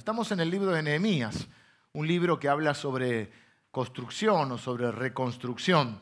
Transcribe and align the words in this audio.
Estamos 0.00 0.32
en 0.32 0.40
el 0.40 0.48
libro 0.48 0.70
de 0.70 0.82
Nehemías, 0.82 1.46
un 1.92 2.08
libro 2.08 2.40
que 2.40 2.48
habla 2.48 2.72
sobre 2.72 3.30
construcción 3.70 4.50
o 4.50 4.56
sobre 4.56 4.90
reconstrucción. 4.90 6.00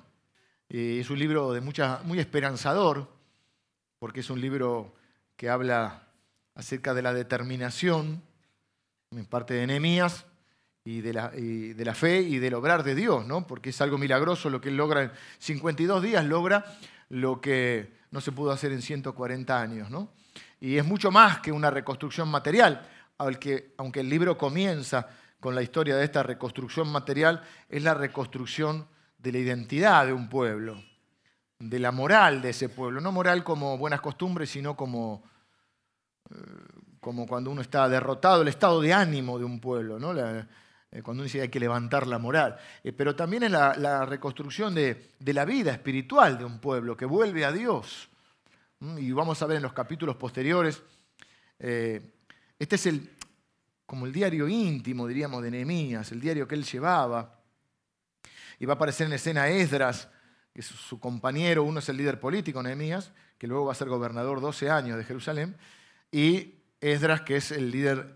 es 0.68 1.10
un 1.10 1.18
libro 1.18 1.52
de 1.52 1.60
mucha, 1.60 2.00
muy 2.04 2.20
esperanzador, 2.20 3.08
porque 3.98 4.20
es 4.20 4.30
un 4.30 4.40
libro 4.40 4.94
que 5.36 5.50
habla 5.50 6.04
acerca 6.54 6.94
de 6.94 7.02
la 7.02 7.12
determinación 7.12 8.22
en 9.10 9.26
parte 9.26 9.54
de 9.54 9.66
Nehemías 9.66 10.26
y 10.84 11.00
de 11.00 11.12
la 11.84 11.94
fe 11.94 12.20
y 12.20 12.38
del 12.38 12.54
obrar 12.54 12.84
de 12.84 12.94
Dios, 12.94 13.26
¿no? 13.26 13.48
porque 13.48 13.70
es 13.70 13.80
algo 13.80 13.98
milagroso 13.98 14.48
lo 14.48 14.60
que 14.60 14.68
él 14.68 14.76
logra 14.76 15.02
en 15.02 15.12
52 15.40 16.04
días, 16.04 16.24
logra 16.24 16.64
lo 17.08 17.40
que 17.40 17.98
no 18.12 18.20
se 18.20 18.30
pudo 18.30 18.52
hacer 18.52 18.70
en 18.70 18.80
140 18.80 19.60
años. 19.60 19.90
¿no? 19.90 20.08
Y 20.60 20.76
es 20.76 20.84
mucho 20.84 21.10
más 21.10 21.40
que 21.40 21.50
una 21.50 21.72
reconstrucción 21.72 22.28
material, 22.28 22.88
aunque, 23.18 23.74
aunque 23.76 24.00
el 24.00 24.08
libro 24.08 24.38
comienza 24.38 25.08
con 25.40 25.54
la 25.54 25.62
historia 25.62 25.96
de 25.96 26.04
esta 26.04 26.22
reconstrucción 26.22 26.90
material, 26.90 27.42
es 27.68 27.82
la 27.82 27.94
reconstrucción 27.94 28.86
de 29.18 29.32
la 29.32 29.38
identidad 29.38 30.06
de 30.06 30.12
un 30.12 30.28
pueblo, 30.28 30.82
de 31.58 31.78
la 31.78 31.92
moral 31.92 32.40
de 32.40 32.50
ese 32.50 32.68
pueblo, 32.68 33.00
no 33.00 33.12
moral 33.12 33.44
como 33.44 33.76
buenas 33.78 34.00
costumbres, 34.00 34.50
sino 34.50 34.76
como, 34.76 35.24
eh, 36.30 36.34
como 37.00 37.26
cuando 37.26 37.50
uno 37.50 37.60
está 37.60 37.88
derrotado, 37.88 38.42
el 38.42 38.48
estado 38.48 38.80
de 38.80 38.92
ánimo 38.92 39.38
de 39.38 39.44
un 39.44 39.60
pueblo, 39.60 39.98
¿no? 39.98 40.16
Eh, 40.18 41.02
cuando 41.02 41.20
uno 41.20 41.24
dice 41.24 41.38
que 41.38 41.42
hay 41.42 41.48
que 41.48 41.60
levantar 41.60 42.06
la 42.06 42.18
moral, 42.18 42.56
eh, 42.82 42.92
pero 42.92 43.14
también 43.14 43.42
es 43.42 43.50
la, 43.50 44.06
reconstrucción 44.06 44.74
de, 44.74 45.10
la 45.20 45.44
vida 45.44 45.72
espiritual 45.72 46.38
de 46.38 46.44
un 46.44 46.60
pueblo 46.60 46.96
que 46.96 47.04
vuelve 47.04 47.44
a 47.44 47.52
Dios. 47.52 48.08
Y 48.96 49.10
vamos 49.10 49.42
a 49.42 49.46
ver 49.46 49.56
en 49.56 49.64
los 49.64 49.72
capítulos 49.72 50.16
posteriores, 50.16 50.82
este 51.58 52.76
es 52.76 52.86
el, 52.86 53.10
como 53.88 54.04
el 54.04 54.12
diario 54.12 54.46
íntimo, 54.46 55.06
diríamos, 55.06 55.42
de 55.42 55.50
Nehemías, 55.50 56.12
el 56.12 56.20
diario 56.20 56.46
que 56.46 56.54
él 56.54 56.62
llevaba. 56.62 57.40
Y 58.58 58.66
va 58.66 58.74
a 58.74 58.76
aparecer 58.76 59.06
en 59.06 59.14
escena 59.14 59.48
Esdras, 59.48 60.10
que 60.52 60.60
es 60.60 60.66
su 60.66 61.00
compañero, 61.00 61.64
uno 61.64 61.78
es 61.78 61.88
el 61.88 61.96
líder 61.96 62.20
político, 62.20 62.62
Nehemías, 62.62 63.12
que 63.38 63.46
luego 63.46 63.64
va 63.64 63.72
a 63.72 63.74
ser 63.74 63.88
gobernador 63.88 64.42
12 64.42 64.68
años 64.68 64.98
de 64.98 65.04
Jerusalén, 65.04 65.56
y 66.12 66.56
Esdras, 66.82 67.22
que 67.22 67.36
es 67.36 67.50
el 67.50 67.70
líder 67.70 68.14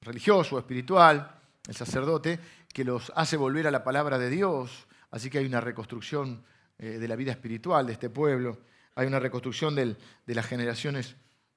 religioso, 0.00 0.56
espiritual, 0.60 1.40
el 1.66 1.74
sacerdote, 1.74 2.38
que 2.72 2.84
los 2.84 3.12
hace 3.16 3.36
volver 3.36 3.66
a 3.66 3.72
la 3.72 3.82
palabra 3.82 4.16
de 4.16 4.30
Dios. 4.30 4.86
Así 5.10 5.28
que 5.28 5.38
hay 5.38 5.46
una 5.46 5.60
reconstrucción 5.60 6.44
eh, 6.78 6.98
de 7.00 7.08
la 7.08 7.16
vida 7.16 7.32
espiritual 7.32 7.84
de 7.84 7.94
este 7.94 8.10
pueblo, 8.10 8.60
hay 8.94 9.08
una 9.08 9.18
reconstrucción 9.18 9.74
de 9.74 9.96
las 10.26 10.46
generaciones 10.46 11.16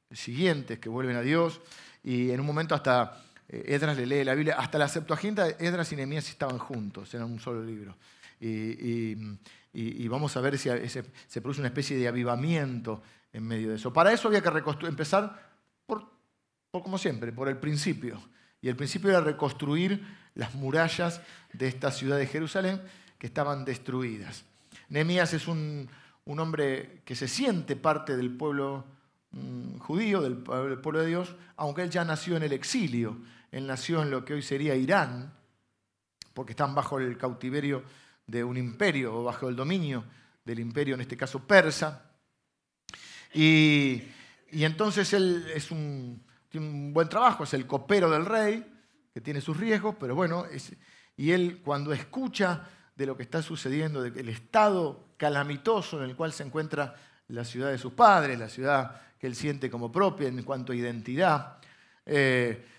siguientes 0.09 0.80
que 0.80 0.90
vuelven 0.90 1.18
a 1.18 1.22
Dios, 1.22 1.62
y 2.02 2.31
en 2.31 2.40
un 2.40 2.48
momento 2.48 2.74
hasta 2.74 3.24
Edras 3.66 3.98
le 3.98 4.06
lee 4.06 4.23
la 4.23 4.36
Biblia, 4.36 4.56
hasta 4.58 4.78
la 4.78 4.88
Septuaginta, 4.88 5.48
Edras 5.48 5.92
y 5.92 5.96
Nehemías 5.96 6.30
estaban 6.30 6.58
juntos, 6.58 7.14
eran 7.14 7.32
un 7.32 7.40
solo 7.40 7.64
libro. 7.64 7.96
Y, 8.40 10.08
vamos 10.08 10.36
a 10.36 10.42
ver 10.42 10.58
si 10.58 10.70
se, 10.90 11.42
produce 11.42 11.62
una 11.62 11.68
especie 11.68 11.98
de 11.98 12.08
avivamiento 12.08 13.02
en 13.31 13.44
medio 13.44 13.70
de 13.70 13.76
eso. 13.76 13.94
Para 13.94 14.12
eso 14.12 14.28
había 14.28 14.42
que 14.42 14.50
empezar 14.88 15.54
por, 15.86 16.09
como 16.72 16.98
siempre, 16.98 17.31
por 17.31 17.48
el 17.48 17.58
principio. 17.58 18.22
Y 18.62 18.70
el 18.70 18.76
principio 18.76 19.09
era 19.09 19.22
reconstruir 19.22 20.06
las 20.36 20.56
murallas 20.56 21.22
de 21.54 21.68
esta 21.68 21.92
ciudad 21.92 22.18
de 22.18 22.28
Jerusalén 22.28 22.81
que 23.18 23.28
estaban 23.28 23.66
destruidas. 23.66 24.46
Nehemías 24.90 25.34
es 25.34 25.48
un, 25.48 25.90
un 26.26 26.40
hombre 26.40 27.02
que 27.06 27.16
se 27.16 27.28
siente 27.28 27.76
parte 27.76 28.16
del 28.16 28.31
pueblo 28.31 28.86
mm, 29.31 29.78
judío, 29.80 30.22
del 30.22 30.38
pueblo 30.38 31.00
de 31.02 31.08
Dios, 31.08 31.36
aunque 31.58 31.84
él 31.84 31.90
ya 31.90 32.06
nació 32.06 32.38
en 32.38 32.44
el 32.44 32.54
exilio. 32.54 33.18
Él 33.54 33.68
nació 33.68 34.02
en 34.02 34.09
lo 34.09 34.26
que 34.26 34.34
hoy 34.34 34.42
sería 34.42 34.73
Irán, 34.73 35.32
porque 36.34 36.54
están 36.54 36.73
bajo 36.73 36.98
el 36.98 37.16
cautiverio 37.20 37.84
de 38.26 38.44
un 38.44 38.58
imperio 38.58 39.16
o 39.16 39.23
bajo 39.23 39.48
el 39.48 39.56
dominio 39.56 40.06
del 40.44 40.59
imperio, 40.59 40.96
en 40.96 41.02
este 41.02 41.16
caso 41.16 41.46
persa. 41.46 42.09
Y, 43.31 44.02
entonces 44.52 45.14
él 45.14 45.46
es 45.53 45.69
un, 45.69 46.24
tiene 46.50 46.68
un 46.68 46.94
buen 46.94 47.08
trabajo, 47.08 47.44
es 47.44 47.53
el 47.53 47.68
copero 47.68 48.09
del 48.09 48.25
rey, 48.25 48.66
que 49.14 49.22
tiene 49.22 49.40
sus 49.40 49.56
riesgos, 49.56 49.96
pero 50.00 50.16
bueno, 50.16 50.46
y 51.16 51.30
él 51.30 51.62
cuando 51.64 51.94
escucha 51.94 52.68
de 52.96 53.06
lo 53.06 53.16
que 53.16 53.22
está 53.22 53.44
sucediendo, 53.44 54.02
del 54.02 54.30
estado 54.30 55.09
calamitoso 55.16 56.03
en 56.03 56.09
el 56.09 56.16
cual 56.16 56.34
se 56.34 56.41
encuentra 56.41 56.96
la 57.28 57.46
ciudad 57.46 57.70
de 57.70 57.78
sus 57.78 57.94
padres, 57.94 58.40
la 58.40 58.50
ciudad 58.50 59.00
que 59.20 59.28
él 59.28 59.35
siente 59.35 59.70
como 59.70 59.91
propia 59.91 60.28
en 60.28 60.41
cuanto 60.41 60.74
a 60.74 60.75
identidad, 60.75 61.59
eh, 62.03 62.72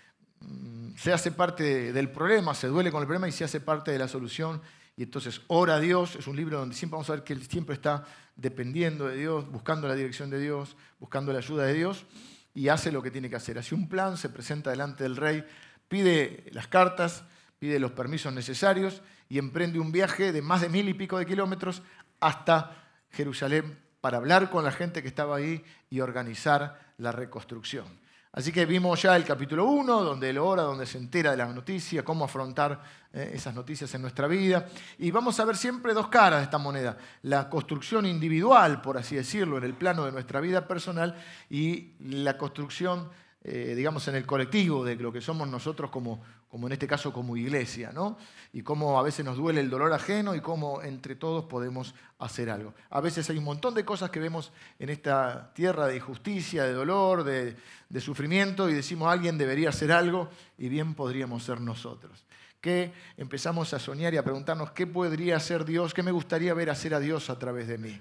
se 0.97 1.11
hace 1.13 1.31
parte 1.31 1.91
del 1.91 2.09
problema, 2.09 2.53
se 2.53 2.67
duele 2.67 2.91
con 2.91 3.01
el 3.01 3.07
problema 3.07 3.27
y 3.27 3.31
se 3.31 3.43
hace 3.43 3.59
parte 3.59 3.91
de 3.91 3.99
la 3.99 4.07
solución. 4.07 4.61
Y 4.97 5.03
entonces 5.03 5.41
ora 5.47 5.75
a 5.75 5.79
Dios, 5.79 6.15
es 6.15 6.27
un 6.27 6.35
libro 6.35 6.59
donde 6.59 6.75
siempre 6.75 6.95
vamos 6.95 7.09
a 7.09 7.13
ver 7.13 7.23
que 7.23 7.33
él 7.33 7.45
siempre 7.47 7.75
está 7.75 8.05
dependiendo 8.35 9.07
de 9.07 9.17
Dios, 9.17 9.49
buscando 9.51 9.87
la 9.87 9.95
dirección 9.95 10.29
de 10.29 10.39
Dios, 10.39 10.77
buscando 10.99 11.33
la 11.33 11.39
ayuda 11.39 11.65
de 11.65 11.73
Dios 11.73 12.05
y 12.53 12.69
hace 12.69 12.91
lo 12.91 13.01
que 13.01 13.11
tiene 13.11 13.29
que 13.29 13.35
hacer. 13.35 13.57
Hace 13.57 13.75
un 13.75 13.89
plan, 13.89 14.17
se 14.17 14.29
presenta 14.29 14.69
delante 14.69 15.03
del 15.03 15.17
rey, 15.17 15.45
pide 15.89 16.45
las 16.51 16.67
cartas, 16.67 17.23
pide 17.59 17.79
los 17.79 17.91
permisos 17.91 18.33
necesarios 18.33 19.01
y 19.27 19.37
emprende 19.37 19.79
un 19.79 19.91
viaje 19.91 20.31
de 20.31 20.41
más 20.41 20.61
de 20.61 20.69
mil 20.69 20.87
y 20.87 20.93
pico 20.93 21.17
de 21.17 21.25
kilómetros 21.25 21.81
hasta 22.19 22.89
Jerusalén 23.11 23.77
para 23.99 24.17
hablar 24.17 24.49
con 24.49 24.63
la 24.63 24.71
gente 24.71 25.01
que 25.01 25.07
estaba 25.07 25.35
ahí 25.35 25.63
y 25.89 25.99
organizar 25.99 26.93
la 26.97 27.11
reconstrucción. 27.11 28.04
Así 28.35 28.51
que 28.51 28.65
vimos 28.65 29.01
ya 29.01 29.15
el 29.15 29.23
capítulo 29.23 29.63
1, 29.65 30.03
donde 30.03 30.29
él 30.29 30.37
ora, 30.39 30.63
donde 30.63 30.85
se 30.85 30.97
entera 30.97 31.31
de 31.31 31.37
las 31.37 31.55
noticias, 31.55 32.03
cómo 32.03 32.25
afrontar 32.25 32.83
eh, 33.13 33.31
esas 33.33 33.55
noticias 33.55 33.95
en 33.95 34.01
nuestra 34.01 34.27
vida. 34.27 34.67
Y 34.97 35.09
vamos 35.09 35.39
a 35.39 35.45
ver 35.45 35.55
siempre 35.55 35.93
dos 35.93 36.09
caras 36.09 36.39
de 36.39 36.43
esta 36.43 36.57
moneda. 36.57 36.97
La 37.21 37.49
construcción 37.49 38.05
individual, 38.05 38.81
por 38.81 38.97
así 38.97 39.15
decirlo, 39.15 39.57
en 39.57 39.63
el 39.63 39.73
plano 39.73 40.03
de 40.03 40.11
nuestra 40.11 40.41
vida 40.41 40.67
personal 40.67 41.15
y 41.49 41.93
la 42.01 42.37
construcción, 42.37 43.07
eh, 43.41 43.73
digamos, 43.73 44.05
en 44.09 44.15
el 44.15 44.25
colectivo 44.25 44.83
de 44.83 44.97
lo 44.97 45.13
que 45.13 45.21
somos 45.21 45.47
nosotros 45.47 45.89
como, 45.89 46.21
como 46.49 46.67
en 46.67 46.73
este 46.73 46.87
caso 46.87 47.11
como 47.11 47.35
iglesia, 47.35 47.91
¿no? 47.91 48.17
Y 48.53 48.61
cómo 48.61 48.97
a 48.99 49.03
veces 49.03 49.25
nos 49.25 49.37
duele 49.37 49.59
el 49.61 49.69
dolor 49.69 49.91
ajeno 49.91 50.35
y 50.35 50.41
cómo 50.41 50.81
entre 50.81 51.15
todos 51.15 51.45
podemos 51.45 51.93
hacer 52.19 52.49
algo. 52.49 52.73
A 52.89 53.01
veces 53.01 53.29
hay 53.29 53.37
un 53.37 53.43
montón 53.43 53.73
de 53.73 53.83
cosas 53.83 54.09
que 54.09 54.19
vemos 54.19 54.51
en 54.79 54.89
esta 54.89 55.51
tierra 55.53 55.87
de 55.87 55.97
injusticia, 55.97 56.63
de 56.63 56.73
dolor, 56.73 57.23
de, 57.23 57.55
sufrimiento 57.99 58.69
y 58.69 58.73
decimos 58.73 59.11
alguien 59.11 59.37
debería 59.37 59.69
hacer 59.69 59.91
algo 59.91 60.29
y 60.57 60.69
bien 60.69 60.93
podríamos 60.93 61.43
ser 61.43 61.59
nosotros. 61.59 62.25
Que 62.61 62.93
empezamos 63.17 63.73
a 63.73 63.79
soñar 63.79 64.13
y 64.13 64.17
a 64.17 64.23
preguntarnos 64.23 64.71
qué 64.71 64.87
podría 64.87 65.37
hacer 65.37 65.65
Dios, 65.65 65.93
qué 65.93 66.03
me 66.03 66.11
gustaría 66.11 66.53
ver 66.53 66.69
hacer 66.69 66.93
a 66.93 66.99
Dios 66.99 67.29
a 67.29 67.37
través 67.37 67.67
de 67.67 67.77
mí, 67.77 67.99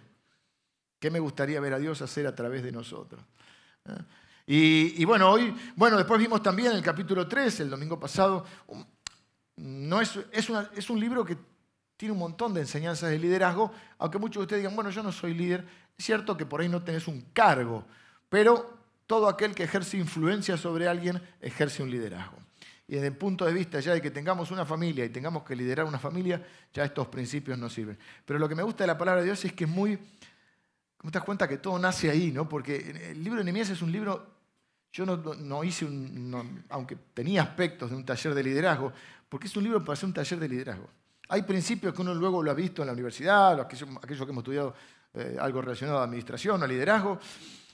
qué 1.01 1.11
me 1.11 1.19
gustaría 1.19 1.61
ver 1.61 1.75
a 1.75 1.79
Dios 1.79 2.03
hacer 2.03 2.27
a 2.27 2.35
través 2.35 2.63
de 2.63 2.73
nosotros. 2.73 3.23
¿Eh? 3.87 3.93
Y, 4.47 5.05
bueno, 5.05 5.31
hoy, 5.31 5.55
bueno, 5.75 5.97
después 5.97 6.21
vimos 6.21 6.43
también 6.43 6.73
el 6.73 6.83
capítulo 6.83 7.27
3, 7.27 7.61
el 7.61 7.71
domingo 7.71 7.99
pasado. 7.99 8.45
No 9.57 10.01
es, 10.01 10.19
es, 10.33 10.91
un 10.91 11.01
libro 11.01 11.25
que 11.25 11.37
tiene 11.97 12.13
un 12.13 12.19
montón 12.19 12.53
de 12.53 12.61
enseñanzas 12.61 13.11
de 13.11 13.19
liderazgo, 13.19 13.73
aunque 13.99 14.19
muchos 14.19 14.41
de 14.41 14.43
ustedes 14.43 14.63
digan, 14.63 14.75
bueno, 14.75 14.91
yo 14.91 15.03
no 15.03 15.13
soy 15.13 15.33
líder. 15.33 15.65
Es 15.97 16.05
cierto 16.05 16.37
que 16.37 16.45
por 16.45 16.61
ahí 16.61 16.69
no 16.69 16.83
tenés 16.83 17.09
un 17.09 17.23
cargo, 17.33 17.87
pero 18.29 18.79
todo 19.07 19.29
aquel 19.29 19.55
que 19.55 19.65
ejerce 19.65 19.97
influencia 19.97 20.57
sobre 20.57 20.89
alguien 20.89 21.23
ejerce 21.41 21.83
un 21.83 21.91
liderazgo. 21.91 22.37
Y 22.87 22.95
desde 22.95 23.07
el 23.07 23.17
punto 23.17 23.47
de 23.47 23.53
vista 23.55 23.81
ya 23.81 23.95
de 23.95 24.03
que 24.03 24.11
tengamos 24.11 24.51
una 24.51 24.67
familia 24.67 25.05
y 25.05 25.09
tengamos 25.09 25.43
que 25.45 25.57
liderar 25.57 25.87
una 25.87 25.99
familia, 25.99 26.47
ya 26.73 26.85
estos 26.85 27.09
principios 27.09 27.59
nos 27.59 27.73
sirven. 27.73 27.99
Pero 28.27 28.39
lo 28.39 28.49
que 28.49 28.55
me 28.55 28.63
gusta 28.63 28.85
de 28.85 28.89
la 28.89 28.99
palabra 28.99 29.23
de 29.23 29.27
Dios 29.27 29.43
es 29.45 29.53
que 29.53 29.65
es 29.65 29.71
muy... 29.71 29.99
¿Cómo 30.99 31.11
te 31.11 31.19
das 31.19 31.25
cuenta 31.25 31.49
que 31.49 31.59
todo 31.59 31.79
nace 31.79 32.11
ahí? 32.11 32.31
¿no? 32.31 32.49
Porque 32.49 33.11
el 33.11 33.23
libro 33.23 33.39
de 33.39 33.45
Nehemías 33.45 33.71
es 33.71 33.81
un 33.81 33.93
libro 33.93 34.34
yo 34.95 35.05
no, 35.05 35.65
hice 35.65 35.85
un, 35.85 36.65
aunque 36.69 36.97
tenía 37.13 37.43
aspectos 37.43 37.91
de 37.91 37.97
un 37.97 38.05
taller 38.05 38.33
de 38.33 38.45
liderazgo, 38.45 38.93
porque 39.29 39.49
es 39.49 39.57
un 39.57 39.65
libro 39.65 39.81
para 39.81 39.95
hacer 39.95 40.07
un 40.07 40.15
taller 40.15 40.39
de 40.39 40.49
liderazgo. 40.49 40.89
Hay 41.29 41.43
principios 41.43 41.93
que 41.93 42.01
uno 42.01 42.15
luego 42.15 42.41
lo 42.41 42.53
ha 42.53 42.55
visto 42.55 42.81
en 42.81 42.87
la 42.87 42.93
universidad, 42.93 43.61
aquellos, 43.61 43.89
que 44.07 44.15
hemos 44.15 44.39
estudiado 44.39 44.73
eh, 45.15 45.37
algo 45.41 45.63
relacionado 45.63 45.99
a 45.99 46.05
administración, 46.05 46.63
a 46.63 46.67
liderazgo, 46.69 47.19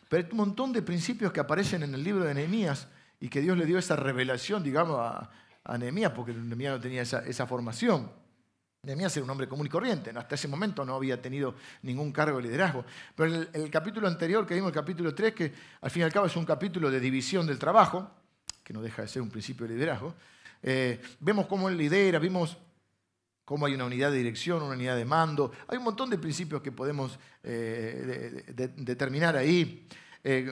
pero 0.08 0.24
hay 0.24 0.30
un 0.30 0.38
montón 0.38 0.72
de 0.72 0.80
principios 0.80 1.30
que 1.30 1.40
aparecen 1.40 1.82
en 1.82 1.94
el 1.94 2.02
libro 2.02 2.24
de 2.24 2.32
Nehemías 2.32 2.88
y 3.20 3.28
que 3.28 3.42
Dios 3.42 3.58
le 3.58 3.66
dio 3.66 3.76
esa 3.76 3.96
revelación, 3.96 4.62
digamos, 4.62 4.98
a, 4.98 5.30
a 5.62 5.76
Nehemías, 5.76 6.12
porque 6.12 6.32
Nehemías 6.32 6.72
no 6.72 6.80
tenía 6.80 7.02
esa, 7.02 7.18
esa 7.26 7.46
formación. 7.46 8.10
Nehemías 8.82 9.14
era 9.14 9.24
un 9.24 9.30
hombre 9.30 9.46
común 9.46 9.66
y 9.66 9.68
corriente, 9.68 10.10
hasta 10.16 10.36
ese 10.36 10.48
momento 10.48 10.86
no 10.86 10.94
había 10.94 11.20
tenido 11.20 11.54
ningún 11.82 12.12
cargo 12.12 12.38
de 12.38 12.44
liderazgo. 12.44 12.82
Pero 13.14 13.46
el, 13.52 13.70
capítulo 13.70 14.08
anterior, 14.08 14.46
que 14.46 14.54
vimos 14.54 14.68
el 14.68 14.74
capítulo 14.74 15.14
3, 15.14 15.34
que 15.34 15.52
al 15.82 15.90
fin 15.90 16.00
y 16.00 16.04
al 16.04 16.12
cabo 16.12 16.24
es 16.24 16.34
un 16.34 16.46
capítulo 16.46 16.90
de 16.90 16.98
división 16.98 17.46
del 17.46 17.58
trabajo, 17.58 18.10
que 18.64 18.72
no 18.72 18.80
deja 18.80 19.02
de 19.02 19.08
ser 19.08 19.20
un 19.20 19.28
principio 19.28 19.68
de 19.68 19.74
liderazgo, 19.74 20.14
eh, 20.62 20.98
vemos 21.20 21.46
cómo 21.46 21.68
él 21.68 21.76
lidera, 21.76 22.18
vimos 22.18 22.56
cómo 23.44 23.66
hay 23.66 23.74
una 23.74 23.84
unidad 23.84 24.12
de 24.12 24.16
dirección, 24.16 24.62
una 24.62 24.74
unidad 24.74 24.96
de 24.96 25.04
mando, 25.04 25.52
hay 25.68 25.76
un 25.76 25.84
montón 25.84 26.08
de 26.08 26.16
principios 26.16 26.62
que 26.62 26.72
podemos 26.72 27.18
eh, 27.42 28.44
determinar 28.76 29.36
ahí. 29.36 29.86
Eh, 30.22 30.50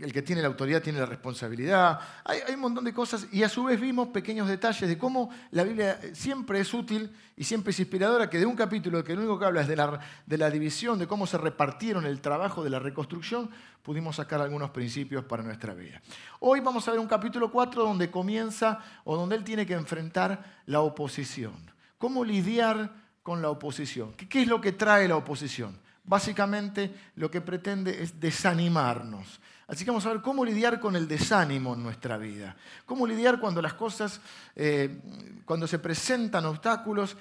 el 0.00 0.12
que 0.14 0.22
tiene 0.22 0.40
la 0.40 0.48
autoridad 0.48 0.80
tiene 0.80 0.98
la 0.98 1.04
responsabilidad. 1.04 2.00
Hay, 2.24 2.54
un 2.54 2.60
montón 2.60 2.84
de 2.84 2.94
cosas 2.94 3.26
y 3.30 3.42
a 3.42 3.50
su 3.50 3.64
vez 3.64 3.78
vimos 3.78 4.08
pequeños 4.08 4.48
detalles 4.48 4.88
de 4.88 4.96
cómo 4.96 5.30
la 5.50 5.62
Biblia 5.62 6.00
siempre 6.14 6.60
es 6.60 6.72
útil 6.72 7.14
y 7.36 7.44
siempre 7.44 7.72
es 7.72 7.80
inspiradora, 7.80 8.30
que 8.30 8.38
de 8.38 8.46
un 8.46 8.56
capítulo 8.56 9.04
que 9.04 9.12
lo 9.14 9.20
único 9.20 9.38
que 9.38 9.44
habla 9.44 9.60
es 9.60 9.68
de 9.68 9.76
la, 9.76 10.00
de 10.24 10.38
la 10.38 10.50
división, 10.50 10.98
de 10.98 11.06
cómo 11.06 11.26
se 11.26 11.36
repartieron 11.36 12.06
el 12.06 12.22
trabajo 12.22 12.64
de 12.64 12.70
la 12.70 12.78
reconstrucción, 12.78 13.50
pudimos 13.82 14.16
sacar 14.16 14.40
algunos 14.40 14.70
principios 14.70 15.24
para 15.24 15.42
nuestra 15.42 15.74
vida. 15.74 16.00
Hoy 16.38 16.60
vamos 16.60 16.88
a 16.88 16.92
ver 16.92 17.00
un 17.00 17.06
capítulo 17.06 17.50
4 17.50 17.82
donde 17.82 18.10
comienza 18.10 18.78
o 19.04 19.16
donde 19.16 19.36
él 19.36 19.44
tiene 19.44 19.66
que 19.66 19.74
enfrentar 19.74 20.62
la 20.64 20.80
oposición. 20.80 21.70
¿Cómo 21.98 22.24
lidiar 22.24 22.90
con 23.22 23.42
la 23.42 23.50
oposición? 23.50 24.14
¿Qué 24.14 24.40
es 24.40 24.48
lo 24.48 24.62
que 24.62 24.72
trae 24.72 25.06
la 25.06 25.16
oposición? 25.16 25.78
Básicamente 26.10 26.92
lo 27.14 27.30
que 27.30 27.40
pretende 27.40 28.02
es 28.02 28.18
desanimarnos. 28.18 29.40
Así 29.68 29.84
que 29.84 29.92
vamos 29.92 30.04
a 30.06 30.08
ver 30.08 30.20
cómo 30.20 30.44
lidiar 30.44 30.80
con 30.80 30.96
el 30.96 31.06
desánimo 31.06 31.74
en 31.74 31.84
nuestra 31.84 32.18
vida. 32.18 32.56
Cómo 32.84 33.06
lidiar 33.06 33.38
cuando 33.38 33.62
las 33.62 33.74
cosas, 33.74 34.20
eh, 34.56 35.00
cuando 35.44 35.68
se 35.68 35.78
presentan 35.78 36.46
obstáculos 36.46 37.16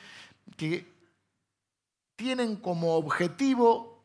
que 0.58 0.92
tienen 2.16 2.56
como 2.56 2.96
objetivo 2.96 4.04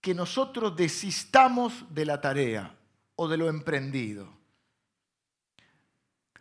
que 0.00 0.14
nosotros 0.14 0.74
desistamos 0.74 1.84
de 1.90 2.06
la 2.06 2.22
tarea 2.22 2.74
o 3.16 3.28
de 3.28 3.36
lo 3.36 3.50
emprendido. 3.50 4.39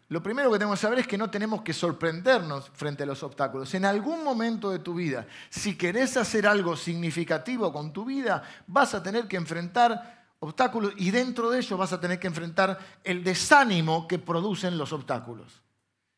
Lo 0.09 0.23
primero 0.23 0.51
que 0.51 0.57
tenemos 0.57 0.79
que 0.79 0.81
saber 0.81 0.99
es 0.99 1.07
que 1.07 1.19
no 1.19 1.29
tenemos 1.29 1.61
que 1.61 1.71
sorprendernos 1.71 2.71
frente 2.73 3.03
a 3.03 3.05
los 3.05 3.21
obstáculos. 3.21 3.71
En 3.75 3.85
algún 3.85 4.23
momento 4.23 4.71
de 4.71 4.79
tu 4.79 4.95
vida, 4.95 5.27
si 5.51 5.77
querés 5.77 6.17
hacer 6.17 6.47
algo 6.47 6.75
significativo 6.75 7.71
con 7.71 7.93
tu 7.93 8.05
vida, 8.05 8.41
vas 8.65 8.95
a 8.95 9.03
tener 9.03 9.27
que 9.27 9.37
enfrentar 9.37 10.33
obstáculos 10.39 10.93
y 10.97 11.11
dentro 11.11 11.51
de 11.51 11.59
ellos 11.59 11.77
vas 11.77 11.93
a 11.93 11.99
tener 11.99 12.19
que 12.19 12.25
enfrentar 12.25 12.79
el 13.03 13.23
desánimo 13.23 14.07
que 14.07 14.17
producen 14.17 14.79
los 14.79 14.91
obstáculos. 14.93 15.61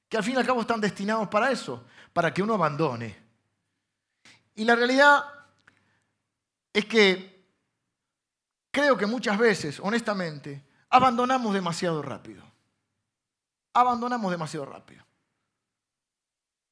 Que 0.08 0.16
al 0.16 0.24
fin 0.24 0.36
y 0.36 0.38
al 0.38 0.46
cabo 0.46 0.62
están 0.62 0.80
destinados 0.80 1.28
para 1.28 1.52
eso, 1.52 1.84
para 2.14 2.34
que 2.34 2.42
uno 2.42 2.54
abandone. 2.54 3.18
Y 4.56 4.64
la 4.64 4.76
realidad 4.76 5.22
es 6.72 6.86
que 6.86 7.46
creo 8.72 8.98
que 8.98 9.06
muchas 9.06 9.38
veces, 9.38 9.82
honestamente, 9.82 10.64
abandonamos 10.90 11.54
demasiado 11.54 12.02
rápido 12.02 12.51
abandonamos 13.74 14.32
demasiado 14.32 14.66
rápido. 14.66 15.06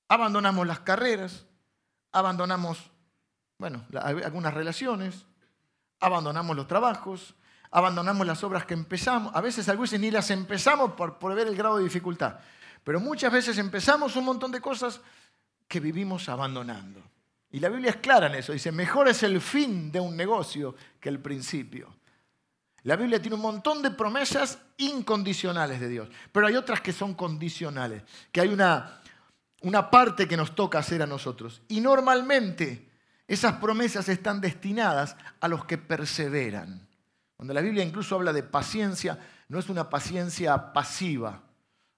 Abandonamos 0.07 0.65
las 0.65 0.79
carreras, 0.79 1.45
abandonamos, 2.11 2.91
bueno, 3.57 3.85
algunas 3.93 4.53
relaciones, 4.53 5.25
abandonamos 5.99 6.55
los 6.55 6.67
trabajos, 6.67 7.35
abandonamos 7.71 8.25
las 8.25 8.43
obras 8.43 8.65
que 8.65 8.73
empezamos. 8.73 9.35
A 9.35 9.41
veces, 9.41 9.69
a 9.69 9.75
ni 9.75 10.11
las 10.11 10.31
empezamos 10.31 10.93
por, 10.93 11.19
por 11.19 11.35
ver 11.35 11.47
el 11.47 11.55
grado 11.55 11.77
de 11.77 11.83
dificultad, 11.83 12.39
pero 12.83 12.99
muchas 12.99 13.31
veces 13.31 13.57
empezamos 13.57 14.15
un 14.15 14.25
montón 14.25 14.51
de 14.51 14.61
cosas 14.61 15.01
que 15.67 15.79
vivimos 15.79 16.27
abandonando. 16.27 17.03
Y 17.51 17.59
la 17.59 17.69
Biblia 17.69 17.91
es 17.91 17.97
clara 17.97 18.27
en 18.27 18.35
eso, 18.35 18.53
dice, 18.53 18.71
mejor 18.71 19.07
es 19.07 19.23
el 19.23 19.41
fin 19.41 19.91
de 19.91 19.99
un 19.99 20.15
negocio 20.15 20.75
que 20.99 21.09
el 21.09 21.19
principio. 21.19 21.98
La 22.83 22.95
Biblia 22.95 23.21
tiene 23.21 23.35
un 23.35 23.41
montón 23.41 23.81
de 23.81 23.91
promesas 23.91 24.59
incondicionales 24.77 25.79
de 25.79 25.89
Dios, 25.89 26.09
pero 26.31 26.47
hay 26.47 26.55
otras 26.55 26.81
que 26.81 26.93
son 26.93 27.13
condicionales, 27.13 28.03
que 28.31 28.41
hay 28.41 28.49
una, 28.49 29.01
una 29.61 29.89
parte 29.89 30.27
que 30.27 30.37
nos 30.37 30.55
toca 30.55 30.79
hacer 30.79 31.01
a 31.01 31.07
nosotros. 31.07 31.61
Y 31.67 31.81
normalmente 31.81 32.89
esas 33.27 33.53
promesas 33.57 34.07
están 34.09 34.41
destinadas 34.41 35.15
a 35.39 35.47
los 35.47 35.65
que 35.65 35.77
perseveran. 35.77 36.87
Cuando 37.35 37.53
la 37.53 37.61
Biblia 37.61 37.83
incluso 37.83 38.15
habla 38.15 38.33
de 38.33 38.43
paciencia, 38.43 39.19
no 39.49 39.59
es 39.59 39.69
una 39.69 39.89
paciencia 39.89 40.73
pasiva, 40.73 41.43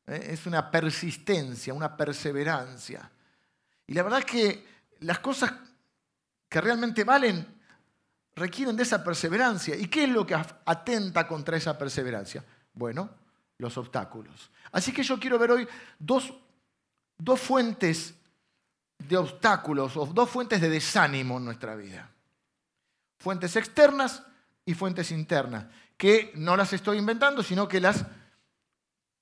¿eh? 0.08 0.30
es 0.32 0.46
una 0.46 0.70
persistencia, 0.70 1.74
una 1.74 1.96
perseverancia. 1.96 3.12
Y 3.88 3.94
la 3.94 4.04
verdad 4.04 4.20
es 4.20 4.26
que 4.26 4.68
las 5.00 5.20
cosas 5.20 5.54
que 6.50 6.62
realmente 6.62 7.04
valen 7.04 7.61
requieren 8.36 8.76
de 8.76 8.84
esa 8.84 9.04
perseverancia. 9.04 9.76
¿Y 9.76 9.88
qué 9.88 10.06
es 10.06 10.10
lo 10.10 10.26
que 10.26 10.36
atenta 10.36 11.28
contra 11.28 11.58
esa 11.58 11.78
perseverancia? 11.78 12.44
Bueno, 12.74 13.10
los 13.58 13.78
obstáculos. 13.78 14.52
Así 14.72 14.92
que 14.92 15.04
yo 15.04 15.20
quiero 15.20 15.38
ver 15.38 15.52
hoy 15.52 15.68
dos, 16.00 16.34
dos 17.18 17.40
fuentes 17.40 18.16
de 18.98 19.18
obstáculos 19.18 19.98
o 19.98 20.06
dos 20.06 20.30
fuentes 20.30 20.62
de 20.62 20.70
desánimo 20.70 21.38
en 21.38 21.46
nuestra 21.46 21.76
vida. 21.76 22.10
Fuentes 23.20 23.56
externas 23.56 24.24
y 24.66 24.74
fuentes 24.74 25.12
internas, 25.12 25.66
que 25.98 26.32
no 26.36 26.56
las 26.56 26.74
estoy 26.74 26.98
inventando, 26.98 27.44
sino 27.44 27.68
que 27.68 27.80
las, 27.80 28.06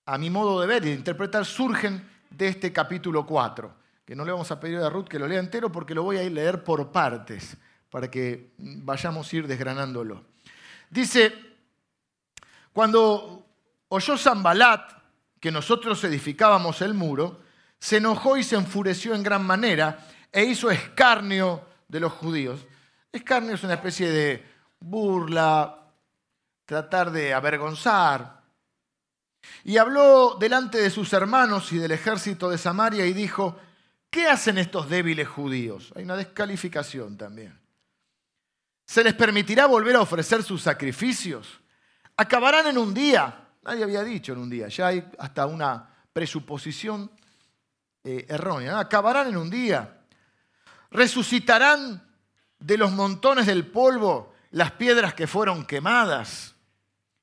a 0.05 0.17
mi 0.17 0.29
modo 0.29 0.62
de 0.62 0.67
ver 0.67 0.83
y 0.85 0.89
de 0.89 0.95
interpretar, 0.95 1.45
surgen 1.45 2.07
de 2.29 2.47
este 2.47 2.71
capítulo 2.71 3.25
4, 3.25 3.73
que 4.05 4.15
no 4.15 4.23
le 4.23 4.31
vamos 4.31 4.51
a 4.51 4.59
pedir 4.59 4.77
a 4.77 4.89
Ruth 4.89 5.07
que 5.07 5.19
lo 5.19 5.27
lea 5.27 5.39
entero 5.39 5.71
porque 5.71 5.95
lo 5.95 6.03
voy 6.03 6.17
a 6.17 6.23
leer 6.23 6.63
por 6.63 6.91
partes 6.91 7.57
para 7.89 8.09
que 8.09 8.51
vayamos 8.57 9.31
a 9.31 9.36
ir 9.36 9.47
desgranándolo. 9.47 10.25
Dice, 10.89 11.33
cuando 12.74 13.45
oyó 13.89 14.18
Zambalat 14.18 15.00
que 15.39 15.51
nosotros 15.51 16.03
edificábamos 16.03 16.81
el 16.81 16.94
muro, 16.94 17.39
se 17.80 17.97
enojó 17.97 18.38
y 18.38 18.44
se 18.44 18.56
enfureció 18.56 19.15
en 19.15 19.24
gran 19.24 19.45
manera 19.45 20.06
e 20.31 20.44
hizo 20.44 20.69
escarnio 20.69 21.65
de 21.88 22.00
los 22.00 22.12
judíos. 22.13 22.65
Escarnio 23.12 23.56
es 23.56 23.63
una 23.63 23.75
especie 23.75 24.09
de 24.12 24.45
burla, 24.80 25.80
tratar 26.65 27.12
de 27.12 27.33
avergonzar. 27.33 28.39
Y 29.63 29.77
habló 29.77 30.36
delante 30.39 30.77
de 30.77 30.89
sus 30.89 31.12
hermanos 31.13 31.71
y 31.71 31.77
del 31.77 31.91
ejército 31.91 32.50
de 32.50 32.57
Samaria 32.57 33.06
y 33.06 33.13
dijo, 33.13 33.57
¿qué 34.09 34.27
hacen 34.27 34.57
estos 34.57 34.89
débiles 34.89 35.27
judíos? 35.27 35.94
Hay 35.95 36.03
una 36.03 36.18
descalificación 36.18 37.18
también. 37.18 37.58
¿Se 38.89 39.03
les 39.03 39.13
permitirá 39.13 39.68
volver 39.68 39.95
a 39.97 40.01
ofrecer 40.01 40.41
sus 40.41 40.63
sacrificios? 40.63 41.59
Acabarán 42.18 42.65
en 42.65 42.77
un 42.80 42.91
día. 42.91 43.50
Nadie 43.62 43.83
había 43.83 44.03
dicho 44.03 44.33
en 44.33 44.39
un 44.39 44.50
día, 44.50 44.68
ya 44.68 44.88
hay 44.88 45.07
hasta 45.19 45.45
una 45.45 45.88
presuposición 46.12 47.12
eh, 48.03 48.25
errónea. 48.27 48.80
Acabarán 48.80 49.27
en 49.27 49.38
un 49.38 49.47
día. 49.47 50.01
Resucitarán 50.89 52.03
de 52.57 52.77
los 52.80 52.91
montones 52.91 53.45
del 53.45 53.68
polvo 53.68 54.33
las 54.50 54.71
piedras 54.71 55.13
que 55.13 55.27
fueron 55.27 55.68
quemadas. 55.68 56.56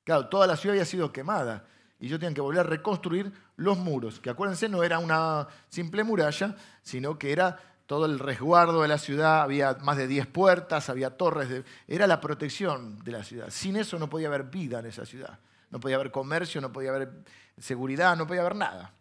Claro, 0.05 0.29
toda 0.29 0.47
la 0.47 0.55
ciudad 0.55 0.75
había 0.75 0.85
sido 0.85 1.11
quemada 1.11 1.65
y 1.99 2.07
yo 2.07 2.17
tenía 2.17 2.33
que 2.33 2.39
volver 2.39 2.61
a 2.61 2.63
reconstruir 2.63 3.29
los 3.57 3.77
muros, 3.77 4.21
que 4.21 4.29
acuérdense 4.29 4.69
no 4.69 4.83
era 4.83 4.99
una 4.99 5.49
simple 5.67 6.05
muralla, 6.05 6.55
sino 6.81 7.19
que 7.19 7.33
era 7.33 7.59
todo 7.87 8.05
el 8.05 8.19
resguardo 8.19 8.81
de 8.81 8.89
la 8.89 8.97
ciudad, 8.97 9.41
había 9.41 9.77
más 9.81 9.95
de 9.95 10.07
10 10.07 10.27
puertas, 10.27 10.89
había 10.89 11.11
torres, 11.11 11.63
era 11.87 12.05
la 12.05 12.19
protección 12.19 12.99
de 12.99 13.13
la 13.13 13.23
ciudad. 13.23 13.49
Sin 13.49 13.77
eso 13.77 13.97
no 13.97 14.09
podía 14.09 14.27
haber 14.27 14.43
vida 14.43 14.79
en 14.79 14.87
esa 14.87 15.05
ciudad, 15.05 15.39
no 15.71 15.79
podía 15.79 15.95
haber 15.95 16.11
comercio, 16.11 16.59
no 16.59 16.71
podía 16.71 16.89
haber 16.89 17.09
seguridad, 17.57 18.17
no 18.17 18.27
podía 18.27 18.41
haber 18.41 18.57
nada. 18.57 18.91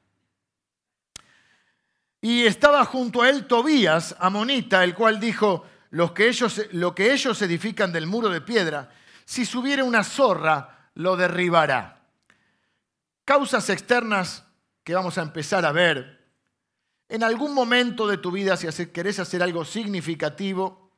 Y 2.20 2.46
estaba 2.46 2.84
junto 2.84 3.22
a 3.22 3.28
él 3.28 3.46
Tobías, 3.46 4.14
amonita, 4.20 4.82
el 4.84 4.94
cual 4.94 5.18
dijo, 5.18 5.66
lo 5.90 6.14
que 6.14 6.28
ellos, 6.28 6.62
lo 6.70 6.94
que 6.94 7.12
ellos 7.12 7.42
edifican 7.42 7.92
del 7.92 8.06
muro 8.06 8.28
de 8.28 8.40
piedra, 8.40 8.90
si 9.24 9.44
subiera 9.44 9.82
una 9.82 10.04
zorra, 10.04 10.90
lo 10.94 11.16
derribará. 11.16 12.02
Causas 13.24 13.68
externas 13.68 14.44
que 14.84 14.94
vamos 14.94 15.18
a 15.18 15.22
empezar 15.22 15.64
a 15.66 15.72
ver 15.72 16.25
en 17.08 17.22
algún 17.22 17.54
momento 17.54 18.06
de 18.06 18.18
tu 18.18 18.30
vida, 18.30 18.56
si 18.56 18.86
querés 18.86 19.18
hacer 19.18 19.42
algo 19.42 19.64
significativo 19.64 20.90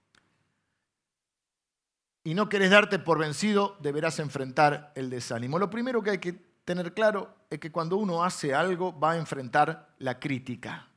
y 2.25 2.35
no 2.35 2.49
querés 2.49 2.71
darte 2.71 2.99
por 2.99 3.19
vencido, 3.19 3.77
deberás 3.81 4.19
enfrentar 4.19 4.93
el 4.95 5.11
desánimo. 5.11 5.59
Lo 5.59 5.71
primero 5.71 6.03
que 6.03 6.11
hay 6.11 6.19
que 6.19 6.33
tener 6.65 6.95
claro 6.95 7.35
es 7.51 7.59
que 7.59 7.73
cuando 7.73 7.97
uno 7.97 8.25
hace 8.25 8.55
algo 8.55 8.99
va 8.99 9.13
a 9.13 9.17
enfrentar 9.17 9.95
la 9.99 10.19
crítica. 10.19 10.89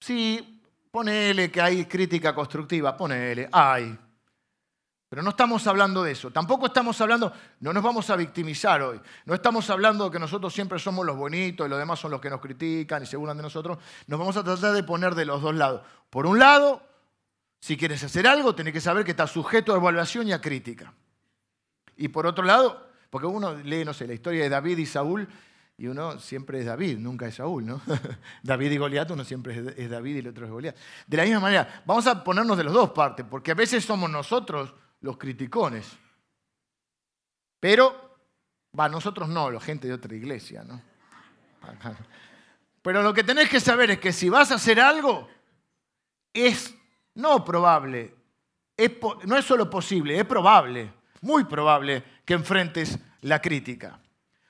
Sí, 0.00 0.62
ponele 0.90 1.50
que 1.50 1.60
hay 1.60 1.86
crítica 1.86 2.34
constructiva, 2.34 2.96
ponele, 2.96 3.48
hay. 3.50 3.98
Pero 5.14 5.22
no 5.22 5.30
estamos 5.30 5.64
hablando 5.68 6.02
de 6.02 6.10
eso. 6.10 6.32
Tampoco 6.32 6.66
estamos 6.66 7.00
hablando, 7.00 7.32
no 7.60 7.72
nos 7.72 7.84
vamos 7.84 8.10
a 8.10 8.16
victimizar 8.16 8.82
hoy. 8.82 9.00
No 9.26 9.34
estamos 9.34 9.70
hablando 9.70 10.06
de 10.06 10.10
que 10.10 10.18
nosotros 10.18 10.52
siempre 10.52 10.76
somos 10.80 11.06
los 11.06 11.16
bonitos 11.16 11.64
y 11.64 11.70
los 11.70 11.78
demás 11.78 12.00
son 12.00 12.10
los 12.10 12.20
que 12.20 12.28
nos 12.28 12.40
critican 12.40 13.00
y 13.04 13.06
se 13.06 13.16
burlan 13.16 13.36
de 13.36 13.44
nosotros. 13.44 13.78
Nos 14.08 14.18
vamos 14.18 14.36
a 14.36 14.42
tratar 14.42 14.72
de 14.72 14.82
poner 14.82 15.14
de 15.14 15.24
los 15.24 15.40
dos 15.40 15.54
lados. 15.54 15.82
Por 16.10 16.26
un 16.26 16.40
lado, 16.40 16.82
si 17.60 17.76
quieres 17.76 18.02
hacer 18.02 18.26
algo, 18.26 18.56
tenés 18.56 18.72
que 18.72 18.80
saber 18.80 19.04
que 19.04 19.12
estás 19.12 19.30
sujeto 19.30 19.72
a 19.72 19.76
evaluación 19.76 20.26
y 20.26 20.32
a 20.32 20.40
crítica. 20.40 20.92
Y 21.96 22.08
por 22.08 22.26
otro 22.26 22.42
lado, 22.42 22.84
porque 23.08 23.28
uno 23.28 23.54
lee, 23.54 23.84
no 23.84 23.94
sé, 23.94 24.08
la 24.08 24.14
historia 24.14 24.42
de 24.42 24.48
David 24.48 24.78
y 24.78 24.86
Saúl, 24.86 25.28
y 25.78 25.86
uno 25.86 26.18
siempre 26.18 26.58
es 26.58 26.66
David, 26.66 26.98
nunca 26.98 27.28
es 27.28 27.36
Saúl, 27.36 27.64
¿no? 27.64 27.80
David 28.42 28.72
y 28.72 28.78
Goliat, 28.78 29.12
uno 29.12 29.22
siempre 29.22 29.74
es 29.76 29.88
David 29.88 30.16
y 30.16 30.18
el 30.18 30.26
otro 30.26 30.44
es 30.44 30.50
Goliat. 30.50 30.76
De 31.06 31.16
la 31.16 31.22
misma 31.22 31.38
manera, 31.38 31.84
vamos 31.86 32.04
a 32.08 32.24
ponernos 32.24 32.58
de 32.58 32.64
los 32.64 32.72
dos 32.72 32.90
partes, 32.90 33.24
porque 33.30 33.52
a 33.52 33.54
veces 33.54 33.84
somos 33.84 34.10
nosotros 34.10 34.74
los 35.04 35.18
criticones. 35.18 35.86
Pero, 37.60 38.16
va, 38.78 38.88
nosotros 38.88 39.28
no, 39.28 39.50
la 39.50 39.60
gente 39.60 39.86
de 39.86 39.92
otra 39.92 40.14
iglesia, 40.14 40.64
¿no? 40.64 40.80
Pero 42.82 43.02
lo 43.02 43.12
que 43.12 43.22
tenés 43.22 43.50
que 43.50 43.60
saber 43.60 43.90
es 43.90 43.98
que 43.98 44.12
si 44.12 44.30
vas 44.30 44.50
a 44.50 44.54
hacer 44.54 44.80
algo, 44.80 45.28
es 46.32 46.74
no 47.14 47.44
probable, 47.44 48.14
no 49.26 49.36
es 49.36 49.44
solo 49.44 49.68
posible, 49.68 50.18
es 50.18 50.24
probable, 50.24 50.92
muy 51.20 51.44
probable 51.44 52.02
que 52.24 52.34
enfrentes 52.34 52.98
la 53.20 53.40
crítica. 53.42 54.00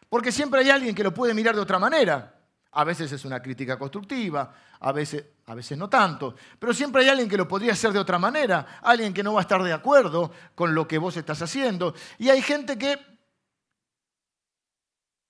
Porque 0.08 0.30
siempre 0.30 0.61
hay 0.61 0.70
alguien 0.70 0.94
que 0.94 1.02
lo 1.02 1.12
puede 1.12 1.34
mirar 1.34 1.56
de 1.56 1.62
otra 1.62 1.80
manera. 1.80 2.33
A 2.75 2.85
veces 2.85 3.11
es 3.12 3.25
una 3.25 3.40
crítica 3.40 3.78
constructiva, 3.78 4.54
a 4.81 4.93
veces, 4.93 5.25
a 5.47 5.54
veces 5.54 5.78
no 5.78 5.88
tanto, 5.88 6.35
pero 6.59 6.75
siempre 6.75 7.02
hay 7.02 7.09
alguien 7.09 7.28
que 7.28 7.37
lo 7.37 7.47
podría 7.47 7.73
hacer 7.73 7.93
de 7.93 8.00
otra 8.00 8.19
manera, 8.19 8.81
alguien 8.83 9.14
que 9.14 9.23
no 9.23 9.35
va 9.35 9.40
a 9.40 9.43
estar 9.43 9.62
de 9.62 9.73
acuerdo 9.73 10.33
con 10.54 10.75
lo 10.75 10.87
que 10.87 10.99
vos 10.99 11.16
estás 11.16 11.40
haciendo. 11.40 11.95
Y 12.19 12.28
hay 12.28 12.43
gente 12.43 12.76
que 12.76 12.99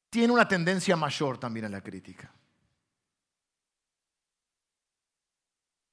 tiene 0.08 0.32
una 0.32 0.48
tendencia 0.48 0.96
mayor 0.96 1.38
también 1.38 1.66
a 1.66 1.68
la 1.68 1.82
crítica. 1.82 2.32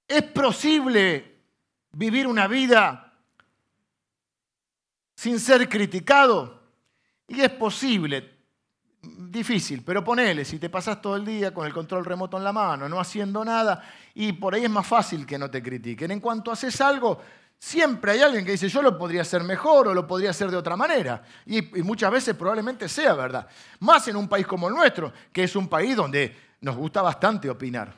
¿Es 0.07 0.23
posible 0.23 1.39
vivir 1.91 2.27
una 2.27 2.47
vida 2.47 3.13
sin 5.15 5.39
ser 5.39 5.67
criticado? 5.67 6.61
Y 7.27 7.41
es 7.41 7.49
posible, 7.49 8.40
difícil, 9.01 9.83
pero 9.83 10.03
ponele, 10.03 10.45
si 10.45 10.59
te 10.59 10.69
pasas 10.69 11.01
todo 11.01 11.15
el 11.15 11.25
día 11.25 11.53
con 11.53 11.65
el 11.65 11.73
control 11.73 12.05
remoto 12.05 12.37
en 12.37 12.43
la 12.43 12.53
mano, 12.53 12.87
no 12.87 12.99
haciendo 12.99 13.43
nada, 13.43 13.83
y 14.13 14.33
por 14.33 14.53
ahí 14.53 14.65
es 14.65 14.69
más 14.69 14.85
fácil 14.85 15.25
que 15.25 15.39
no 15.39 15.49
te 15.49 15.63
critiquen. 15.63 16.11
En 16.11 16.19
cuanto 16.19 16.51
haces 16.51 16.79
algo, 16.81 17.19
siempre 17.57 18.11
hay 18.11 18.21
alguien 18.21 18.45
que 18.45 18.51
dice, 18.51 18.69
yo 18.69 18.81
lo 18.81 18.97
podría 18.97 19.21
hacer 19.21 19.43
mejor 19.43 19.87
o 19.87 19.93
lo 19.93 20.05
podría 20.05 20.31
hacer 20.31 20.51
de 20.51 20.57
otra 20.57 20.75
manera. 20.75 21.23
Y, 21.45 21.61
muchas 21.81 22.11
veces 22.11 22.35
probablemente 22.35 22.87
sea 22.87 23.13
verdad. 23.13 23.47
Más 23.79 24.07
en 24.07 24.15
un 24.15 24.27
país 24.27 24.45
como 24.45 24.67
el 24.67 24.75
nuestro, 24.75 25.11
que 25.31 25.43
es 25.43 25.55
un 25.55 25.67
país 25.67 25.95
donde 25.95 26.35
nos 26.61 26.75
gusta 26.75 27.01
bastante 27.01 27.49
opinar. 27.49 27.93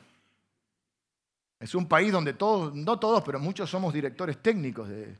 Es 1.60 1.74
un 1.74 1.86
país 1.86 2.12
donde 2.12 2.34
todos, 2.34 2.74
no 2.74 2.98
todos, 2.98 3.22
pero 3.24 3.38
muchos 3.38 3.68
somos 3.68 3.92
directores 3.92 4.38
técnicos 4.42 4.88
de, 4.88 5.16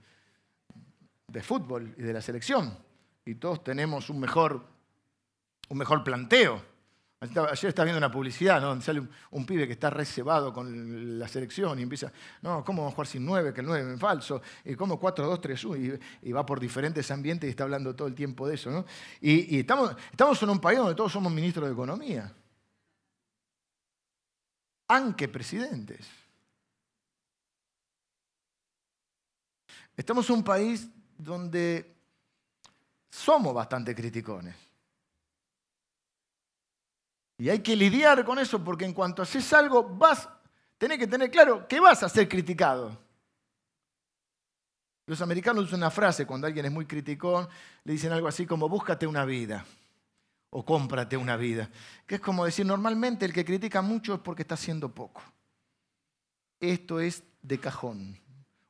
de 1.29 1.43
fútbol 1.43 1.95
y 1.97 2.03
de 2.03 2.13
la 2.13 2.21
selección. 2.21 2.77
Y 3.25 3.37
todos 3.37 3.65
tenemos 3.65 4.11
un 4.11 4.21
mejor 4.21 4.74
un 5.69 5.79
mejor 5.79 6.03
planteo. 6.05 6.75
Ayer 7.21 7.69
estaba 7.69 7.85
viendo 7.85 7.99
una 7.99 8.11
publicidad 8.11 8.61
¿no? 8.61 8.69
donde 8.69 8.85
sale 8.85 9.01
un, 9.31 9.47
pibe 9.47 9.67
que 9.67 9.73
está 9.73 9.89
reservado 9.89 10.53
con 10.53 11.19
la 11.19 11.27
selección 11.27 11.79
y 11.79 11.83
empieza, 11.83 12.13
no, 12.43 12.63
¿cómo 12.63 12.83
vamos 12.83 12.93
a 12.93 12.95
jugar 12.97 13.07
sin 13.07 13.25
nueve? 13.25 13.55
Que 13.55 13.63
el 13.63 13.67
nueve 13.67 13.95
es 13.95 14.01
falso. 14.01 14.43
Y 14.65 14.75
cómo 14.75 15.01
4-2-3-1 15.01 16.01
y, 16.23 16.33
va 16.33 16.45
por 16.45 16.61
diferentes 16.61 17.11
ambientes 17.11 17.49
y 17.49 17.51
está 17.51 17.65
hablando 17.65 17.97
todo 17.97 18.09
el 18.09 18.15
tiempo 18.15 18.47
de 18.47 18.57
eso. 18.57 18.71
¿no? 18.71 18.85
Y, 19.21 19.61
estamos, 19.61 19.97
estamos 20.11 20.43
en 20.43 20.51
un 20.51 20.61
país 20.61 20.79
donde 20.79 20.95
todos 20.95 21.13
somos 21.13 21.33
ministros 21.33 21.67
de 21.67 21.73
Economía. 21.73 22.31
Aunque 24.89 25.29
presidentes. 25.29 26.07
Estamos 29.97 30.29
en 30.29 30.37
un 30.37 30.45
país 30.45 30.89
donde 31.17 31.97
somos 33.09 33.55
bastante 33.55 33.95
criticones. 33.95 34.64
Y 37.39 37.49
hay 37.49 37.61
que 37.61 37.75
lidiar 37.75 38.25
con 38.25 38.39
eso 38.39 38.63
porque 38.63 38.85
en 38.85 38.93
cuanto 38.93 39.23
haces 39.23 39.53
algo, 39.53 39.83
vas, 39.83 40.29
tenés 40.79 40.99
que 40.99 41.07
tener 41.07 41.31
claro 41.31 41.67
que 41.67 41.81
vas 41.81 42.03
a 42.03 42.09
ser 42.09 42.29
criticado. 42.29 42.97
Los 45.07 45.21
americanos 45.21 45.65
usan 45.65 45.81
una 45.81 45.91
frase 45.91 46.27
cuando 46.27 46.47
alguien 46.47 46.65
es 46.67 46.73
muy 46.73 46.87
criticón, 46.87 47.49
le 47.85 47.93
dicen 47.93 48.13
algo 48.13 48.29
así 48.29 48.47
como 48.47 48.69
búscate 48.69 49.07
una 49.07 49.25
vida 49.25 49.67
o 50.51 50.65
cómprate 50.65 51.17
una 51.17 51.37
vida. 51.37 51.69
Que 52.07 52.15
es 52.17 52.21
como 52.21 52.45
decir, 52.45 52.65
normalmente 52.65 53.27
el 53.27 53.33
que 53.33 53.45
critica 53.45 53.83
mucho 53.83 54.15
es 54.15 54.21
porque 54.21 54.43
está 54.43 54.55
haciendo 54.55 54.95
poco. 54.95 55.23
Esto 56.61 57.01
es 57.01 57.25
de 57.43 57.59
cajón 57.59 58.19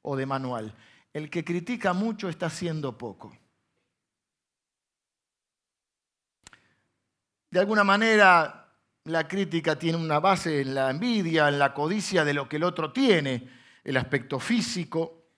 o 0.03 0.17
de 0.17 0.27
manual. 0.27 0.75
El 1.13 1.31
que 1.31 1.45
critica 1.45 1.93
mucho 1.93 2.29
está 2.29 2.47
haciendo 2.47 2.99
poco. 2.99 3.37
De 7.55 7.61
alguna 7.61 7.85
manera, 7.85 8.67
la 9.05 9.29
crítica 9.29 9.79
tiene 9.79 9.97
una 9.97 10.19
base 10.19 10.63
en 10.63 10.75
la 10.75 10.91
envidia, 10.91 11.49
en 11.49 11.61
la 11.61 11.73
codicia 11.73 12.25
de 12.25 12.35
lo 12.35 12.49
que 12.49 12.57
el 12.57 12.65
otro 12.65 12.93
tiene, 12.93 13.49
el 13.85 13.97
aspecto 13.97 14.41
físico, 14.41 15.29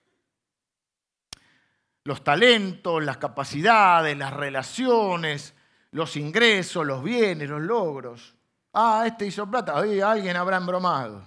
los 2.05 2.23
talentos, 2.23 3.03
las 3.03 3.17
capacidades, 3.17 4.17
las 4.17 4.33
relaciones, 4.33 5.53
los 5.91 6.17
ingresos, 6.17 6.87
los 6.87 7.03
bienes, 7.03 7.47
los 7.47 7.61
logros. 7.61 8.35
Ah, 8.73 9.03
este 9.05 9.27
hizo 9.27 9.47
plata, 9.47 9.75
Oye, 9.75 10.01
alguien 10.01 10.37
habrá 10.37 10.57
embromado. 10.57 11.23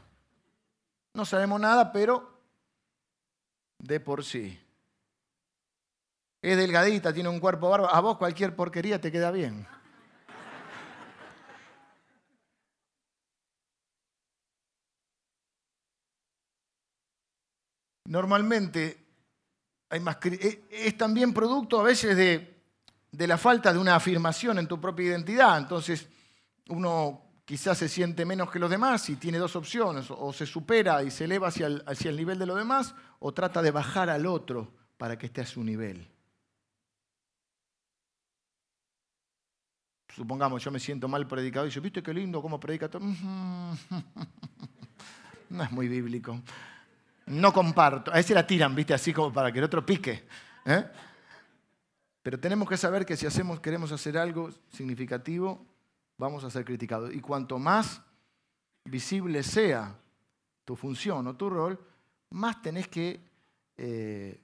No 1.14 1.24
sabemos 1.24 1.60
nada, 1.60 1.92
pero 1.92 2.36
de 3.78 4.00
por 4.00 4.24
sí. 4.24 4.60
Es 6.42 6.56
delgadita, 6.56 7.12
tiene 7.12 7.28
un 7.28 7.38
cuerpo 7.38 7.70
bárbaro. 7.70 7.94
A 7.94 8.00
vos 8.00 8.18
cualquier 8.18 8.56
porquería 8.56 9.00
te 9.00 9.12
queda 9.12 9.30
bien. 9.30 9.68
Normalmente 18.10 19.06
hay 19.88 20.00
más, 20.00 20.18
eh, 20.24 20.64
es 20.68 20.96
también 20.96 21.32
producto 21.32 21.80
a 21.80 21.84
veces 21.84 22.16
de, 22.16 22.62
de 23.10 23.26
la 23.26 23.38
falta 23.38 23.72
de 23.72 23.78
una 23.78 23.94
afirmación 23.94 24.58
en 24.58 24.66
tu 24.66 24.80
propia 24.80 25.06
identidad. 25.06 25.56
Entonces 25.58 26.08
uno 26.68 27.22
quizás 27.44 27.78
se 27.78 27.88
siente 27.88 28.24
menos 28.24 28.50
que 28.50 28.58
los 28.58 28.68
demás 28.68 29.08
y 29.10 29.16
tiene 29.16 29.38
dos 29.38 29.54
opciones, 29.56 30.06
o 30.10 30.32
se 30.32 30.44
supera 30.46 31.02
y 31.02 31.10
se 31.10 31.24
eleva 31.24 31.48
hacia 31.48 31.68
el, 31.68 31.82
hacia 31.86 32.10
el 32.10 32.16
nivel 32.16 32.38
de 32.38 32.46
los 32.46 32.56
demás, 32.56 32.94
o 33.20 33.32
trata 33.32 33.62
de 33.62 33.70
bajar 33.70 34.10
al 34.10 34.26
otro 34.26 34.72
para 34.96 35.16
que 35.16 35.26
esté 35.26 35.40
a 35.40 35.46
su 35.46 35.62
nivel. 35.62 36.06
Supongamos, 40.14 40.62
yo 40.64 40.72
me 40.72 40.80
siento 40.80 41.06
mal 41.06 41.26
predicado 41.28 41.66
y 41.66 41.70
yo, 41.70 41.80
¿viste 41.80 42.02
qué 42.02 42.12
lindo 42.12 42.42
cómo 42.42 42.58
predica 42.58 42.88
todo? 42.88 43.02
No 45.50 45.64
es 45.64 45.72
muy 45.72 45.88
bíblico 45.88 46.40
no 47.30 47.52
comparto. 47.52 48.12
A 48.12 48.18
ese 48.18 48.34
la 48.34 48.46
tiran, 48.46 48.74
¿viste? 48.74 48.92
Así 48.92 49.12
como 49.12 49.32
para 49.32 49.52
que 49.52 49.58
el 49.58 49.64
otro 49.64 49.86
pique. 49.86 50.24
¿eh? 50.66 50.84
Pero 52.22 52.38
tenemos 52.38 52.68
que 52.68 52.76
saber 52.76 53.06
que 53.06 53.16
si 53.16 53.26
hacemos, 53.26 53.60
queremos 53.60 53.92
hacer 53.92 54.18
algo 54.18 54.50
significativo, 54.72 55.64
vamos 56.18 56.44
a 56.44 56.50
ser 56.50 56.64
criticados. 56.64 57.14
Y 57.14 57.20
cuanto 57.20 57.58
más 57.58 58.02
visible 58.84 59.42
sea 59.42 59.96
tu 60.64 60.76
función 60.76 61.26
o 61.26 61.36
tu 61.36 61.48
rol, 61.48 61.78
más 62.30 62.60
tenés 62.62 62.88
que 62.88 63.20
eh, 63.76 64.40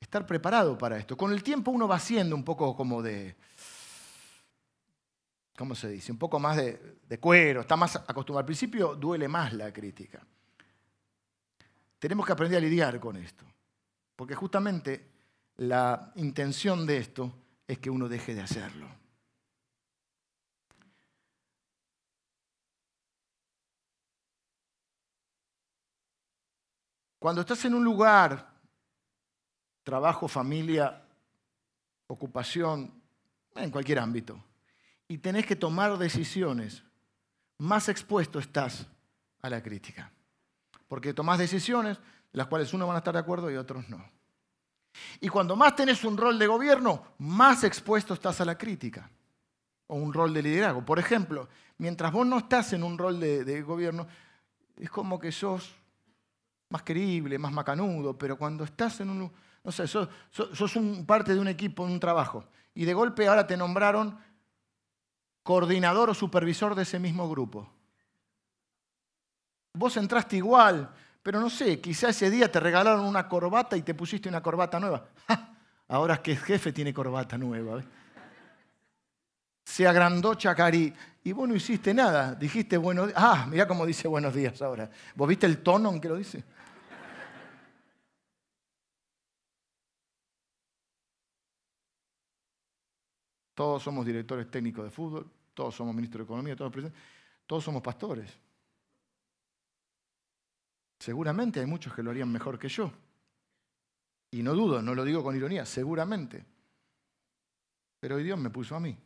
estar 0.00 0.24
preparado 0.24 0.78
para 0.78 0.96
esto. 0.96 1.16
Con 1.16 1.32
el 1.32 1.42
tiempo 1.42 1.70
uno 1.70 1.88
va 1.88 1.98
siendo 1.98 2.36
un 2.36 2.44
poco 2.44 2.74
como 2.76 3.02
de, 3.02 3.36
¿cómo 5.56 5.74
se 5.74 5.88
dice? 5.88 6.12
Un 6.12 6.18
poco 6.18 6.38
más 6.38 6.56
de, 6.56 6.98
de 7.06 7.18
cuero, 7.18 7.62
está 7.62 7.76
más 7.76 7.96
acostumbrado. 7.96 8.38
Al 8.40 8.46
principio 8.46 8.94
duele 8.94 9.26
más 9.26 9.52
la 9.52 9.72
crítica. 9.72 10.24
Tenemos 11.98 12.24
que 12.24 12.32
aprender 12.32 12.58
a 12.58 12.60
lidiar 12.60 13.00
con 13.00 13.16
esto, 13.16 13.44
porque 14.14 14.34
justamente 14.34 15.10
la 15.56 16.12
intención 16.16 16.86
de 16.86 16.98
esto 16.98 17.32
es 17.66 17.78
que 17.78 17.90
uno 17.90 18.08
deje 18.08 18.34
de 18.34 18.42
hacerlo. 18.42 18.88
Cuando 27.18 27.40
estás 27.40 27.64
en 27.64 27.74
un 27.74 27.82
lugar, 27.82 28.54
trabajo, 29.82 30.28
familia, 30.28 31.04
ocupación, 32.06 33.02
en 33.56 33.70
cualquier 33.72 33.98
ámbito, 33.98 34.40
y 35.08 35.18
tenés 35.18 35.44
que 35.44 35.56
tomar 35.56 35.98
decisiones, 35.98 36.84
más 37.58 37.88
expuesto 37.88 38.38
estás 38.38 38.86
a 39.42 39.50
la 39.50 39.60
crítica 39.60 40.12
porque 40.88 41.14
tomás 41.14 41.38
decisiones, 41.38 41.98
las 42.32 42.46
cuales 42.46 42.72
unos 42.72 42.88
van 42.88 42.96
a 42.96 42.98
estar 42.98 43.14
de 43.14 43.20
acuerdo 43.20 43.50
y 43.50 43.56
otros 43.56 43.88
no. 43.88 44.02
Y 45.20 45.28
cuando 45.28 45.54
más 45.54 45.76
tenés 45.76 46.02
un 46.04 46.16
rol 46.16 46.38
de 46.38 46.46
gobierno, 46.46 47.04
más 47.18 47.62
expuesto 47.64 48.14
estás 48.14 48.40
a 48.40 48.44
la 48.44 48.56
crítica 48.56 49.08
o 49.86 49.96
un 49.96 50.12
rol 50.12 50.32
de 50.32 50.42
liderazgo. 50.42 50.84
Por 50.84 50.98
ejemplo, 50.98 51.48
mientras 51.78 52.12
vos 52.12 52.26
no 52.26 52.38
estás 52.38 52.72
en 52.72 52.82
un 52.82 52.98
rol 52.98 53.20
de, 53.20 53.62
gobierno, 53.62 54.06
es 54.76 54.90
como 54.90 55.18
que 55.18 55.30
sos 55.30 55.74
más 56.70 56.82
querible, 56.82 57.38
más 57.38 57.52
macanudo, 57.52 58.16
pero 58.16 58.36
cuando 58.36 58.64
estás 58.64 59.00
en 59.00 59.10
un, 59.10 59.32
no 59.64 59.72
sé, 59.72 59.86
sos, 59.86 60.08
sos 60.30 60.76
un 60.76 61.06
parte 61.06 61.34
de 61.34 61.40
un 61.40 61.48
equipo, 61.48 61.82
un 61.82 62.00
trabajo, 62.00 62.44
y 62.74 62.84
de 62.84 62.94
golpe 62.94 63.26
ahora 63.26 63.46
te 63.46 63.56
nombraron 63.56 64.18
coordinador 65.42 66.10
o 66.10 66.14
supervisor 66.14 66.74
de 66.74 66.82
ese 66.82 66.98
mismo 66.98 67.28
grupo. 67.28 67.77
Vos 69.78 69.96
entraste 69.96 70.36
igual, 70.36 70.90
pero 71.22 71.38
no 71.38 71.48
sé, 71.48 71.80
quizá 71.80 72.08
ese 72.08 72.28
día 72.30 72.50
te 72.50 72.58
regalaron 72.58 73.04
una 73.04 73.28
corbata 73.28 73.76
y 73.76 73.82
te 73.82 73.94
pusiste 73.94 74.28
una 74.28 74.42
corbata 74.42 74.80
nueva. 74.80 75.06
Ahora 75.86 76.20
que 76.20 76.32
el 76.32 76.38
jefe 76.38 76.72
tiene 76.72 76.92
corbata 76.92 77.38
nueva. 77.38 77.80
se 79.64 79.86
agrandó 79.86 80.34
Chacarí. 80.34 80.92
Y 81.22 81.30
vos 81.30 81.48
no 81.48 81.54
hiciste 81.54 81.94
nada, 81.94 82.34
dijiste 82.34 82.76
buenos 82.76 83.06
días. 83.06 83.18
Ah, 83.20 83.46
mira 83.48 83.68
cómo 83.68 83.86
dice 83.86 84.08
buenos 84.08 84.34
días 84.34 84.60
ahora. 84.62 84.90
¿Vos 85.14 85.28
viste 85.28 85.46
el 85.46 85.62
tono 85.62 85.92
en 85.92 86.00
que 86.00 86.08
lo 86.08 86.16
dice? 86.16 86.42
Todos 93.54 93.80
somos 93.80 94.04
directores 94.04 94.50
técnicos 94.50 94.84
de 94.84 94.90
fútbol, 94.90 95.30
todos 95.54 95.72
somos 95.74 95.94
ministros 95.94 96.26
de 96.26 96.32
Economía, 96.32 96.56
todos, 96.56 96.72
todos 97.46 97.62
somos 97.62 97.80
pastores. 97.80 98.47
Seguramente 100.98 101.60
hay 101.60 101.66
muchos 101.66 101.94
que 101.94 102.02
lo 102.02 102.10
harían 102.10 102.30
mejor 102.30 102.58
que 102.58 102.68
yo. 102.68 102.92
Y 104.30 104.42
no 104.42 104.54
dudo, 104.54 104.82
no 104.82 104.94
lo 104.94 105.04
digo 105.04 105.22
con 105.22 105.36
ironía, 105.36 105.64
seguramente. 105.64 106.44
Pero 108.00 108.16
hoy 108.16 108.24
Dios 108.24 108.38
me 108.38 108.50
puso 108.50 108.76
a 108.76 108.80
mí. 108.80 108.96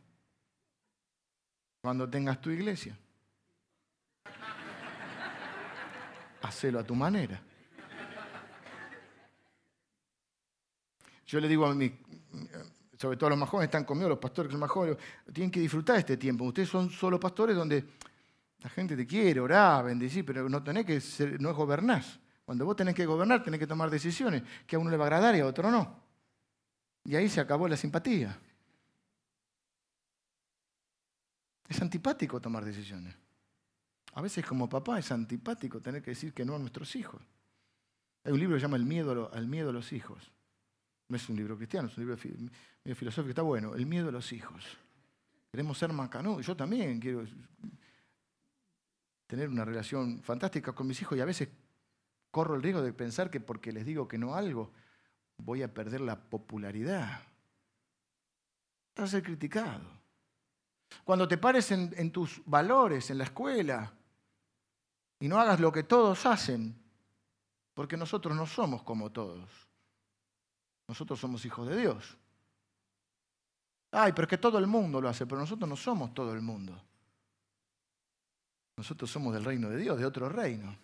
Cuando 1.81 2.09
tengas 2.09 2.41
tu 2.41 2.49
iglesia, 2.49 2.97
hacelo 6.41 6.79
a 6.79 6.83
tu 6.83 6.95
manera. 6.95 7.41
Yo 11.25 11.39
le 11.39 11.47
digo 11.47 11.65
a 11.65 11.73
mi, 11.73 11.91
sobre 12.97 13.17
todo 13.17 13.31
los 13.31 13.39
más 13.39 13.49
jóvenes, 13.49 13.67
están 13.67 13.85
conmigo, 13.85 14.09
los 14.09 14.19
pastores 14.19 14.49
que 14.49 14.53
son 14.53 14.59
más 14.59 14.97
tienen 15.33 15.51
que 15.51 15.59
disfrutar 15.59 15.97
este 15.97 16.15
tiempo. 16.17 16.45
Ustedes 16.45 16.69
son 16.69 16.89
solo 16.89 17.19
pastores 17.19 17.55
donde 17.55 17.85
la 18.63 18.69
gente 18.69 18.95
te 18.95 19.05
quiere, 19.05 19.41
orar, 19.41 19.83
bendecir, 19.83 20.25
pero 20.25 20.47
no 20.47 20.63
tenés 20.63 20.85
que 20.85 21.01
ser, 21.01 21.39
no 21.39 21.49
es 21.49 21.55
gobernar. 21.55 22.01
Cuando 22.45 22.65
vos 22.65 22.77
tenés 22.77 22.95
que 22.95 23.05
gobernar, 23.05 23.43
tenés 23.43 23.59
que 23.59 23.67
tomar 23.67 23.89
decisiones 23.89 24.41
que 24.65 24.77
a 24.77 24.79
uno 24.79 24.89
le 24.89 24.95
va 24.95 25.03
a 25.03 25.07
agradar 25.07 25.35
y 25.35 25.41
a 25.41 25.45
otro 25.45 25.69
no. 25.69 26.01
Y 27.03 27.15
ahí 27.15 27.27
se 27.27 27.41
acabó 27.41 27.67
la 27.67 27.75
simpatía. 27.75 28.39
Es 31.67 31.81
antipático 31.81 32.39
tomar 32.39 32.63
decisiones. 32.63 33.13
A 34.13 34.21
veces 34.21 34.45
como 34.45 34.69
papá 34.69 34.97
es 34.97 35.11
antipático 35.11 35.81
tener 35.81 36.01
que 36.01 36.11
decir 36.11 36.33
que 36.33 36.45
no 36.45 36.55
a 36.55 36.59
nuestros 36.59 36.95
hijos. 36.95 37.21
Hay 38.23 38.31
un 38.31 38.39
libro 38.39 38.55
que 38.55 38.61
se 38.61 38.65
llama 38.65 38.77
El 38.77 38.85
miedo, 38.85 39.29
miedo 39.45 39.71
a 39.71 39.73
los 39.73 39.91
hijos. 39.91 40.31
No 41.09 41.17
es 41.17 41.27
un 41.27 41.35
libro 41.35 41.57
cristiano, 41.57 41.89
es 41.89 41.97
un 41.97 42.05
libro 42.05 42.17
filosófico, 42.95 43.29
está 43.29 43.41
bueno. 43.41 43.75
El 43.75 43.85
miedo 43.85 44.07
a 44.07 44.11
los 44.13 44.31
hijos. 44.31 44.63
Queremos 45.51 45.77
ser 45.77 45.91
macanudos. 45.91 46.45
Yo 46.45 46.55
también 46.55 47.01
quiero 47.01 47.25
tener 49.33 49.49
una 49.49 49.65
relación 49.65 50.21
fantástica 50.21 50.73
con 50.73 50.85
mis 50.85 51.01
hijos 51.01 51.17
y 51.17 51.21
a 51.21 51.25
veces 51.25 51.49
corro 52.29 52.53
el 52.53 52.61
riesgo 52.61 52.83
de 52.83 52.93
pensar 52.93 53.31
que 53.31 53.39
porque 53.39 53.71
les 53.71 53.83
digo 53.83 54.07
que 54.07 54.19
no 54.19 54.35
algo, 54.35 54.71
voy 55.37 55.63
a 55.63 55.73
perder 55.73 56.01
la 56.01 56.19
popularidad. 56.19 57.23
Vas 58.95 59.05
a 59.05 59.07
ser 59.07 59.23
criticado. 59.23 59.89
Cuando 61.03 61.27
te 61.27 61.39
pares 61.39 61.71
en, 61.71 61.91
en 61.97 62.11
tus 62.11 62.43
valores 62.45 63.09
en 63.09 63.17
la 63.17 63.23
escuela 63.23 63.91
y 65.17 65.27
no 65.27 65.39
hagas 65.39 65.59
lo 65.59 65.71
que 65.71 65.81
todos 65.81 66.27
hacen, 66.27 66.79
porque 67.73 67.97
nosotros 67.97 68.37
no 68.37 68.45
somos 68.45 68.83
como 68.83 69.11
todos. 69.11 69.49
Nosotros 70.87 71.19
somos 71.19 71.43
hijos 71.43 71.67
de 71.67 71.75
Dios. 71.75 72.15
Ay, 73.89 74.11
pero 74.11 74.25
es 74.25 74.29
que 74.29 74.37
todo 74.37 74.59
el 74.59 74.67
mundo 74.67 75.01
lo 75.01 75.09
hace, 75.09 75.25
pero 75.25 75.41
nosotros 75.41 75.67
no 75.67 75.75
somos 75.75 76.13
todo 76.13 76.33
el 76.33 76.41
mundo. 76.43 76.79
Nosotros 78.77 79.09
somos 79.09 79.33
del 79.33 79.43
reino 79.43 79.69
de 79.69 79.77
Dios, 79.77 79.97
de 79.99 80.05
otro 80.05 80.29
reino. 80.29 80.75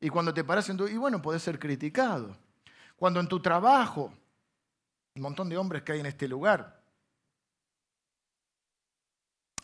Y 0.00 0.08
cuando 0.08 0.32
te 0.32 0.44
paras 0.44 0.68
en 0.68 0.76
tu... 0.76 0.86
Y 0.86 0.96
bueno, 0.96 1.20
puedes 1.20 1.42
ser 1.42 1.58
criticado. 1.58 2.36
Cuando 2.96 3.20
en 3.20 3.28
tu 3.28 3.40
trabajo, 3.40 4.12
un 5.14 5.22
montón 5.22 5.48
de 5.48 5.56
hombres 5.56 5.82
que 5.82 5.92
hay 5.92 6.00
en 6.00 6.06
este 6.06 6.28
lugar, 6.28 6.80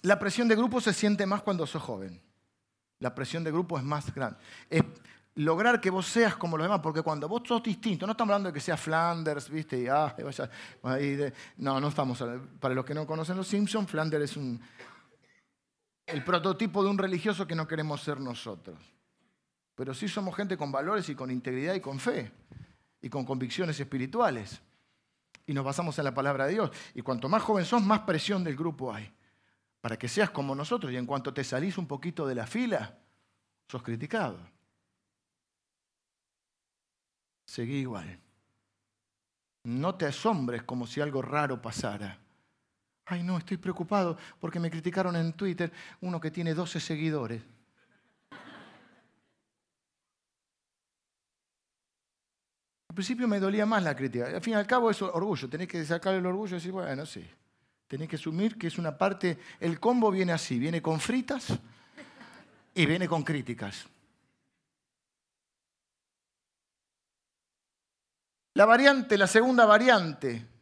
la 0.02 0.18
presión 0.18 0.48
de 0.48 0.56
grupo 0.56 0.80
se 0.80 0.92
siente 0.92 1.26
más 1.26 1.42
cuando 1.42 1.66
sos 1.66 1.82
joven. 1.82 2.20
La 2.98 3.14
presión 3.14 3.44
de 3.44 3.50
grupo 3.50 3.76
es 3.76 3.84
más 3.84 4.14
grande 4.14 4.38
lograr 5.36 5.80
que 5.80 5.90
vos 5.90 6.06
seas 6.06 6.34
como 6.36 6.56
los 6.56 6.64
demás, 6.64 6.80
porque 6.82 7.02
cuando 7.02 7.28
vos 7.28 7.42
sos 7.46 7.62
distinto, 7.62 8.06
no 8.06 8.12
estamos 8.12 8.32
hablando 8.32 8.48
de 8.48 8.54
que 8.54 8.60
sea 8.60 8.76
Flanders, 8.76 9.48
¿viste? 9.50 9.78
Y, 9.78 9.86
ah, 9.86 10.14
no, 11.58 11.80
no 11.80 11.88
estamos. 11.88 12.24
Para 12.58 12.74
los 12.74 12.84
que 12.84 12.94
no 12.94 13.06
conocen 13.06 13.36
los 13.36 13.46
Simpsons, 13.46 13.88
Flanders 13.88 14.24
es 14.30 14.36
un, 14.36 14.60
el 16.06 16.24
prototipo 16.24 16.82
de 16.82 16.90
un 16.90 16.98
religioso 16.98 17.46
que 17.46 17.54
no 17.54 17.66
queremos 17.66 18.02
ser 18.02 18.20
nosotros. 18.20 18.78
Pero 19.74 19.92
sí 19.92 20.08
somos 20.08 20.34
gente 20.34 20.56
con 20.56 20.72
valores 20.72 21.08
y 21.08 21.14
con 21.14 21.30
integridad 21.30 21.74
y 21.74 21.80
con 21.80 21.98
fe 21.98 22.32
y 23.02 23.10
con 23.10 23.24
convicciones 23.24 23.78
espirituales. 23.78 24.62
Y 25.46 25.52
nos 25.52 25.64
basamos 25.64 25.98
en 25.98 26.04
la 26.04 26.14
palabra 26.14 26.46
de 26.46 26.54
Dios. 26.54 26.70
Y 26.94 27.02
cuanto 27.02 27.28
más 27.28 27.42
joven 27.42 27.64
sos, 27.64 27.82
más 27.82 28.00
presión 28.00 28.42
del 28.42 28.56
grupo 28.56 28.92
hay. 28.92 29.12
Para 29.80 29.98
que 29.98 30.08
seas 30.08 30.30
como 30.30 30.54
nosotros 30.54 30.92
y 30.92 30.96
en 30.96 31.06
cuanto 31.06 31.34
te 31.34 31.44
salís 31.44 31.78
un 31.78 31.86
poquito 31.86 32.26
de 32.26 32.34
la 32.34 32.46
fila, 32.46 32.98
sos 33.68 33.82
criticado 33.82 34.38
seguí 37.46 37.76
igual. 37.76 38.20
No 39.64 39.94
te 39.94 40.06
asombres 40.06 40.62
como 40.64 40.86
si 40.86 41.00
algo 41.00 41.22
raro 41.22 41.62
pasara. 41.62 42.18
Ay, 43.06 43.22
no, 43.22 43.38
estoy 43.38 43.56
preocupado 43.56 44.18
porque 44.40 44.58
me 44.58 44.68
criticaron 44.68 45.14
en 45.14 45.32
Twitter 45.32 45.72
uno 46.00 46.20
que 46.20 46.32
tiene 46.32 46.54
12 46.54 46.80
seguidores. 46.80 47.40
Al 52.88 52.94
principio 52.94 53.28
me 53.28 53.38
dolía 53.38 53.64
más 53.64 53.82
la 53.84 53.94
crítica. 53.94 54.26
Al 54.26 54.40
fin 54.40 54.54
y 54.54 54.56
al 54.56 54.66
cabo 54.66 54.90
es 54.90 55.00
orgullo. 55.02 55.48
Tenés 55.48 55.68
que 55.68 55.84
sacar 55.84 56.14
el 56.14 56.26
orgullo 56.26 56.56
y 56.56 56.58
decir, 56.58 56.72
bueno, 56.72 57.06
sí. 57.06 57.24
Tenés 57.86 58.08
que 58.08 58.16
asumir 58.16 58.58
que 58.58 58.66
es 58.66 58.78
una 58.78 58.98
parte... 58.98 59.38
El 59.60 59.78
combo 59.78 60.10
viene 60.10 60.32
así. 60.32 60.58
Viene 60.58 60.82
con 60.82 60.98
fritas 60.98 61.56
y 62.74 62.86
viene 62.86 63.06
con 63.06 63.22
críticas. 63.22 63.86
La 68.54 68.64
variante, 68.64 69.16
la 69.18 69.26
segunda 69.26 69.66
variante, 69.66 70.55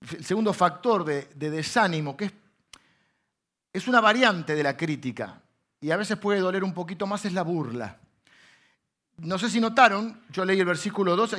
el 0.00 0.24
segundo 0.24 0.52
factor 0.52 1.04
de, 1.04 1.26
desánimo, 1.34 2.16
que 2.16 2.26
es, 2.26 2.32
es 3.72 3.88
una 3.88 4.00
variante 4.00 4.54
de 4.54 4.62
la 4.62 4.76
crítica 4.76 5.40
y 5.80 5.90
a 5.90 5.96
veces 5.96 6.18
puede 6.18 6.40
doler 6.40 6.64
un 6.64 6.74
poquito 6.74 7.06
más, 7.06 7.24
es 7.24 7.32
la 7.32 7.42
burla. 7.42 7.98
No 9.18 9.38
sé 9.38 9.50
si 9.50 9.60
notaron, 9.60 10.22
yo 10.30 10.44
leí 10.44 10.58
el 10.58 10.66
versículo 10.66 11.14
2, 11.16 11.36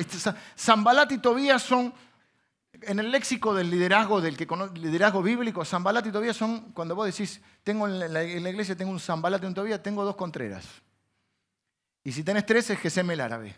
Zambalat 0.56 1.10
y 1.12 1.18
Tobías 1.18 1.62
son, 1.62 1.92
en 2.82 3.00
el 3.00 3.10
léxico 3.10 3.54
del 3.54 3.70
liderazgo, 3.70 4.20
del 4.20 4.36
que 4.36 4.46
liderazgo 4.74 5.22
bíblico, 5.22 5.64
Zambalat 5.64 6.06
y 6.06 6.12
Tobías 6.12 6.36
son, 6.36 6.72
cuando 6.72 6.94
vos 6.94 7.06
decís, 7.06 7.40
tengo 7.64 7.88
en 7.88 8.12
la, 8.12 8.24
iglesia 8.24 8.76
tengo 8.76 8.92
un 8.92 9.00
Zambalat 9.00 9.42
y 9.42 9.46
un 9.46 9.54
Tobías, 9.54 9.82
tengo 9.82 10.04
dos 10.04 10.16
Contreras. 10.16 10.64
Y 12.04 12.12
si 12.12 12.22
tenés 12.22 12.46
tres 12.46 12.70
es 12.70 12.78
Gesem 12.78 13.10
el 13.10 13.20
árabe. 13.20 13.54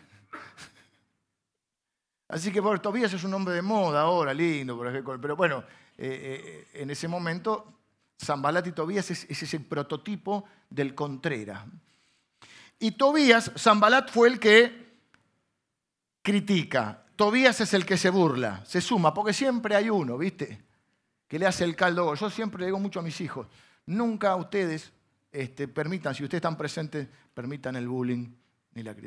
Así 2.27 2.51
que 2.51 2.61
por 2.61 2.79
Tobías 2.79 3.13
es 3.13 3.23
un 3.23 3.31
nombre 3.31 3.53
de 3.53 3.61
moda 3.61 4.01
ahora, 4.01 4.33
lindo, 4.33 4.79
pero 5.21 5.35
bueno, 5.35 5.63
eh, 5.97 6.65
eh, 6.73 6.81
en 6.81 6.89
ese 6.89 7.07
momento 7.07 7.73
Zambalat 8.23 8.65
y 8.67 8.71
Tobías 8.71 9.11
es, 9.11 9.25
ese 9.29 9.45
es 9.45 9.53
el 9.53 9.65
prototipo 9.65 10.45
del 10.69 10.95
Contrera. 10.95 11.65
Y 12.79 12.91
Tobías, 12.91 13.51
Zambalat 13.57 14.09
fue 14.09 14.29
el 14.29 14.39
que 14.39 14.85
critica, 16.21 17.05
Tobías 17.15 17.61
es 17.61 17.73
el 17.73 17.85
que 17.85 17.97
se 17.97 18.09
burla, 18.09 18.65
se 18.65 18.81
suma, 18.81 19.13
porque 19.13 19.31
siempre 19.31 19.75
hay 19.75 19.89
uno, 19.89 20.17
¿viste? 20.17 20.63
Que 21.27 21.39
le 21.39 21.45
hace 21.45 21.63
el 21.63 21.75
caldo. 21.75 22.13
Yo 22.15 22.29
siempre 22.29 22.59
le 22.59 22.65
digo 22.65 22.79
mucho 22.79 22.99
a 22.99 23.03
mis 23.03 23.21
hijos, 23.21 23.47
nunca 23.85 24.35
ustedes 24.35 24.91
este, 25.31 25.67
permitan, 25.67 26.15
si 26.15 26.23
ustedes 26.23 26.39
están 26.39 26.57
presentes, 26.57 27.07
permitan 27.33 27.75
el 27.75 27.87
bullying 27.87 28.27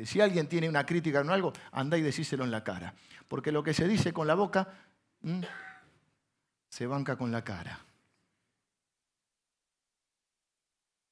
si 0.05 0.19
alguien 0.19 0.47
tiene 0.47 0.67
una 0.67 0.85
crítica 0.85 1.19
en 1.21 1.29
algo, 1.29 1.53
anda 1.71 1.97
y 1.97 2.01
decíselo 2.01 2.43
en 2.43 2.51
la 2.51 2.63
cara. 2.63 2.93
Porque 3.27 3.51
lo 3.51 3.61
que 3.63 3.73
se 3.73 3.87
dice 3.87 4.11
con 4.11 4.25
la 4.25 4.33
boca 4.33 4.67
se 6.69 6.87
banca 6.87 7.15
con 7.15 7.31
la 7.31 7.43
cara. 7.43 7.79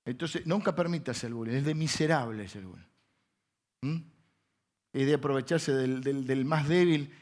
Entonces, 0.06 0.48
nunca 0.48 0.74
permitas 0.74 1.24
el 1.24 1.34
bullying. 1.34 1.58
Es 1.58 1.66
de 1.66 1.76
miserables 1.76 2.56
el 2.56 2.66
bullying. 2.66 4.04
Y 4.94 5.04
de 5.06 5.14
aprovecharse 5.14 5.74
del, 5.74 6.02
del 6.02 6.46
más 6.46 6.68
débil, 6.68 7.14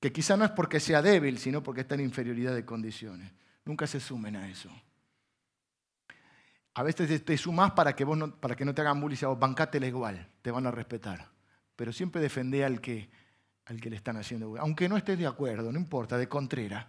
que 0.00 0.12
quizá 0.12 0.36
no 0.36 0.44
es 0.44 0.52
porque 0.52 0.80
sea 0.80 1.02
débil, 1.02 1.38
sino 1.38 1.62
porque 1.62 1.82
está 1.82 1.96
en 1.96 2.02
inferioridad 2.02 2.54
de 2.54 2.64
condiciones. 2.64 3.30
Nunca 3.64 3.86
se 3.86 4.00
sumen 4.00 4.36
a 4.36 4.48
eso. 4.48 4.70
A 6.74 6.82
veces 6.82 7.24
te 7.24 7.36
sumas 7.36 7.72
para 7.72 7.94
que, 7.94 8.04
vos 8.04 8.16
no, 8.16 8.34
para 8.34 8.56
que 8.56 8.64
no 8.64 8.74
te 8.74 8.80
hagan 8.80 9.00
bullying 9.00 9.26
o 9.26 9.36
bancátela 9.36 9.86
igual, 9.86 10.26
te 10.40 10.50
van 10.50 10.66
a 10.66 10.70
respetar. 10.70 11.28
Pero 11.76 11.92
siempre 11.92 12.20
defende 12.20 12.64
al 12.64 12.80
que, 12.80 13.10
al 13.66 13.80
que 13.80 13.90
le 13.90 13.96
están 13.96 14.16
haciendo 14.16 14.48
bullying. 14.48 14.62
Aunque 14.62 14.88
no 14.88 14.96
estés 14.96 15.18
de 15.18 15.26
acuerdo, 15.26 15.70
no 15.70 15.78
importa, 15.78 16.16
de 16.16 16.28
contrera. 16.28 16.88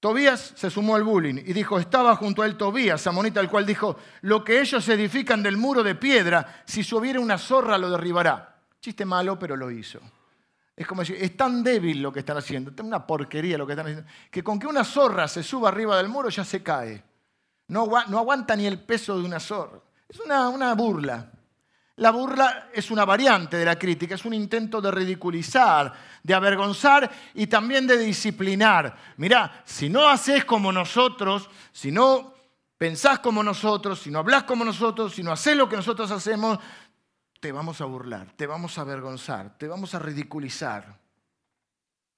Tobías 0.00 0.52
se 0.56 0.68
sumó 0.68 0.96
al 0.96 1.04
bullying 1.04 1.36
y 1.46 1.52
dijo, 1.54 1.78
estaba 1.78 2.14
junto 2.16 2.42
a 2.42 2.46
él 2.46 2.58
Tobías, 2.58 3.00
Samonita, 3.00 3.40
el 3.40 3.48
cual 3.48 3.64
dijo, 3.64 3.96
lo 4.20 4.44
que 4.44 4.60
ellos 4.60 4.86
edifican 4.88 5.42
del 5.42 5.56
muro 5.56 5.82
de 5.82 5.94
piedra, 5.94 6.62
si 6.66 6.82
subiera 6.82 7.20
una 7.20 7.38
zorra 7.38 7.78
lo 7.78 7.88
derribará. 7.88 8.62
Chiste 8.80 9.06
malo, 9.06 9.38
pero 9.38 9.56
lo 9.56 9.70
hizo. 9.70 10.00
Es 10.76 10.86
como 10.86 11.02
decir, 11.02 11.16
es 11.20 11.36
tan 11.36 11.62
débil 11.62 12.02
lo 12.02 12.12
que 12.12 12.20
están 12.20 12.36
haciendo, 12.36 12.70
es 12.70 12.80
una 12.80 13.06
porquería 13.06 13.56
lo 13.56 13.66
que 13.66 13.74
están 13.74 13.86
haciendo, 13.86 14.10
que 14.30 14.42
con 14.42 14.58
que 14.58 14.66
una 14.66 14.82
zorra 14.82 15.28
se 15.28 15.42
suba 15.42 15.68
arriba 15.68 15.96
del 15.96 16.08
muro 16.08 16.28
ya 16.28 16.44
se 16.44 16.62
cae. 16.62 17.02
No, 17.68 17.96
aguanta 17.96 18.56
ni 18.56 18.66
el 18.66 18.80
peso 18.80 19.18
de 19.18 19.24
una 19.24 19.40
zorra. 19.40 19.78
Es 20.08 20.20
una, 20.20 20.48
una 20.48 20.74
burla. 20.74 21.30
La 21.96 22.10
burla 22.10 22.70
es 22.72 22.90
una 22.90 23.04
variante 23.04 23.56
de 23.56 23.64
la 23.64 23.78
crítica, 23.78 24.16
es 24.16 24.24
un 24.24 24.34
intento 24.34 24.80
de 24.80 24.90
ridiculizar, 24.90 25.92
de 26.22 26.34
avergonzar 26.34 27.08
y 27.34 27.46
también 27.46 27.86
de 27.86 27.96
disciplinar. 27.96 28.96
Mirá, 29.16 29.62
si 29.64 29.88
no 29.88 30.08
haces 30.08 30.44
como 30.44 30.72
nosotros, 30.72 31.48
si 31.70 31.92
no 31.92 32.34
pensás 32.76 33.20
como 33.20 33.44
nosotros, 33.44 34.00
si 34.00 34.10
no 34.10 34.18
hablas 34.18 34.42
como 34.42 34.64
nosotros, 34.64 35.14
si 35.14 35.22
no 35.22 35.30
haces 35.30 35.56
lo 35.56 35.68
que 35.68 35.76
nosotros 35.76 36.10
hacemos, 36.10 36.58
te 37.44 37.52
vamos 37.52 37.82
a 37.82 37.84
burlar, 37.84 38.32
te 38.36 38.46
vamos 38.46 38.78
a 38.78 38.80
avergonzar, 38.80 39.58
te 39.58 39.68
vamos 39.68 39.94
a 39.94 39.98
ridiculizar. 39.98 40.98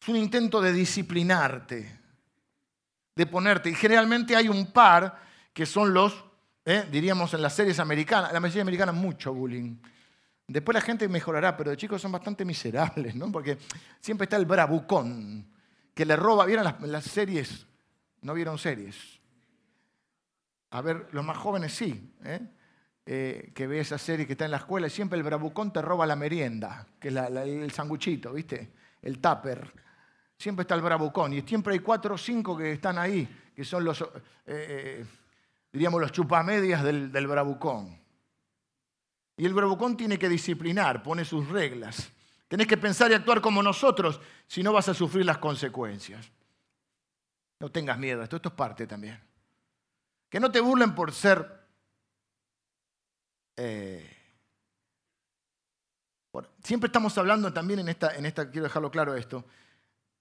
Es 0.00 0.08
un 0.08 0.14
intento 0.14 0.60
de 0.60 0.72
disciplinarte, 0.72 1.98
de 3.12 3.26
ponerte. 3.26 3.68
Y 3.68 3.74
generalmente 3.74 4.36
hay 4.36 4.48
un 4.48 4.70
par 4.70 5.20
que 5.52 5.66
son 5.66 5.92
los 5.92 6.24
¿eh? 6.64 6.86
diríamos 6.92 7.34
en 7.34 7.42
las 7.42 7.54
series 7.54 7.80
americanas, 7.80 8.32
la 8.32 8.40
series 8.40 8.62
americana 8.62 8.92
mucho 8.92 9.34
bullying. 9.34 9.76
Después 10.46 10.76
la 10.76 10.80
gente 10.80 11.08
mejorará, 11.08 11.56
pero 11.56 11.72
de 11.72 11.76
chicos 11.76 12.00
son 12.00 12.12
bastante 12.12 12.44
miserables, 12.44 13.16
¿no? 13.16 13.32
Porque 13.32 13.58
siempre 13.98 14.26
está 14.26 14.36
el 14.36 14.46
bravucón, 14.46 15.44
que 15.92 16.06
le 16.06 16.14
roba, 16.14 16.46
¿vieron 16.46 16.72
las, 16.82 17.04
series? 17.04 17.66
¿No 18.22 18.32
vieron 18.32 18.58
series? 18.58 18.94
A 20.70 20.80
ver, 20.82 21.08
los 21.10 21.24
más 21.24 21.36
jóvenes 21.36 21.74
sí, 21.74 22.14
¿eh? 22.22 22.48
Eh, 23.08 23.52
que 23.54 23.68
ve 23.68 23.78
esa 23.78 23.98
serie 23.98 24.26
que 24.26 24.32
está 24.32 24.46
en 24.46 24.50
la 24.50 24.56
escuela 24.56 24.88
y 24.88 24.90
siempre 24.90 25.16
el 25.16 25.22
bravucón 25.22 25.72
te 25.72 25.80
roba 25.80 26.06
la 26.06 26.16
merienda, 26.16 26.84
que 26.98 27.08
es 27.08 27.14
el 27.16 27.70
sanguchito, 27.70 28.32
¿viste? 28.32 28.72
El 29.00 29.20
tupper. 29.20 29.72
Siempre 30.36 30.62
está 30.62 30.74
el 30.74 30.80
bravucón 30.80 31.32
y 31.32 31.42
siempre 31.42 31.74
hay 31.74 31.78
cuatro 31.78 32.16
o 32.16 32.18
cinco 32.18 32.56
que 32.56 32.72
están 32.72 32.98
ahí, 32.98 33.28
que 33.54 33.64
son 33.64 33.84
los 33.84 34.04
diríamos, 35.76 36.00
los 36.00 36.10
chupamedias 36.10 36.82
del, 36.82 37.12
del 37.12 37.26
bravucón. 37.26 37.98
Y 39.36 39.44
el 39.44 39.52
bravucón 39.52 39.96
tiene 39.96 40.18
que 40.18 40.28
disciplinar, 40.28 41.02
pone 41.02 41.24
sus 41.24 41.48
reglas. 41.48 42.10
Tenés 42.48 42.66
que 42.66 42.78
pensar 42.78 43.10
y 43.10 43.14
actuar 43.14 43.40
como 43.42 43.62
nosotros, 43.62 44.20
si 44.46 44.62
no 44.62 44.72
vas 44.72 44.88
a 44.88 44.94
sufrir 44.94 45.26
las 45.26 45.38
consecuencias. 45.38 46.30
No 47.60 47.70
tengas 47.70 47.98
miedo, 47.98 48.22
esto, 48.22 48.36
esto 48.36 48.48
es 48.48 48.54
parte 48.54 48.86
también. 48.86 49.20
Que 50.30 50.40
no 50.40 50.50
te 50.50 50.60
burlen 50.60 50.94
por 50.94 51.12
ser... 51.12 51.55
Eh, 53.56 54.16
siempre 56.62 56.88
estamos 56.88 57.16
hablando 57.16 57.52
también 57.52 57.80
en 57.80 57.88
esta, 57.88 58.14
en 58.14 58.26
esta, 58.26 58.50
quiero 58.50 58.64
dejarlo 58.64 58.90
claro 58.90 59.14
esto, 59.14 59.44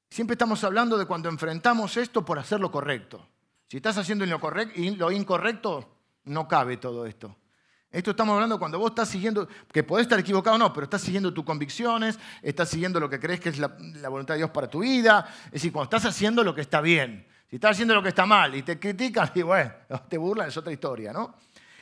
siempre 0.10 0.36
estamos 0.36 0.64
hablando 0.64 0.98
de 0.98 1.06
cuando 1.06 1.30
enfrentamos 1.30 1.98
esto 1.98 2.24
por 2.24 2.40
hacer 2.40 2.60
lo 2.60 2.72
correcto. 2.72 3.28
Si 3.68 3.78
estás 3.78 3.98
haciendo 3.98 4.26
lo, 4.26 4.40
correcto, 4.40 4.80
lo 4.98 5.12
incorrecto, 5.12 5.98
no 6.26 6.48
cabe 6.48 6.78
todo 6.78 7.06
esto. 7.06 7.36
Esto 7.90 8.12
estamos 8.12 8.34
hablando 8.34 8.60
cuando 8.60 8.78
vos 8.78 8.92
estás 8.92 9.08
siguiendo, 9.08 9.48
que 9.72 9.84
podés 9.84 10.06
estar 10.06 10.20
equivocado 10.20 10.58
o 10.58 10.60
no, 10.60 10.74
pero 10.74 10.84
estás 10.84 11.02
siguiendo 11.02 11.34
tus 11.34 11.46
convicciones, 11.46 12.20
estás 12.42 12.70
siguiendo 12.70 13.00
lo 13.00 13.10
que 13.10 13.20
crees 13.20 13.40
que 13.40 13.50
es 13.50 13.58
la, 13.58 13.70
voluntad 14.10 14.34
de 14.34 14.40
Dios 14.40 14.50
para 14.50 14.70
tu 14.70 14.80
vida. 14.80 15.26
Es 15.46 15.54
decir, 15.54 15.72
cuando 15.72 15.96
estás 15.96 16.06
haciendo 16.10 16.44
lo 16.44 16.54
que 16.54 16.62
está 16.62 16.82
bien. 16.82 17.26
Si 17.50 17.56
estás 17.56 17.72
haciendo 17.72 17.94
lo 17.94 18.04
que 18.04 18.10
está 18.10 18.26
mal 18.26 18.54
y 18.54 18.64
te 18.64 18.78
critican, 18.80 19.32
y 19.36 19.42
bueno, 19.44 19.72
te 20.10 20.18
burlan, 20.18 20.50
es 20.50 20.58
otra 20.58 20.74
historia, 20.74 21.14
¿no? 21.14 21.36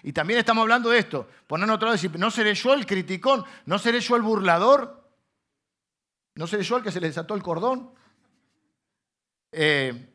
Y 0.03 0.13
también 0.13 0.39
estamos 0.39 0.61
hablando 0.61 0.89
de 0.89 0.99
esto, 0.99 1.27
poner 1.47 1.69
otro 1.69 1.87
lado 1.87 1.93
decir, 1.93 2.17
¿no 2.19 2.29
seré 2.29 2.53
yo 2.53 2.73
el 2.73 2.85
criticón? 2.85 3.43
¿No 3.65 3.79
seré 3.79 4.01
yo 4.01 4.15
el 4.15 4.21
burlador? 4.21 5.09
¿No 6.35 6.45
seré 6.45 6.63
yo 6.63 6.77
el 6.77 6.83
que 6.83 6.91
se 6.91 6.99
le 6.99 7.07
desató 7.07 7.35
el 7.35 7.41
cordón? 7.41 7.91
Eh, 9.51 10.13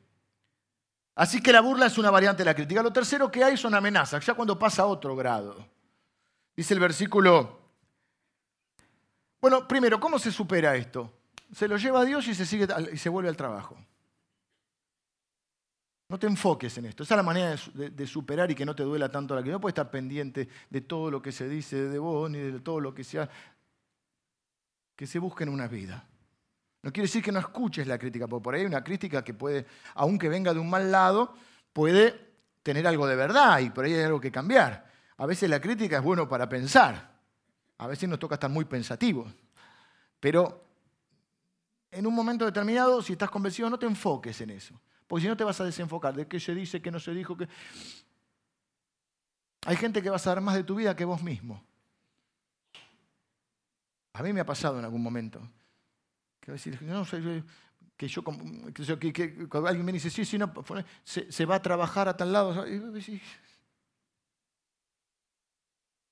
Así 1.18 1.42
que 1.42 1.53
la 1.53 1.61
burla 1.61 1.87
es 1.87 1.98
una 1.98 2.12
variante 2.12 2.42
de 2.42 2.44
la 2.44 2.55
crítica. 2.55 2.81
Lo 2.81 2.92
tercero 2.92 3.29
que 3.29 3.42
hay 3.42 3.57
son 3.57 3.74
amenazas, 3.74 4.24
ya 4.24 4.35
cuando 4.35 4.57
pasa 4.57 4.83
a 4.83 4.87
otro 4.87 5.16
grado. 5.16 5.66
Dice 6.55 6.74
el 6.74 6.79
versículo. 6.79 7.59
Bueno, 9.40 9.66
primero, 9.66 9.98
¿cómo 9.98 10.20
se 10.20 10.31
supera 10.31 10.77
esto? 10.77 11.12
Se 11.53 11.66
lo 11.66 11.77
lleva 11.77 12.03
a 12.03 12.05
Dios 12.05 12.29
y 12.29 12.37
se, 12.37 12.46
sigue, 12.46 12.68
y 12.92 12.96
se 12.98 13.09
vuelve 13.09 13.29
al 13.29 13.37
trabajo. 13.37 13.77
No 16.09 16.18
te 16.18 16.27
enfoques 16.27 16.79
en 16.79 16.87
esto. 16.87 17.03
Esa 17.03 17.14
es 17.14 17.16
la 17.18 17.23
manera 17.23 17.55
de, 17.75 18.07
superar 18.07 18.51
y 18.51 18.55
que 18.55 18.64
no 18.64 18.75
te 18.75 18.83
duela 18.83 19.11
tanto 19.11 19.35
la 19.35 19.42
que 19.42 19.51
no 19.51 19.61
puedes 19.61 19.73
estar 19.73 19.90
pendiente 19.90 20.49
de 20.71 20.81
todo 20.81 21.11
lo 21.11 21.21
que 21.21 21.33
se 21.33 21.49
dice 21.49 21.77
de 21.77 21.99
vos 21.99 22.31
ni 22.31 22.38
de 22.38 22.61
todo 22.61 22.81
lo 22.81 22.94
que 22.94 23.05
sea. 23.05 23.29
Que 24.97 25.07
se 25.07 25.18
busquen 25.18 25.51
una 25.51 25.68
vida. 25.68 26.07
No 26.83 26.92
quiere 26.92 27.07
decir 27.07 27.23
que 27.23 27.33
no 27.33 27.40
escuches 27.40 27.87
la 27.87 27.99
crítica, 27.99 28.27
porque 28.27 28.44
por 28.44 28.55
ahí 28.55 28.62
hay 28.62 28.66
una 28.66 28.83
crítica 28.83 29.23
que 29.23 29.35
puede, 29.35 29.66
aunque 29.94 30.29
venga 30.29 30.55
de 30.55 30.61
un 30.61 30.71
mal 30.71 30.90
lado, 30.90 31.35
puede 31.73 32.29
tener 32.62 32.87
algo 32.87 33.07
de 33.07 33.16
verdad 33.16 33.59
y 33.59 33.71
por 33.71 33.85
ahí 33.85 33.94
hay 33.94 34.05
algo 34.05 34.21
que 34.21 34.31
cambiar. 34.31 34.88
A 35.18 35.27
veces 35.27 35.51
la 35.51 35.61
crítica 35.61 35.99
es 35.99 36.03
bueno 36.03 36.29
para 36.29 36.49
pensar, 36.49 37.18
a 37.77 37.87
veces 37.87 38.09
nos 38.09 38.18
toca 38.18 38.35
estar 38.37 38.51
muy 38.51 38.64
pensativos, 38.64 39.33
pero 40.21 40.64
en 41.90 42.07
un 42.07 42.14
momento 42.14 42.44
determinado, 42.44 43.03
si 43.03 43.14
estás 43.14 43.31
convencido, 43.31 43.68
no 43.68 43.79
te 43.79 43.87
enfoques 43.87 44.40
en 44.40 44.51
eso, 44.51 44.81
porque 45.09 45.23
si 45.23 45.29
no 45.29 45.37
te 45.37 45.42
vas 45.42 45.61
a 45.61 45.64
desenfocar 45.64 46.14
de 46.14 46.29
qué 46.29 46.38
se 46.38 46.55
dice, 46.55 46.81
qué 46.81 46.92
no 46.92 47.01
se 47.01 47.12
dijo. 47.12 47.37
Qué... 47.37 47.49
Hay 49.66 49.77
gente 49.77 50.01
que 50.01 50.11
va 50.11 50.16
a 50.16 50.21
saber 50.21 50.40
más 50.40 50.55
de 50.55 50.62
tu 50.62 50.77
vida 50.77 50.94
que 50.94 51.05
vos 51.05 51.23
mismo. 51.23 51.64
A 54.12 54.23
mí 54.23 54.33
me 54.33 54.40
ha 54.40 54.47
pasado 54.47 54.79
en 54.79 54.85
algún 54.85 55.03
momento 55.03 55.40
decir, 56.53 56.81
no, 56.83 57.05
que 57.97 58.09
yo, 58.09 58.23
que, 58.99 59.12
que, 59.12 59.49
alguien 59.66 59.85
me 59.85 59.92
dice, 59.92 60.11
sí, 60.11 60.25
sí, 60.25 60.38
no, 60.38 60.53
se, 61.03 61.44
va 61.44 61.57
a 61.57 61.62
trabajar 61.62 62.09
a 62.09 62.16
tal 62.16 62.33
lado. 62.33 62.64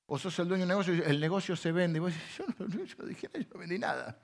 O 0.09 0.19
sos 0.19 0.39
el 0.39 0.49
dueño 0.49 0.63
del 0.63 0.69
negocio, 0.69 1.05
el 1.05 1.21
negocio 1.21 1.57
se 1.57 1.73
vende. 1.73 1.99
Y 1.99 2.01
vos 2.01 2.13
yo 2.37 2.45
no, 2.59 2.67
yo 2.85 3.07
dije, 3.07 3.29
yo 3.33 3.41
no 3.53 3.59
vendí 3.61 3.79
nada. 3.79 4.21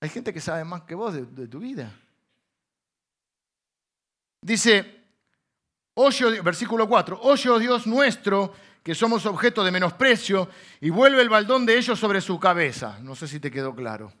Hay 0.00 0.08
gente 0.08 0.32
que 0.32 0.40
sabe 0.40 0.64
más 0.64 0.82
que 0.82 0.94
vos 0.94 1.14
de 1.14 1.48
tu 1.48 1.58
vida. 1.58 1.92
Dice, 4.40 5.04
oye, 5.94 6.40
versículo 6.40 6.88
4, 6.88 7.20
oye, 7.22 7.50
oh 7.50 7.58
Dios 7.58 7.86
nuestro, 7.86 8.54
que 8.82 8.94
somos 8.94 9.26
objeto 9.26 9.62
de 9.62 9.70
menosprecio, 9.70 10.48
y 10.80 10.90
vuelve 10.90 11.20
el 11.20 11.28
baldón 11.28 11.66
de 11.66 11.76
ellos 11.76 11.98
sobre 11.98 12.20
su 12.20 12.38
cabeza. 12.40 12.98
No 13.00 13.14
sé 13.14 13.28
si 13.28 13.38
te 13.40 13.50
quedó 13.50 13.74
claro. 13.74 14.12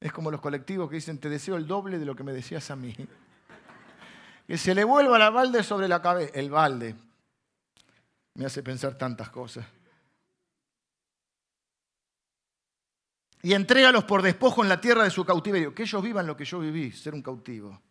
Es 0.00 0.12
como 0.12 0.30
los 0.30 0.40
colectivos 0.40 0.88
que 0.88 0.96
dicen, 0.96 1.18
te 1.18 1.28
deseo 1.28 1.56
el 1.56 1.66
doble 1.66 1.98
de 1.98 2.04
lo 2.04 2.14
que 2.14 2.22
me 2.22 2.32
decías 2.32 2.70
a 2.70 2.76
mí. 2.76 2.94
Que 4.46 4.56
se 4.56 4.74
le 4.74 4.84
vuelva 4.84 5.18
la 5.18 5.30
balde 5.30 5.62
sobre 5.62 5.88
la 5.88 6.00
cabeza. 6.00 6.32
El 6.34 6.50
balde. 6.50 6.94
Me 8.34 8.46
hace 8.46 8.62
pensar 8.62 8.96
tantas 8.96 9.28
cosas. 9.30 9.66
Y 13.42 13.52
entrégalos 13.52 14.04
por 14.04 14.22
despojo 14.22 14.62
en 14.62 14.68
la 14.68 14.80
tierra 14.80 15.02
de 15.02 15.10
su 15.10 15.24
cautiverio. 15.24 15.74
Que 15.74 15.82
ellos 15.82 16.02
vivan 16.02 16.26
lo 16.26 16.36
que 16.36 16.44
yo 16.44 16.60
viví, 16.60 16.92
ser 16.92 17.14
un 17.14 17.22
cautivo. 17.22 17.82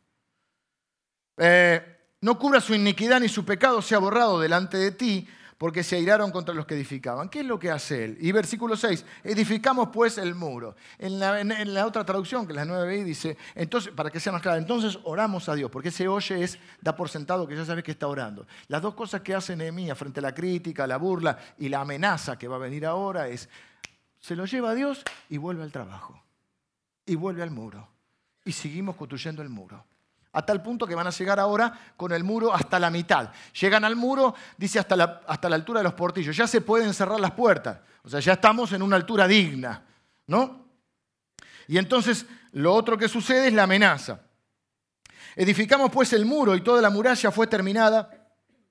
Eh, 1.38 1.98
no 2.22 2.38
cubra 2.40 2.60
su 2.60 2.74
iniquidad 2.74 3.20
ni 3.20 3.30
su 3.30 3.46
pecado 3.46 3.82
sea 3.82 4.00
borrado 4.00 4.40
delante 4.40 4.78
de 4.78 4.92
ti, 4.92 5.28
porque 5.58 5.84
se 5.84 5.96
airaron 5.96 6.32
contra 6.32 6.54
los 6.54 6.66
que 6.66 6.76
edificaban. 6.76 7.30
¿Qué 7.30 7.40
es 7.40 7.46
lo 7.46 7.58
que 7.58 7.72
hace 7.72 8.06
él? 8.06 8.18
Y 8.22 8.32
versículo 8.32 8.76
6, 8.76 9.06
edificamos 9.24 9.90
pues 9.92 10.18
el 10.18 10.36
muro. 10.36 10.76
En 11.00 11.20
la, 11.20 11.86
otra 11.86 12.06
traducción, 12.06 12.46
que 12.46 12.54
es 12.54 12.56
la 12.56 12.66
9i, 12.66 13.04
dice, 13.04 13.38
entonces, 13.56 13.92
para 13.94 14.10
que 14.10 14.20
sea 14.20 14.32
más 14.32 14.42
claro, 14.42 14.58
entonces 14.58 15.00
oramos 15.04 15.50
a 15.50 15.56
Dios, 15.56 15.72
porque 15.72 15.90
ese 15.90 16.08
oye 16.08 16.44
es, 16.44 16.60
da 16.82 16.96
por 16.96 17.10
sentado 17.10 17.48
que 17.48 17.56
ya 17.56 17.66
sabes 17.66 17.84
que 17.84 17.92
está 17.92 18.08
orando. 18.08 18.46
Las 18.68 18.82
dos 18.82 18.94
cosas 18.94 19.22
que 19.22 19.34
hace 19.34 19.56
Nehemías 19.56 19.98
frente 19.98 20.20
a 20.20 20.24
la 20.24 20.34
crítica, 20.34 20.86
la 20.86 20.98
burla 20.98 21.38
y 21.58 21.70
la 21.70 21.82
amenaza 21.82 22.38
que 22.38 22.48
va 22.48 22.58
a 22.58 22.60
venir 22.60 22.86
ahora 22.86 23.28
es, 23.28 23.50
se 24.20 24.36
lo 24.36 24.46
lleva 24.46 24.72
a 24.72 24.76
Dios 24.76 25.04
y 25.30 25.38
vuelve 25.38 25.64
al 25.64 25.72
trabajo. 25.72 26.22
Y 27.06 27.16
vuelve 27.16 27.42
al 27.42 27.52
muro. 27.52 27.88
Y 28.44 28.52
seguimos 28.52 28.96
construyendo 28.96 29.42
el 29.42 29.50
muro 29.50 29.87
a 30.38 30.46
tal 30.46 30.62
punto 30.62 30.86
que 30.86 30.94
van 30.94 31.08
a 31.08 31.10
llegar 31.10 31.40
ahora 31.40 31.74
con 31.98 32.12
el 32.12 32.24
muro 32.24 32.54
hasta 32.54 32.80
la 32.80 32.92
mitad. 32.92 33.32
Llegan 33.60 33.84
al 33.84 33.96
muro, 33.96 34.36
dice 34.56 34.78
hasta 34.78 34.96
la, 34.96 35.22
hasta 35.26 35.50
la 35.50 35.56
altura 35.56 35.80
de 35.80 35.86
los 35.86 35.96
portillos, 35.96 36.38
ya 36.38 36.46
se 36.46 36.62
pueden 36.62 36.94
cerrar 36.94 37.20
las 37.20 37.32
puertas, 37.32 37.80
o 38.04 38.10
sea, 38.10 38.20
ya 38.20 38.34
estamos 38.34 38.72
en 38.72 38.84
una 38.84 38.98
altura 38.98 39.28
digna, 39.28 39.84
¿no? 40.28 40.68
Y 41.68 41.80
entonces 41.80 42.28
lo 42.52 42.72
otro 42.76 43.00
que 43.00 43.10
sucede 43.10 43.48
es 43.48 43.54
la 43.54 43.64
amenaza. 43.64 44.20
Edificamos 45.36 45.90
pues 45.90 46.14
el 46.14 46.24
muro 46.24 46.56
y 46.56 46.62
toda 46.62 46.84
la 46.84 46.92
muralla 46.92 47.32
fue 47.32 47.48
terminada 47.48 48.08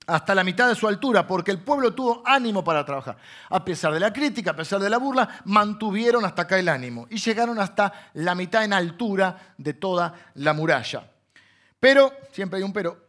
hasta 0.06 0.36
la 0.36 0.44
mitad 0.44 0.68
de 0.68 0.76
su 0.76 0.86
altura, 0.86 1.26
porque 1.26 1.50
el 1.50 1.58
pueblo 1.58 1.94
tuvo 1.94 2.22
ánimo 2.24 2.62
para 2.62 2.84
trabajar. 2.84 3.16
A 3.50 3.64
pesar 3.64 3.92
de 3.92 3.98
la 3.98 4.12
crítica, 4.12 4.52
a 4.52 4.56
pesar 4.56 4.80
de 4.80 4.88
la 4.88 4.98
burla, 4.98 5.40
mantuvieron 5.46 6.24
hasta 6.24 6.42
acá 6.42 6.60
el 6.60 6.68
ánimo 6.68 7.08
y 7.10 7.16
llegaron 7.16 7.58
hasta 7.58 8.10
la 8.14 8.36
mitad 8.36 8.62
en 8.62 8.72
altura 8.72 9.54
de 9.58 9.74
toda 9.74 10.14
la 10.34 10.52
muralla. 10.52 11.10
Pero, 11.80 12.12
siempre 12.32 12.58
hay 12.58 12.62
un 12.62 12.72
pero, 12.72 13.06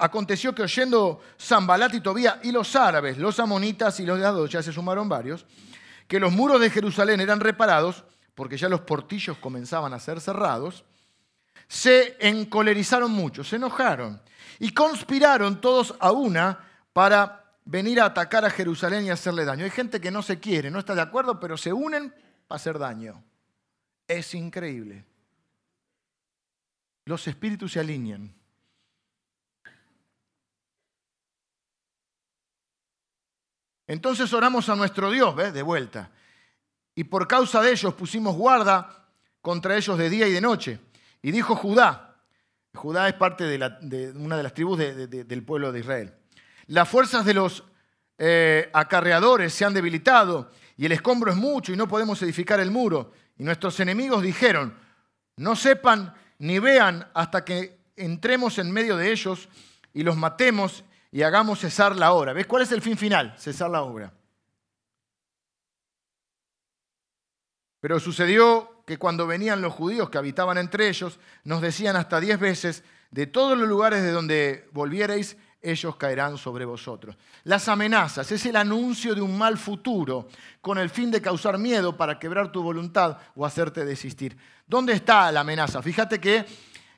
aconteció 0.00 0.54
que 0.54 0.62
oyendo 0.62 1.20
Zambalat 1.38 1.94
y 1.94 2.00
Tobía 2.00 2.40
y 2.42 2.52
los 2.52 2.74
árabes, 2.76 3.18
los 3.18 3.40
amonitas 3.40 3.98
y 4.00 4.06
los 4.06 4.18
de 4.18 4.48
ya 4.48 4.62
se 4.62 4.72
sumaron 4.72 5.08
varios, 5.08 5.46
que 6.06 6.20
los 6.20 6.32
muros 6.32 6.60
de 6.60 6.70
Jerusalén 6.70 7.20
eran 7.20 7.40
reparados, 7.40 8.04
porque 8.34 8.56
ya 8.56 8.68
los 8.68 8.80
portillos 8.80 9.38
comenzaban 9.38 9.92
a 9.92 10.00
ser 10.00 10.20
cerrados, 10.20 10.84
se 11.68 12.16
encolerizaron 12.18 13.12
mucho, 13.12 13.44
se 13.44 13.56
enojaron 13.56 14.20
y 14.58 14.72
conspiraron 14.72 15.60
todos 15.60 15.94
a 16.00 16.10
una 16.10 16.58
para 16.92 17.54
venir 17.64 18.00
a 18.00 18.06
atacar 18.06 18.44
a 18.44 18.50
Jerusalén 18.50 19.06
y 19.06 19.10
hacerle 19.10 19.44
daño. 19.44 19.64
Hay 19.64 19.70
gente 19.70 20.00
que 20.00 20.10
no 20.10 20.22
se 20.22 20.40
quiere, 20.40 20.70
no 20.70 20.80
está 20.80 20.94
de 20.94 21.02
acuerdo, 21.02 21.38
pero 21.38 21.56
se 21.56 21.72
unen 21.72 22.12
para 22.48 22.56
hacer 22.56 22.78
daño. 22.78 23.22
Es 24.08 24.34
increíble. 24.34 25.04
Los 27.10 27.26
espíritus 27.26 27.72
se 27.72 27.80
alinean. 27.80 28.32
Entonces 33.88 34.32
oramos 34.32 34.68
a 34.68 34.76
nuestro 34.76 35.10
Dios, 35.10 35.34
¿ves? 35.34 35.52
De 35.52 35.62
vuelta. 35.62 36.12
Y 36.94 37.02
por 37.02 37.26
causa 37.26 37.62
de 37.62 37.72
ellos 37.72 37.94
pusimos 37.94 38.36
guarda 38.36 39.08
contra 39.40 39.76
ellos 39.76 39.98
de 39.98 40.08
día 40.08 40.28
y 40.28 40.32
de 40.32 40.40
noche. 40.40 40.78
Y 41.20 41.32
dijo 41.32 41.56
Judá, 41.56 42.14
Judá 42.74 43.08
es 43.08 43.14
parte 43.14 43.42
de, 43.42 44.12
una 44.14 44.36
de 44.36 44.42
las 44.44 44.54
tribus 44.54 44.78
del 44.78 45.42
pueblo 45.42 45.72
de 45.72 45.80
Israel. 45.80 46.14
Las 46.68 46.88
fuerzas 46.88 47.24
de 47.24 47.34
los 47.34 47.64
eh, 48.18 48.70
acarreadores 48.72 49.52
se 49.52 49.64
han 49.64 49.74
debilitado 49.74 50.52
y 50.76 50.86
el 50.86 50.92
escombro 50.92 51.32
es 51.32 51.36
mucho 51.36 51.72
y 51.72 51.76
no 51.76 51.88
podemos 51.88 52.22
edificar 52.22 52.60
el 52.60 52.70
muro. 52.70 53.10
Y 53.36 53.42
nuestros 53.42 53.80
enemigos 53.80 54.22
dijeron, 54.22 54.78
no 55.38 55.56
sepan 55.56 56.14
ni 56.40 56.58
vean 56.58 57.06
hasta 57.14 57.44
que 57.44 57.78
entremos 57.96 58.58
en 58.58 58.72
medio 58.72 58.96
de 58.96 59.12
ellos 59.12 59.48
y 59.92 60.02
los 60.02 60.16
matemos 60.16 60.84
y 61.12 61.22
hagamos 61.22 61.60
cesar 61.60 61.94
la 61.96 62.12
obra. 62.12 62.32
¿Ves 62.32 62.46
cuál 62.46 62.62
es 62.62 62.72
el 62.72 62.80
fin 62.80 62.96
final? 62.96 63.34
Cesar 63.38 63.70
la 63.70 63.82
obra. 63.82 64.12
Pero 67.80 68.00
sucedió 68.00 68.82
que 68.86 68.98
cuando 68.98 69.26
venían 69.26 69.60
los 69.60 69.74
judíos 69.74 70.08
que 70.08 70.16
habitaban 70.16 70.56
entre 70.56 70.88
ellos, 70.88 71.20
nos 71.44 71.60
decían 71.60 71.96
hasta 71.96 72.20
diez 72.20 72.40
veces, 72.40 72.84
de 73.10 73.26
todos 73.26 73.58
los 73.58 73.68
lugares 73.68 74.02
de 74.02 74.10
donde 74.10 74.68
volvierais, 74.72 75.36
ellos 75.62 75.96
caerán 75.96 76.38
sobre 76.38 76.64
vosotros. 76.64 77.16
Las 77.44 77.68
amenazas 77.68 78.30
es 78.32 78.46
el 78.46 78.56
anuncio 78.56 79.14
de 79.14 79.20
un 79.20 79.36
mal 79.36 79.58
futuro 79.58 80.28
con 80.60 80.78
el 80.78 80.90
fin 80.90 81.10
de 81.10 81.20
causar 81.20 81.58
miedo 81.58 81.96
para 81.96 82.18
quebrar 82.18 82.50
tu 82.50 82.62
voluntad 82.62 83.18
o 83.34 83.44
hacerte 83.44 83.84
desistir. 83.84 84.36
¿Dónde 84.66 84.92
está 84.94 85.30
la 85.32 85.40
amenaza? 85.40 85.82
Fíjate 85.82 86.20
que 86.20 86.46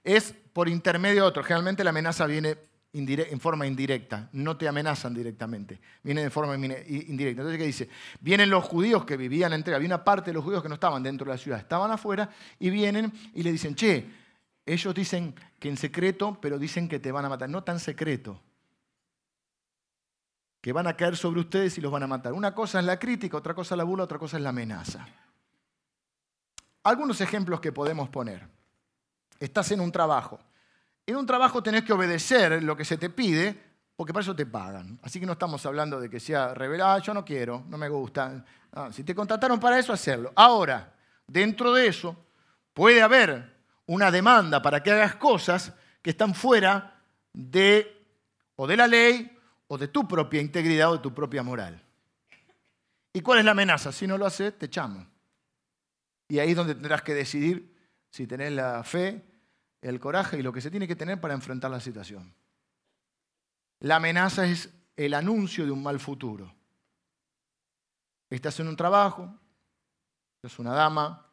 es 0.04 0.34
por 0.52 0.68
intermedio 0.68 1.22
de 1.22 1.28
otro. 1.28 1.42
Generalmente 1.42 1.82
la 1.84 1.90
amenaza 1.90 2.26
viene 2.26 2.56
en 2.94 3.40
forma 3.40 3.66
indirecta, 3.66 4.28
no 4.32 4.56
te 4.58 4.68
amenazan 4.68 5.14
directamente, 5.14 5.80
vienen 6.02 6.24
de 6.24 6.30
forma 6.30 6.54
indirecta. 6.54 7.40
Entonces, 7.40 7.58
¿qué 7.58 7.64
dice? 7.64 7.88
Vienen 8.20 8.50
los 8.50 8.64
judíos 8.64 9.06
que 9.06 9.16
vivían 9.16 9.54
entre, 9.54 9.74
había 9.74 9.86
una 9.86 10.04
parte 10.04 10.30
de 10.30 10.34
los 10.34 10.44
judíos 10.44 10.62
que 10.62 10.68
no 10.68 10.74
estaban 10.74 11.02
dentro 11.02 11.24
de 11.24 11.32
la 11.32 11.38
ciudad, 11.38 11.58
estaban 11.58 11.90
afuera 11.90 12.28
y 12.58 12.68
vienen 12.68 13.10
y 13.34 13.42
le 13.42 13.50
dicen, 13.50 13.74
che, 13.74 14.04
ellos 14.66 14.94
dicen 14.94 15.34
que 15.58 15.70
en 15.70 15.78
secreto, 15.78 16.38
pero 16.40 16.58
dicen 16.58 16.86
que 16.86 16.98
te 16.98 17.10
van 17.10 17.24
a 17.24 17.30
matar, 17.30 17.48
no 17.48 17.64
tan 17.64 17.80
secreto, 17.80 18.40
que 20.62 20.72
van 20.72 20.86
a 20.86 20.96
caer 20.96 21.18
sobre 21.18 21.40
ustedes 21.40 21.76
y 21.76 21.82
los 21.82 21.92
van 21.92 22.04
a 22.04 22.06
matar. 22.06 22.32
Una 22.32 22.54
cosa 22.54 22.78
es 22.78 22.86
la 22.86 22.98
crítica, 22.98 23.36
otra 23.36 23.52
cosa 23.52 23.74
es 23.74 23.76
la 23.76 23.84
burla, 23.84 24.04
otra 24.04 24.18
cosa 24.18 24.38
es 24.38 24.42
la 24.42 24.48
amenaza. 24.48 25.06
Algunos 26.84 27.20
ejemplos 27.20 27.60
que 27.60 27.72
podemos 27.72 28.08
poner. 28.08 28.48
Estás 29.38 29.70
en 29.72 29.80
un 29.80 29.92
trabajo 29.92 30.38
en 31.06 31.16
un 31.16 31.26
trabajo 31.26 31.62
tenés 31.62 31.82
que 31.82 31.92
obedecer 31.92 32.62
lo 32.62 32.76
que 32.76 32.84
se 32.84 32.96
te 32.96 33.10
pide, 33.10 33.56
porque 33.96 34.12
para 34.12 34.22
eso 34.22 34.36
te 34.36 34.46
pagan. 34.46 34.98
Así 35.02 35.18
que 35.18 35.26
no 35.26 35.32
estamos 35.32 35.64
hablando 35.66 36.00
de 36.00 36.08
que 36.08 36.20
sea 36.20 36.54
revelado, 36.54 37.00
yo 37.00 37.14
no 37.14 37.24
quiero, 37.24 37.64
no 37.68 37.76
me 37.76 37.88
gusta. 37.88 38.44
si 38.92 39.02
te 39.04 39.14
contrataron 39.14 39.58
para 39.58 39.78
eso, 39.78 39.92
hacerlo. 39.92 40.32
Ahora, 40.36 40.92
dentro 41.26 41.72
de 41.72 41.88
eso, 41.88 42.16
puede 42.72 43.02
haber 43.02 43.52
una 43.86 44.10
demanda 44.10 44.62
para 44.62 44.82
que 44.82 44.92
hagas 44.92 45.16
cosas 45.16 45.72
que 46.00 46.10
están 46.10 46.34
fuera 46.34 47.00
de 47.32 48.06
o 48.56 48.66
de 48.66 48.76
la 48.76 48.86
ley 48.86 49.31
o 49.72 49.78
de 49.78 49.88
tu 49.88 50.06
propia 50.06 50.38
integridad 50.38 50.90
o 50.90 50.96
de 50.96 50.98
tu 50.98 51.14
propia 51.14 51.42
moral. 51.42 51.82
¿Y 53.10 53.22
cuál 53.22 53.38
es 53.38 53.44
la 53.46 53.52
amenaza? 53.52 53.90
Si 53.90 54.06
no 54.06 54.18
lo 54.18 54.26
haces, 54.26 54.58
te 54.58 54.66
echamos. 54.66 55.06
Y 56.28 56.38
ahí 56.40 56.50
es 56.50 56.56
donde 56.56 56.74
tendrás 56.74 57.00
que 57.00 57.14
decidir 57.14 57.74
si 58.10 58.26
tenés 58.26 58.52
la 58.52 58.84
fe 58.84 59.24
el 59.80 59.98
coraje 59.98 60.38
y 60.38 60.42
lo 60.42 60.52
que 60.52 60.60
se 60.60 60.70
tiene 60.70 60.86
que 60.86 60.94
tener 60.94 61.22
para 61.22 61.32
enfrentar 61.32 61.70
la 61.70 61.80
situación. 61.80 62.34
La 63.80 63.96
amenaza 63.96 64.44
es 64.44 64.68
el 64.94 65.14
anuncio 65.14 65.64
de 65.64 65.70
un 65.70 65.82
mal 65.82 65.98
futuro. 65.98 66.54
Estás 68.28 68.60
en 68.60 68.68
un 68.68 68.76
trabajo, 68.76 69.34
es 70.42 70.58
una 70.58 70.74
dama, 70.74 71.26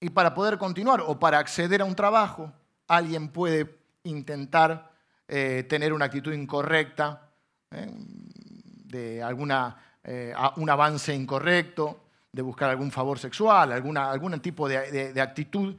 y 0.00 0.10
para 0.10 0.34
poder 0.34 0.58
continuar 0.58 1.00
o 1.00 1.18
para 1.18 1.38
acceder 1.38 1.80
a 1.80 1.86
un 1.86 1.96
trabajo, 1.96 2.52
alguien 2.86 3.30
puede 3.30 3.80
intentar 4.02 4.97
eh, 5.28 5.66
tener 5.68 5.92
una 5.92 6.06
actitud 6.06 6.32
incorrecta, 6.32 7.30
¿eh? 7.70 7.86
de 7.92 9.22
alguna, 9.22 9.76
eh, 10.02 10.34
un 10.56 10.70
avance 10.70 11.14
incorrecto, 11.14 12.06
de 12.32 12.40
buscar 12.40 12.70
algún 12.70 12.90
favor 12.90 13.18
sexual, 13.18 13.72
alguna, 13.72 14.10
algún 14.10 14.40
tipo 14.40 14.66
de 14.68 15.20
actitud 15.20 15.76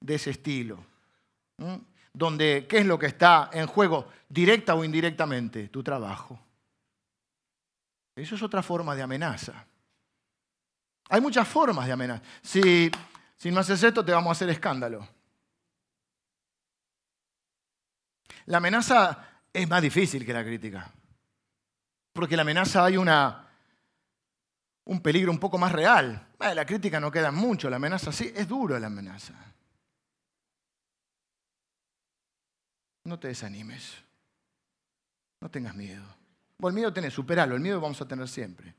de 0.00 0.14
ese 0.14 0.30
estilo. 0.30 0.84
Donde, 2.12 2.66
¿qué 2.68 2.78
es 2.78 2.86
lo 2.86 2.98
que 2.98 3.06
está 3.06 3.50
en 3.52 3.66
juego, 3.66 4.08
directa 4.28 4.74
o 4.74 4.82
indirectamente? 4.82 5.68
Tu 5.68 5.82
trabajo. 5.82 6.38
Eso 8.16 8.34
es 8.34 8.42
otra 8.42 8.62
forma 8.62 8.96
de 8.96 9.02
amenaza. 9.02 9.64
Hay 11.08 11.20
muchas 11.20 11.46
formas 11.46 11.86
de 11.86 11.92
amenaza. 11.92 12.22
Si, 12.42 12.90
si 13.36 13.50
no 13.50 13.60
haces 13.60 13.82
esto, 13.82 14.04
te 14.04 14.12
vamos 14.12 14.30
a 14.30 14.32
hacer 14.32 14.50
escándalo. 14.50 15.06
La 18.48 18.58
amenaza 18.58 19.26
es 19.52 19.68
más 19.68 19.82
difícil 19.82 20.24
que 20.24 20.32
la 20.32 20.42
crítica. 20.42 20.90
Porque 22.12 22.36
la 22.36 22.42
amenaza 22.42 22.84
hay 22.84 22.96
una, 22.96 23.46
un 24.84 25.00
peligro 25.00 25.30
un 25.30 25.38
poco 25.38 25.58
más 25.58 25.72
real. 25.72 26.28
La 26.38 26.66
crítica 26.66 26.98
no 26.98 27.10
queda 27.10 27.30
mucho, 27.30 27.68
la 27.68 27.76
amenaza 27.76 28.10
sí, 28.10 28.32
es 28.34 28.48
duro 28.48 28.78
la 28.78 28.86
amenaza. 28.86 29.34
no 33.08 33.18
te 33.18 33.28
desanimes. 33.28 33.96
No 35.40 35.50
tengas 35.50 35.74
miedo. 35.74 36.04
Bueno, 36.58 36.74
el 36.74 36.80
miedo 36.80 36.92
tenés, 36.92 37.14
superalo. 37.14 37.54
El 37.54 37.62
miedo 37.62 37.80
vamos 37.80 38.00
a 38.00 38.06
tener 38.06 38.28
siempre. 38.28 38.74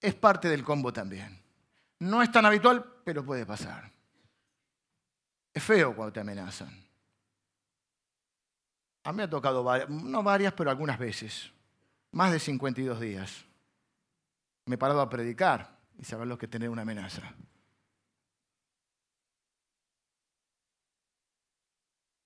Es 0.00 0.14
parte 0.14 0.48
del 0.48 0.64
combo 0.64 0.92
también. 0.92 1.40
No 2.00 2.22
es 2.22 2.30
tan 2.30 2.44
habitual, 2.44 2.84
pero 3.04 3.24
puede 3.24 3.46
pasar. 3.46 3.90
Es 5.54 5.62
feo 5.62 5.94
cuando 5.94 6.12
te 6.12 6.20
amenazan. 6.20 6.87
A 9.08 9.12
mí 9.12 9.16
me 9.16 9.22
ha 9.22 9.30
tocado, 9.30 9.64
no 9.88 10.22
varias, 10.22 10.52
pero 10.52 10.68
algunas 10.68 10.98
veces. 10.98 11.50
Más 12.12 12.30
de 12.30 12.38
52 12.38 13.00
días. 13.00 13.42
Me 14.66 14.74
he 14.74 14.78
parado 14.78 15.00
a 15.00 15.08
predicar 15.08 15.78
y 15.98 16.04
saber 16.04 16.28
lo 16.28 16.36
que 16.36 16.46
tener 16.46 16.68
una 16.68 16.82
amenaza. 16.82 17.34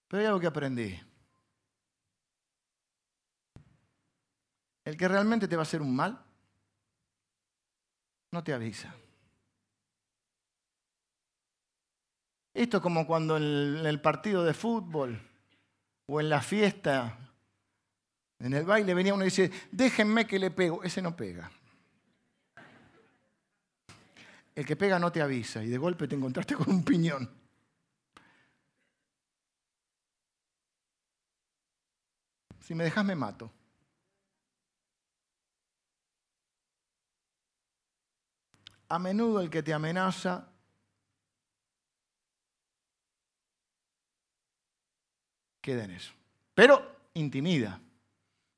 Pero 0.09 0.21
hay 0.21 0.27
algo 0.27 0.40
que 0.40 0.49
aprendí. 0.49 1.01
El 4.85 4.97
que 4.97 5.07
realmente 5.07 5.47
te 5.47 5.55
va 5.55 5.62
a 5.62 5.71
hacer 5.71 5.83
un 5.83 5.95
mal, 5.95 6.21
no 8.33 8.42
te 8.42 8.53
avisa. 8.53 8.92
Esto 12.53 12.79
es 12.79 12.83
como 12.83 13.07
cuando 13.07 13.37
en 13.37 13.87
el 13.87 14.01
partido 14.01 14.42
de 14.42 14.53
fútbol 14.53 15.29
o 16.07 16.21
en 16.21 16.29
la 16.29 16.43
fiesta, 16.43 17.19
en 18.38 18.55
el 18.55 18.65
baile, 18.65 18.95
venía 18.95 19.15
uno 19.15 19.23
y 19.23 19.27
dice, 19.27 19.51
déjenme 19.71 20.27
que 20.27 20.38
le 20.38 20.51
pego. 20.51 20.83
Ese 20.83 21.01
no 21.01 21.15
pega. 21.17 21.51
El 24.55 24.67
que 24.67 24.77
pega 24.77 24.99
no 24.99 25.11
te 25.11 25.23
avisa 25.23 25.62
y 25.62 25.69
de 25.69 25.79
golpe 25.79 26.09
te 26.09 26.15
encontraste 26.15 26.55
con 26.55 26.69
un 26.69 26.85
piñón. 26.85 27.31
Si 32.61 32.75
me 32.75 32.85
dejas 32.85 33.05
me 33.05 33.15
mato. 33.15 33.51
A 38.88 38.99
menudo 38.99 39.41
el 39.41 39.49
que 39.49 39.62
te 39.62 39.73
amenaza 39.73 40.52
queda 45.62 45.85
en 45.85 45.92
eso. 45.92 46.12
Pero 46.55 46.96
intimida. 47.14 47.81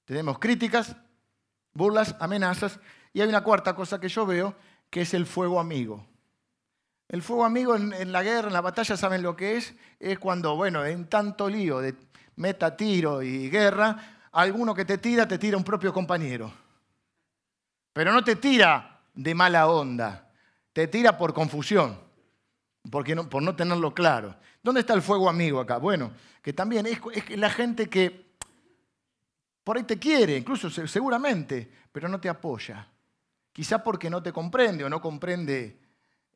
Tenemos 0.04 0.38
críticas, 0.40 0.96
burlas, 1.72 2.16
amenazas 2.18 2.80
y 3.12 3.20
hay 3.20 3.28
una 3.28 3.44
cuarta 3.44 3.76
cosa 3.76 4.00
que 4.00 4.08
yo 4.08 4.26
veo 4.26 4.56
que 4.90 5.02
es 5.02 5.14
el 5.14 5.26
fuego 5.26 5.60
amigo. 5.60 6.04
El 7.08 7.22
fuego 7.22 7.44
amigo 7.44 7.76
en, 7.76 8.10
la 8.12 8.22
guerra, 8.22 8.48
en 8.48 8.54
la 8.54 8.60
batalla, 8.60 8.96
¿saben 8.96 9.22
lo 9.22 9.36
que 9.36 9.56
es? 9.56 9.74
Es 10.00 10.18
cuando, 10.18 10.56
bueno, 10.56 10.84
en 10.84 11.08
tanto 11.08 11.48
lío 11.48 11.78
de 11.78 11.94
meta, 12.36 12.76
tiro 12.76 13.22
y 13.22 13.48
guerra, 13.50 14.28
alguno 14.32 14.74
que 14.74 14.84
te 14.84 14.98
tira, 14.98 15.28
te 15.28 15.38
tira 15.38 15.56
un 15.56 15.64
propio 15.64 15.92
compañero. 15.92 16.52
Pero 17.92 18.12
no 18.12 18.24
te 18.24 18.36
tira 18.36 19.00
de 19.14 19.34
mala 19.34 19.68
onda. 19.68 20.32
Te 20.72 20.88
tira 20.88 21.16
por 21.16 21.32
confusión, 21.32 22.00
porque 22.90 23.14
por 23.14 23.42
no 23.42 23.54
tenerlo 23.54 23.94
claro. 23.94 24.34
¿Dónde 24.64 24.80
está 24.80 24.94
el 24.94 25.02
fuego 25.02 25.28
amigo 25.28 25.60
acá? 25.60 25.76
Bueno, 25.76 26.12
que 26.40 26.54
también 26.54 26.86
es, 26.86 26.98
la 27.36 27.50
gente 27.50 27.90
que 27.90 28.34
por 29.62 29.76
ahí 29.76 29.82
te 29.82 29.98
quiere, 29.98 30.38
incluso 30.38 30.70
seguramente, 30.70 31.70
pero 31.92 32.08
no 32.08 32.18
te 32.18 32.30
apoya. 32.30 32.88
Quizá 33.52 33.84
porque 33.84 34.08
no 34.08 34.22
te 34.22 34.32
comprende 34.32 34.82
o 34.82 34.88
no 34.88 35.02
comprende 35.02 35.78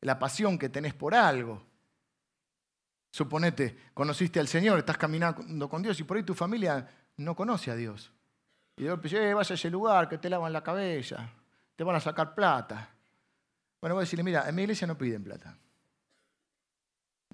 la 0.01 0.19
pasión 0.19 0.59
que 0.59 0.69
tenés 0.69 0.93
por 0.93 1.15
algo. 1.15 1.65
Suponete, 3.09 3.75
conociste 3.95 4.39
al 4.39 4.47
Señor, 4.47 4.77
estás 4.77 4.99
caminando 4.99 5.67
con 5.67 5.81
Dios 5.81 5.99
y 5.99 6.03
por 6.03 6.17
ahí 6.17 6.23
tu 6.23 6.35
familia 6.35 6.87
no 7.17 7.35
conoce 7.35 7.71
a 7.71 7.75
Dios. 7.75 8.11
Y 8.77 8.83
Dios 8.83 9.01
dice, 9.01 9.27
eh, 9.27 9.33
vaya 9.33 9.53
a 9.53 9.55
ese 9.55 9.71
lugar 9.71 10.07
que 10.07 10.19
te 10.19 10.29
lavan 10.29 10.53
la 10.53 10.61
cabeza, 10.61 11.27
te 11.75 11.83
van 11.83 11.95
a 11.95 11.99
sacar 11.99 12.35
plata. 12.35 12.91
Bueno, 13.81 13.95
voy 13.95 14.03
a 14.03 14.05
decirle, 14.05 14.21
mira, 14.21 14.47
en 14.47 14.53
mi 14.53 14.61
iglesia 14.61 14.85
no 14.85 14.95
piden 14.95 15.23
plata. 15.23 15.57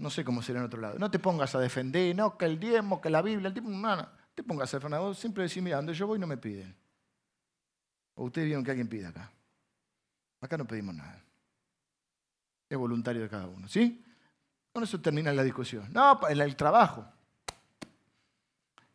No 0.06 0.12
sé 0.12 0.24
cómo 0.24 0.44
será 0.44 0.60
en 0.60 0.66
otro 0.68 0.80
lado. 0.80 1.00
No 1.00 1.10
te 1.10 1.18
pongas 1.18 1.56
a 1.56 1.60
defender, 1.60 2.16
no, 2.16 2.38
que 2.38 2.46
el 2.46 2.60
diezmo, 2.60 3.02
que 3.02 3.10
la 3.10 3.24
Biblia, 3.24 3.48
el 3.48 3.56
tipo, 3.56 3.68
no, 3.68 3.96
no 3.96 4.08
te 4.36 4.44
pongas 4.44 4.72
a 4.72 4.78
hacer 4.78 5.16
siempre 5.16 5.42
decir, 5.42 5.64
mira, 5.64 5.78
donde 5.78 5.96
yo 5.96 6.06
voy 6.06 6.20
no 6.20 6.28
me 6.28 6.38
piden. 6.38 6.76
O 8.14 8.26
ustedes 8.26 8.46
vieron 8.46 8.64
que 8.64 8.70
alguien 8.70 8.88
pide 8.88 9.08
acá. 9.08 9.32
Acá 10.42 10.58
no 10.60 10.66
pedimos 10.68 10.94
nada. 10.94 11.24
Es 12.70 12.78
voluntario 12.78 13.24
de 13.24 13.30
cada 13.30 13.48
uno, 13.48 13.68
¿sí? 13.68 14.06
Con 14.72 14.84
eso 14.84 15.02
termina 15.02 15.34
la 15.34 15.42
discusión. 15.42 15.92
No, 15.92 16.20
el 16.28 16.56
trabajo. 16.56 17.04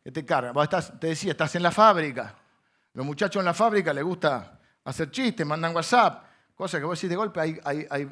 ¿Qué 0.01 0.13
te 0.13 0.23
carga? 0.23 0.53
Vos 0.53 0.69
te 0.97 1.07
decía, 1.07 1.31
estás 1.31 1.53
en 1.55 1.63
la 1.63 1.71
fábrica. 1.71 2.37
Los 2.93 3.05
muchachos 3.05 3.41
en 3.41 3.47
la 3.47 3.53
fábrica 3.53 3.91
les 3.91 4.05
gusta 4.05 4.57
hacer 4.85 5.11
chistes, 5.11 5.45
mandan 5.45 5.75
WhatsApp, 5.75 6.23
cosas 6.55 6.79
que 6.79 6.85
vos 6.85 6.97
decís 6.97 7.09
de 7.09 7.17
golpe, 7.17 7.41
hay, 7.41 7.59
hay, 7.65 8.09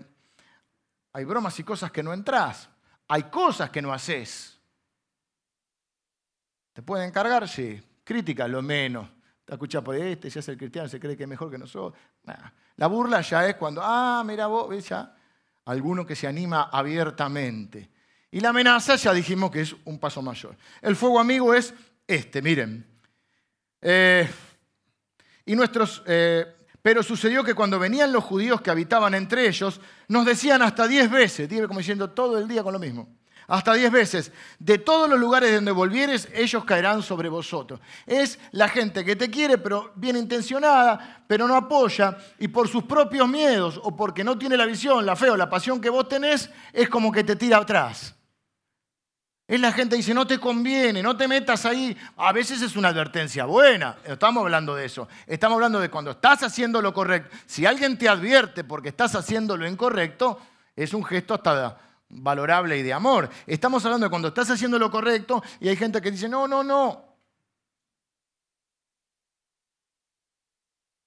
hay 1.13 1.23
bromas 1.23 1.57
y 1.61 1.63
cosas 1.63 1.93
que 1.93 2.03
no 2.03 2.11
entras. 2.11 2.67
Hay 3.09 3.23
cosas 3.23 3.69
que 3.69 3.81
no 3.81 3.91
haces. 3.91 4.57
¿Te 6.73 6.81
pueden 6.81 7.11
cargar? 7.11 7.47
Sí. 7.47 7.81
Crítica, 8.03 8.47
lo 8.47 8.61
menos. 8.61 9.07
Te 9.45 9.53
escucha 9.53 9.81
por 9.81 9.95
este, 9.95 10.29
se 10.29 10.39
hace 10.39 10.51
el 10.51 10.57
cristiano, 10.57 10.87
se 10.87 10.99
cree 10.99 11.17
que 11.17 11.23
es 11.23 11.29
mejor 11.29 11.51
que 11.51 11.57
nosotros. 11.57 11.99
La 12.75 12.87
burla 12.87 13.21
ya 13.21 13.47
es 13.47 13.55
cuando, 13.55 13.81
ah, 13.83 14.23
mira 14.25 14.47
vos, 14.47 14.69
ves 14.69 14.87
ya, 14.87 15.15
alguno 15.65 16.05
que 16.05 16.15
se 16.15 16.27
anima 16.27 16.69
abiertamente. 16.71 17.89
Y 18.31 18.39
la 18.39 18.49
amenaza 18.49 18.95
ya 18.95 19.11
dijimos 19.11 19.49
que 19.51 19.61
es 19.61 19.75
un 19.85 19.99
paso 19.99 20.21
mayor. 20.21 20.55
El 20.81 20.95
fuego 20.95 21.19
amigo 21.19 21.53
es 21.53 21.73
este, 22.07 22.41
miren. 22.41 22.85
Eh, 23.81 24.29
y 25.45 25.55
nuestros, 25.55 26.03
eh, 26.05 26.45
pero 26.81 27.03
sucedió 27.03 27.43
que 27.43 27.53
cuando 27.53 27.79
venían 27.79 28.11
los 28.11 28.23
judíos 28.23 28.61
que 28.61 28.71
habitaban 28.71 29.13
entre 29.13 29.47
ellos, 29.47 29.81
nos 30.07 30.25
decían 30.25 30.61
hasta 30.61 30.87
diez 30.87 31.09
veces, 31.09 31.49
como 31.67 31.79
diciendo 31.79 32.09
todo 32.11 32.37
el 32.37 32.47
día 32.47 32.63
con 32.63 32.73
lo 32.73 32.79
mismo 32.79 33.19
hasta 33.49 33.73
diez 33.73 33.91
veces, 33.91 34.31
de 34.59 34.77
todos 34.77 35.09
los 35.09 35.19
lugares 35.19 35.53
donde 35.53 35.71
volvieres, 35.71 36.29
ellos 36.33 36.63
caerán 36.65 37.01
sobre 37.01 37.29
vosotros. 37.29 37.79
Es 38.05 38.39
la 38.51 38.69
gente 38.69 39.03
que 39.03 39.15
te 39.15 39.29
quiere, 39.29 39.57
pero 39.57 39.91
bien 39.95 40.15
intencionada, 40.15 41.23
pero 41.27 41.47
no 41.47 41.55
apoya, 41.55 42.15
y 42.37 42.47
por 42.47 42.67
sus 42.67 42.83
propios 42.83 43.27
miedos, 43.27 43.79
o 43.83 43.95
porque 43.95 44.23
no 44.23 44.37
tiene 44.37 44.55
la 44.55 44.67
visión, 44.67 45.03
la 45.03 45.15
fe 45.15 45.31
o 45.31 45.35
la 45.35 45.49
pasión 45.49 45.81
que 45.81 45.89
vos 45.89 46.07
tenés, 46.07 46.49
es 46.71 46.89
como 46.89 47.11
que 47.11 47.23
te 47.23 47.35
tira 47.35 47.57
atrás. 47.57 48.15
Es 49.49 49.59
la 49.59 49.71
gente 49.71 49.95
que 49.95 49.97
dice, 49.97 50.13
no 50.13 50.27
te 50.27 50.39
conviene, 50.39 51.01
no 51.01 51.17
te 51.17 51.27
metas 51.27 51.65
ahí. 51.65 51.97
A 52.17 52.31
veces 52.31 52.61
es 52.61 52.75
una 52.75 52.89
advertencia 52.89 53.45
buena, 53.45 53.97
estamos 54.05 54.43
hablando 54.43 54.75
de 54.75 54.85
eso. 54.85 55.07
Estamos 55.25 55.55
hablando 55.55 55.79
de 55.79 55.89
cuando 55.89 56.11
estás 56.11 56.43
haciendo 56.43 56.83
lo 56.83 56.93
correcto. 56.93 57.35
Si 57.47 57.65
alguien 57.65 57.97
te 57.97 58.07
advierte 58.07 58.63
porque 58.63 58.89
estás 58.89 59.15
haciendo 59.15 59.57
lo 59.57 59.67
incorrecto, 59.67 60.39
es 60.75 60.93
un 60.93 61.03
gesto 61.03 61.33
hasta 61.33 61.79
valorable 62.09 62.77
y 62.77 62.83
de 62.83 62.93
amor. 62.93 63.27
Estamos 63.47 63.83
hablando 63.85 64.05
de 64.05 64.11
cuando 64.11 64.27
estás 64.27 64.51
haciendo 64.51 64.77
lo 64.77 64.91
correcto 64.91 65.43
y 65.59 65.67
hay 65.67 65.75
gente 65.75 65.99
que 65.99 66.11
dice, 66.11 66.29
no, 66.29 66.47
no, 66.47 66.63
no. 66.63 67.17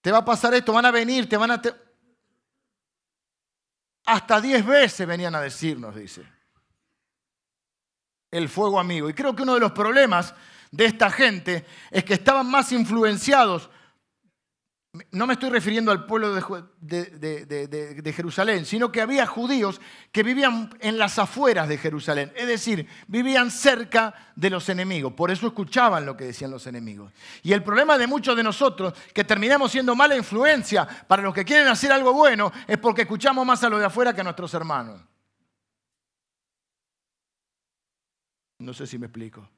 Te 0.00 0.10
va 0.10 0.18
a 0.18 0.24
pasar 0.24 0.52
esto, 0.54 0.72
van 0.72 0.86
a 0.86 0.90
venir, 0.90 1.28
te 1.28 1.36
van 1.36 1.52
a... 1.52 1.62
Hasta 4.04 4.40
diez 4.40 4.66
veces 4.66 5.06
venían 5.06 5.32
a 5.36 5.40
decirnos, 5.40 5.94
dice. 5.94 6.41
El 8.32 8.48
fuego 8.48 8.80
amigo. 8.80 9.08
Y 9.08 9.14
creo 9.14 9.36
que 9.36 9.44
uno 9.44 9.54
de 9.54 9.60
los 9.60 9.70
problemas 9.70 10.34
de 10.72 10.86
esta 10.86 11.08
gente 11.08 11.64
es 11.92 12.02
que 12.02 12.14
estaban 12.14 12.50
más 12.50 12.72
influenciados 12.72 13.70
no 15.10 15.26
me 15.26 15.32
estoy 15.32 15.48
refiriendo 15.48 15.90
al 15.90 16.04
pueblo 16.04 16.34
de, 16.34 18.12
Jerusalén, 18.14 18.66
sino 18.66 18.92
que 18.92 19.00
había 19.00 19.26
judíos 19.26 19.80
que 20.10 20.22
vivían 20.22 20.68
en 20.80 20.98
las 20.98 21.18
afueras 21.18 21.66
de 21.66 21.78
Jerusalén, 21.78 22.30
es 22.36 22.46
decir, 22.46 22.86
vivían 23.06 23.50
cerca 23.50 24.12
de 24.36 24.50
los 24.50 24.68
enemigos, 24.68 25.14
por 25.14 25.30
eso 25.30 25.46
escuchaban 25.46 26.04
lo 26.04 26.14
que 26.14 26.24
decían 26.24 26.50
los 26.50 26.66
enemigos. 26.66 27.10
Y 27.42 27.54
el 27.54 27.62
problema 27.62 27.96
de 27.96 28.06
muchos 28.06 28.36
de 28.36 28.42
nosotros, 28.42 28.92
que 29.14 29.24
terminamos 29.24 29.72
siendo 29.72 29.96
mala 29.96 30.14
influencia 30.14 30.86
para 31.06 31.22
los 31.22 31.32
que 31.32 31.46
quieren 31.46 31.68
hacer 31.68 31.90
algo 31.90 32.12
bueno, 32.12 32.52
es 32.66 32.76
porque 32.76 33.02
escuchamos 33.02 33.46
más 33.46 33.64
a 33.64 33.70
los 33.70 33.80
de 33.80 33.86
afuera 33.86 34.14
que 34.14 34.20
a 34.20 34.24
nuestros 34.24 34.52
hermanos. 34.52 35.00
No 38.62 38.72
sé 38.72 38.86
si 38.86 38.98
me 38.98 39.06
explico. 39.06 39.48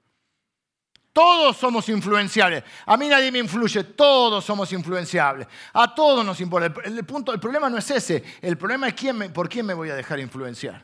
Todos 1.13 1.57
somos 1.57 1.89
influenciables. 1.89 2.65
A 2.87 2.97
mí 2.97 3.09
nadie 3.09 3.31
me 3.31 3.39
influye, 3.39 3.85
todos 3.85 4.45
somos 4.45 4.73
influenciables. 4.73 5.47
A 5.73 5.95
todos 5.95 6.27
nos 6.27 6.41
importa. 6.41 6.75
El, 6.85 7.05
punto, 7.05 7.33
el 7.33 7.39
problema 7.39 7.71
no 7.71 7.79
es 7.79 7.89
ese, 7.89 8.25
el 8.43 8.59
problema 8.59 8.89
es 8.89 8.95
quién 8.95 9.33
por 9.33 9.49
quién 9.49 9.65
me 9.65 9.75
voy 9.75 9.91
a 9.91 9.95
dejar 9.95 10.19
influenciar. 10.19 10.83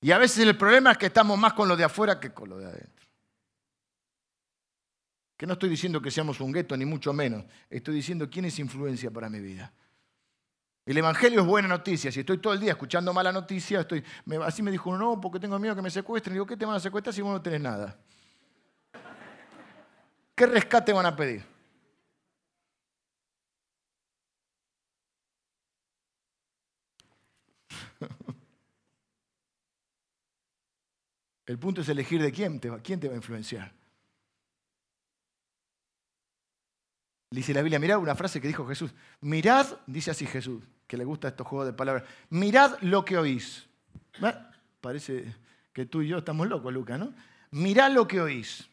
Y 0.00 0.12
a 0.12 0.18
veces 0.18 0.46
el 0.46 0.56
problema 0.56 0.92
es 0.92 0.98
que 0.98 1.06
estamos 1.06 1.38
más 1.38 1.52
con 1.52 1.68
lo 1.68 1.76
de 1.76 1.84
afuera 1.84 2.18
que 2.18 2.32
con 2.32 2.48
lo 2.48 2.58
de 2.58 2.66
adentro. 2.66 3.06
Que 5.36 5.46
no 5.46 5.52
estoy 5.52 5.68
diciendo 5.68 6.00
que 6.00 6.10
seamos 6.10 6.40
un 6.40 6.50
gueto, 6.50 6.74
ni 6.76 6.86
mucho 6.86 7.12
menos. 7.12 7.44
Estoy 7.68 7.96
diciendo 7.96 8.30
quién 8.30 8.46
es 8.46 8.58
influencia 8.58 9.10
para 9.10 9.28
mi 9.28 9.40
vida. 9.40 9.72
El 10.88 10.96
Evangelio 10.96 11.42
es 11.42 11.46
buena 11.46 11.68
noticia. 11.68 12.10
Si 12.10 12.20
estoy 12.20 12.38
todo 12.38 12.54
el 12.54 12.60
día 12.60 12.70
escuchando 12.70 13.12
mala 13.12 13.30
noticia, 13.30 13.80
estoy, 13.80 14.02
así 14.42 14.62
me 14.62 14.70
dijo 14.70 14.96
no, 14.96 15.20
porque 15.20 15.38
tengo 15.38 15.58
miedo 15.58 15.76
que 15.76 15.82
me 15.82 15.90
secuestren. 15.90 16.32
digo, 16.32 16.46
¿qué 16.46 16.56
te 16.56 16.64
van 16.64 16.76
a 16.76 16.80
secuestrar 16.80 17.14
si 17.14 17.20
vos 17.20 17.30
no 17.30 17.42
tenés 17.42 17.60
nada? 17.60 17.94
¿Qué 20.34 20.46
rescate 20.46 20.94
van 20.94 21.04
a 21.04 21.14
pedir? 21.14 21.44
El 31.44 31.58
punto 31.58 31.82
es 31.82 31.88
elegir 31.90 32.22
de 32.22 32.32
quién 32.32 32.58
te 32.58 32.70
va, 32.70 32.78
quién 32.78 32.98
te 32.98 33.08
va 33.08 33.12
a 33.12 33.18
influenciar. 33.18 33.77
Dice 37.30 37.52
la 37.52 37.62
Biblia, 37.62 37.78
mirad 37.78 37.98
una 37.98 38.14
frase 38.14 38.40
que 38.40 38.48
dijo 38.48 38.66
Jesús. 38.66 38.94
Mirad, 39.20 39.66
dice 39.86 40.10
así 40.10 40.26
Jesús, 40.26 40.62
que 40.86 40.96
le 40.96 41.04
gusta 41.04 41.28
estos 41.28 41.46
juegos 41.46 41.66
de 41.66 41.72
palabras. 41.74 42.04
Mirad 42.30 42.78
lo 42.80 43.04
que 43.04 43.18
oís. 43.18 43.66
Parece 44.80 45.34
que 45.72 45.86
tú 45.86 46.02
y 46.02 46.08
yo 46.08 46.18
estamos 46.18 46.48
locos, 46.48 46.72
Luca, 46.72 46.96
¿no? 46.96 47.12
Mirad 47.50 47.92
lo 47.92 48.08
que 48.08 48.20
oís. 48.20 48.68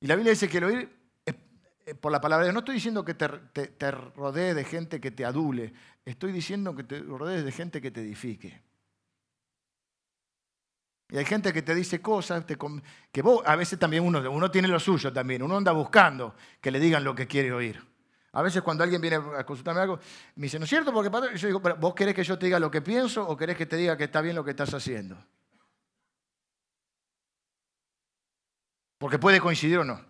Y 0.00 0.06
la 0.06 0.16
Biblia 0.16 0.32
dice 0.32 0.48
que 0.48 0.58
el 0.58 0.64
oír 0.64 1.02
por 2.00 2.12
la 2.12 2.20
palabra 2.20 2.44
de 2.44 2.48
Dios. 2.48 2.54
No 2.54 2.60
estoy 2.60 2.76
diciendo 2.76 3.04
que 3.04 3.14
te, 3.14 3.28
te, 3.28 3.90
rodee 3.90 4.54
de 4.54 4.64
gente 4.64 5.00
que 5.00 5.10
te 5.10 5.24
adule. 5.24 5.72
Estoy 6.04 6.32
diciendo 6.32 6.74
que 6.74 6.84
te 6.84 7.00
rodees 7.00 7.44
de 7.44 7.52
gente 7.52 7.80
que 7.80 7.90
te 7.90 8.00
edifique. 8.00 8.62
Y 11.12 11.18
hay 11.18 11.24
gente 11.24 11.52
que 11.52 11.62
te 11.62 11.74
dice 11.74 12.00
cosas 12.00 12.44
que 13.12 13.22
vos, 13.22 13.42
a 13.46 13.54
veces 13.54 13.78
también 13.78 14.02
uno, 14.02 14.50
tiene 14.50 14.66
lo 14.66 14.80
suyo 14.80 15.12
también. 15.12 15.42
Uno 15.42 15.56
anda 15.56 15.70
buscando 15.70 16.34
que 16.60 16.70
le 16.70 16.80
digan 16.80 17.04
lo 17.04 17.14
que 17.14 17.28
quiere 17.28 17.52
oír. 17.52 17.80
A 18.32 18.42
veces 18.42 18.62
cuando 18.62 18.82
alguien 18.82 19.00
viene 19.00 19.16
a 19.16 19.44
consultarme 19.44 19.82
algo, 19.82 20.00
me 20.36 20.46
dice, 20.46 20.58
¿no 20.58 20.64
es 20.64 20.70
cierto? 20.70 20.92
Porque 20.92 21.10
yo 21.36 21.46
digo, 21.46 21.60
¿vos 21.60 21.94
querés 21.94 22.14
que 22.14 22.24
yo 22.24 22.36
te 22.38 22.46
diga 22.46 22.58
lo 22.58 22.70
que 22.70 22.80
pienso 22.80 23.28
o 23.28 23.36
querés 23.36 23.56
que 23.56 23.66
te 23.66 23.76
diga 23.76 23.96
que 23.96 24.04
está 24.04 24.20
bien 24.20 24.34
lo 24.34 24.42
que 24.42 24.50
estás 24.50 24.72
haciendo? 24.74 25.16
porque 29.02 29.18
puede 29.18 29.40
coincidir 29.40 29.78
o 29.78 29.84
no. 29.84 30.00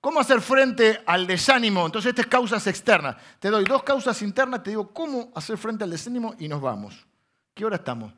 ¿Cómo 0.00 0.20
hacer 0.20 0.40
frente 0.40 1.02
al 1.06 1.26
desánimo? 1.26 1.84
Entonces, 1.84 2.10
estas 2.10 2.26
causas 2.26 2.64
externas. 2.68 3.16
Te 3.40 3.50
doy 3.50 3.64
dos 3.64 3.82
causas 3.82 4.22
internas, 4.22 4.62
te 4.62 4.70
digo 4.70 4.94
cómo 4.94 5.32
hacer 5.34 5.58
frente 5.58 5.82
al 5.82 5.90
desánimo 5.90 6.36
y 6.38 6.46
nos 6.46 6.60
vamos. 6.60 7.04
¿Qué 7.52 7.64
hora 7.64 7.74
estamos? 7.74 8.14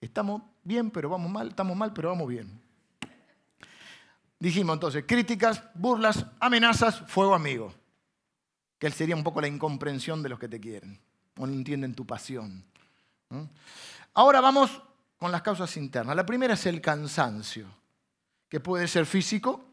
Estamos 0.00 0.42
bien, 0.62 0.90
pero 0.90 1.08
vamos 1.08 1.30
mal, 1.30 1.48
estamos 1.48 1.76
mal, 1.76 1.92
pero 1.92 2.08
vamos 2.08 2.28
bien. 2.28 2.60
Dijimos 4.38 4.74
entonces, 4.74 5.04
críticas, 5.06 5.62
burlas, 5.74 6.24
amenazas, 6.40 7.00
fuego 7.06 7.34
amigo. 7.34 7.74
Que 8.78 8.90
sería 8.90 9.14
un 9.14 9.22
poco 9.22 9.40
la 9.40 9.48
incomprensión 9.48 10.22
de 10.22 10.30
los 10.30 10.38
que 10.38 10.48
te 10.48 10.58
quieren 10.58 10.98
o 11.38 11.46
no 11.46 11.52
entienden 11.52 11.94
tu 11.94 12.06
pasión. 12.06 12.64
Ahora 14.14 14.40
vamos 14.40 14.82
con 15.18 15.30
las 15.30 15.42
causas 15.42 15.76
internas. 15.76 16.16
La 16.16 16.24
primera 16.26 16.54
es 16.54 16.64
el 16.66 16.80
cansancio 16.80 17.66
que 18.48 18.60
puede 18.60 18.88
ser 18.88 19.06
físico 19.06 19.69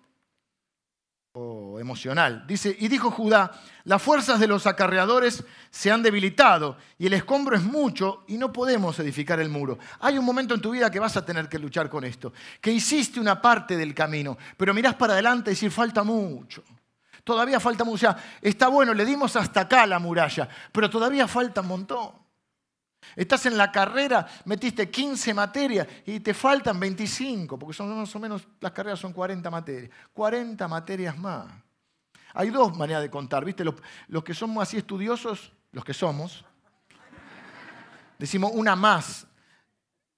emocional. 1.80 2.46
Dice, 2.48 2.76
y 2.80 2.88
dijo 2.88 3.12
Judá, 3.12 3.52
las 3.84 4.02
fuerzas 4.02 4.40
de 4.40 4.48
los 4.48 4.68
acarreadores 4.68 5.44
se 5.70 5.92
han 5.92 6.04
debilitado 6.04 6.78
y 6.98 7.08
el 7.08 7.14
escombro 7.14 7.56
es 7.56 7.64
mucho 7.64 8.24
y 8.28 8.38
no 8.38 8.52
podemos 8.52 9.00
edificar 9.00 9.40
el 9.40 9.50
muro. 9.50 9.78
Hay 10.00 10.18
un 10.18 10.26
momento 10.26 10.54
en 10.54 10.62
tu 10.62 10.72
vida 10.72 10.90
que 10.92 11.00
vas 11.00 11.18
a 11.18 11.26
tener 11.26 11.48
que 11.48 11.60
luchar 11.60 11.90
con 11.90 12.04
esto, 12.04 12.34
que 12.62 12.72
hiciste 12.72 13.20
una 13.20 13.42
parte 13.42 13.78
del 13.78 13.94
camino, 13.94 14.38
pero 14.58 14.74
mirás 14.74 14.96
para 14.96 15.14
adelante 15.14 15.52
y 15.52 15.54
decir, 15.54 15.72
falta 15.72 16.04
mucho. 16.04 16.64
Todavía 17.24 17.60
falta 17.60 17.84
mucho. 17.84 17.96
O 17.96 18.12
sea, 18.12 18.24
está 18.42 18.70
bueno, 18.70 18.94
le 18.94 19.06
dimos 19.06 19.36
hasta 19.36 19.62
acá 19.62 19.86
la 19.86 20.00
muralla, 20.00 20.48
pero 20.72 20.90
todavía 20.90 21.28
falta 21.28 21.62
un 21.62 21.68
montón. 21.68 22.27
Estás 23.16 23.46
en 23.46 23.58
la 23.58 23.72
carrera, 23.72 24.28
metiste 24.46 24.90
15 24.90 25.34
materias 25.34 25.88
y 26.06 26.20
te 26.20 26.34
faltan 26.34 26.80
25, 26.80 27.58
porque 27.58 27.74
son 27.74 27.98
más 27.98 28.16
o 28.16 28.20
menos, 28.20 28.48
las 28.60 28.72
carreras 28.72 29.00
son 29.00 29.14
40 29.14 29.50
materias. 29.50 29.92
40 30.14 30.68
materias 30.68 31.18
más. 31.18 31.48
Hay 32.34 32.50
dos 32.50 32.78
maneras 32.78 33.02
de 33.02 33.10
contar, 33.10 33.44
¿viste? 33.44 33.64
Los, 33.64 34.24
que 34.24 34.34
somos 34.34 34.62
así 34.62 34.78
estudiosos, 34.78 35.52
los 35.72 35.84
que 35.84 35.94
somos, 35.94 36.46
decimos 38.20 38.52
una 38.54 38.76
más. 38.76 39.26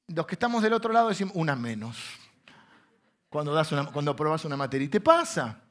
Los 0.07 0.25
que 0.25 0.35
estamos 0.35 0.61
del 0.61 0.73
otro 0.73 0.91
lado 0.91 1.09
decimos 1.09 1.33
una 1.35 1.55
menos. 1.55 1.97
Cuando, 3.29 3.53
das 3.53 3.71
una, 3.71 3.85
cuando 3.85 4.15
una 4.43 4.57
materia. 4.57 4.85
Y 4.85 4.89
te 4.89 4.99
pasa. 4.99 5.61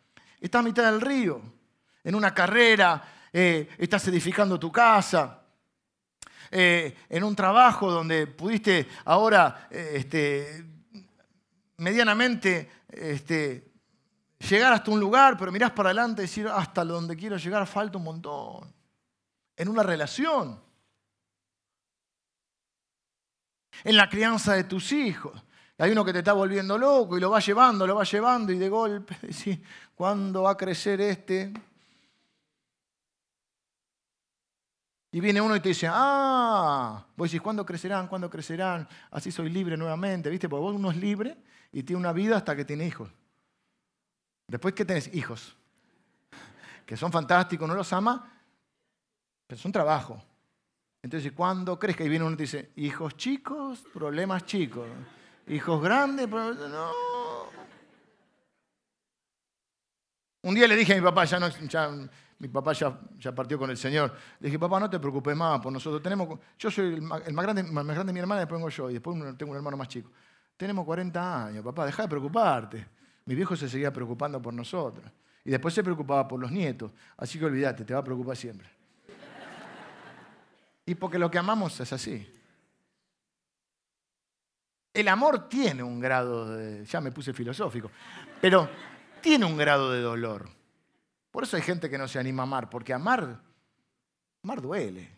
Estás 0.41 0.61
a 0.61 0.63
mitad 0.63 0.91
del 0.91 1.01
río, 1.01 1.43
en 2.05 2.15
una 2.15 2.33
carrera, 2.33 3.03
eh, 3.33 3.69
estás 3.77 4.07
edificando 4.09 4.59
tu 4.59 4.71
casa, 4.71 5.38
eh, 6.51 6.97
en 7.09 7.25
un 7.25 7.37
trabajo 7.37 7.91
donde 7.91 8.27
pudiste 8.27 8.89
ahora 9.05 9.69
eh, 9.71 9.93
este, 9.95 10.65
medianamente 11.77 12.71
este, 12.89 13.73
llegar 14.39 14.73
hasta 14.73 14.91
un 14.91 15.01
lugar, 15.01 15.37
pero 15.39 15.53
mirás 15.53 15.73
para 15.73 15.91
adelante 15.91 16.23
y 16.23 16.27
decir, 16.27 16.49
hasta 16.49 16.85
donde 16.85 17.17
quiero 17.17 17.37
llegar 17.37 17.67
falta 17.67 17.99
un 17.99 18.05
montón. 18.05 18.73
En 19.57 19.69
una 19.69 19.83
relación. 19.83 20.61
En 23.85 23.97
la 23.97 24.09
crianza 24.09 24.55
de 24.55 24.65
tus 24.65 24.93
hijos. 24.93 25.43
Hay 25.79 25.93
uno 25.93 26.05
que 26.05 26.13
te 26.13 26.19
está 26.19 26.33
volviendo 26.33 26.77
loco 26.77 27.17
y 27.17 27.21
lo 27.21 27.31
va 27.31 27.39
llevando, 27.39 27.87
lo 27.87 27.95
va 27.95 28.05
llevando 28.05 28.53
y 28.53 28.59
de 28.59 28.69
golpe 28.69 29.17
decís, 29.23 29.59
¿cuándo 29.95 30.43
va 30.43 30.53
a 30.53 30.57
crecer 30.57 31.01
este? 31.01 31.53
Y 35.11 35.21
viene 35.21 35.41
uno 35.41 35.57
y 35.57 35.61
te 35.61 35.71
dice, 35.71 35.89
ah, 35.91 37.07
vos 37.17 37.31
decís, 37.31 37.41
¿cuándo 37.41 37.65
crecerán? 37.65 38.09
¿Cuándo 38.09 38.29
crecerán? 38.29 38.87
Así 39.11 39.33
soy 39.33 39.49
libre 39.49 39.77
nuevamente, 39.77 40.29
¿viste? 40.29 40.49
Porque 40.49 40.61
vos 40.61 40.75
uno 40.75 40.91
es 40.91 40.99
libre 40.99 41.37
y 41.73 41.83
tiene 41.83 42.01
una 42.01 42.13
vida 42.13 42.37
hasta 42.37 42.55
que 42.55 42.65
tiene 42.65 42.87
hijos. 42.87 43.11
Después 44.47 44.75
que 44.75 44.85
tenés 44.85 45.13
hijos, 45.15 45.57
que 46.85 46.97
son 46.97 47.11
fantásticos, 47.11 47.67
no 47.67 47.75
los 47.75 47.93
ama, 47.93 48.33
pero 49.47 49.61
son 49.61 49.73
trabajo. 49.73 50.23
Entonces, 51.03 51.33
¿cuándo 51.33 51.79
que 51.79 51.95
ahí 51.99 52.09
viene 52.09 52.25
uno 52.25 52.35
y 52.35 52.37
te 52.37 52.43
dice, 52.43 52.73
hijos 52.77 53.17
chicos, 53.17 53.85
problemas 53.93 54.45
chicos? 54.45 54.87
Hijos 55.47 55.83
grandes, 55.83 56.29
no. 56.29 56.93
Un 60.43 60.55
día 60.55 60.69
le 60.69 60.77
dije 60.77 60.93
a 60.93 60.97
mi 60.97 61.03
papá, 61.03 61.25
ya 61.25 61.41
no, 61.41 61.49
mi 62.39 62.49
papá 62.49 62.73
ya, 62.73 62.99
ya, 63.19 63.35
partió 63.35 63.59
con 63.59 63.71
el 63.71 63.77
Señor. 63.77 64.15
Le 64.39 64.47
dije, 64.47 64.59
papá, 64.59 64.79
no 64.79 64.89
te 64.89 64.99
preocupes 64.99 65.37
más 65.37 65.61
por 65.61 65.73
nosotros. 65.73 66.01
Tenemos, 66.03 66.39
yo 66.59 66.71
soy 66.71 66.95
el 66.95 67.03
más, 67.03 67.23
grande, 67.25 67.65
más 67.65 67.85
grande 67.85 68.07
de 68.07 68.13
mi 68.13 68.21
hermana, 68.21 68.41
después 68.41 68.59
vengo 68.59 68.69
yo, 68.69 68.91
y 68.91 68.95
después 68.95 69.17
tengo 69.37 69.53
un 69.53 69.57
hermano 69.57 69.77
más 69.77 69.89
chico. 69.89 70.11
Tenemos 70.57 70.85
40 70.85 71.47
años, 71.47 71.65
papá, 71.65 71.87
deja 71.87 72.03
de 72.03 72.09
preocuparte. 72.09 72.87
Mi 73.25 73.35
viejo 73.35 73.57
se 73.57 73.69
seguía 73.69 73.93
preocupando 73.93 74.41
por 74.41 74.55
nosotros. 74.55 75.11
Y 75.45 75.51
después 75.51 75.75
se 75.75 75.83
preocupaba 75.83 76.27
por 76.27 76.41
los 76.41 76.51
nietos. 76.51 76.93
Así 77.17 77.39
que 77.39 77.45
olvídate, 77.45 77.85
te 77.85 77.95
va 77.95 78.01
a 78.01 78.05
preocupar 78.05 78.37
siempre. 78.37 78.69
Y 80.87 80.95
porque 80.95 81.19
lo 81.19 81.31
que 81.31 81.39
amamos 81.39 81.79
es 81.81 81.93
así. 81.93 82.27
El 84.93 85.09
amor 85.09 85.49
tiene 85.49 85.83
un 85.83 86.01
grado 86.01 86.57
de, 86.57 86.85
ya 86.85 87.01
me 87.01 87.13
puse 87.13 87.33
filosófico, 87.33 87.91
pero 88.41 88.69
tiene 89.21 89.45
un 89.45 89.57
grado 89.57 89.93
de 89.93 90.01
dolor. 90.01 90.58
Por 91.39 91.45
eso 91.45 91.57
hay 91.57 91.63
gente 91.63 91.89
que 91.89 91.97
no 91.97 92.09
se 92.09 92.19
anima 92.19 92.43
a 92.43 92.47
amar, 92.47 92.69
porque 92.69 92.93
amar, 92.93 93.41
amar 94.43 94.61
duele. 94.61 95.09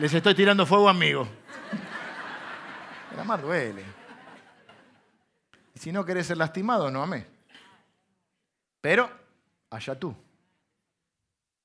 Les 0.00 0.12
estoy 0.12 0.34
tirando 0.34 0.66
fuego, 0.66 0.88
amigo. 0.88 1.28
El 3.12 3.20
amar 3.20 3.40
duele. 3.40 3.84
Y 5.76 5.78
si 5.78 5.92
no 5.92 6.04
querés 6.04 6.26
ser 6.26 6.38
lastimado, 6.38 6.90
no 6.90 7.04
amé. 7.04 7.24
Pero, 8.80 9.08
allá 9.70 9.96
tú. 9.96 10.12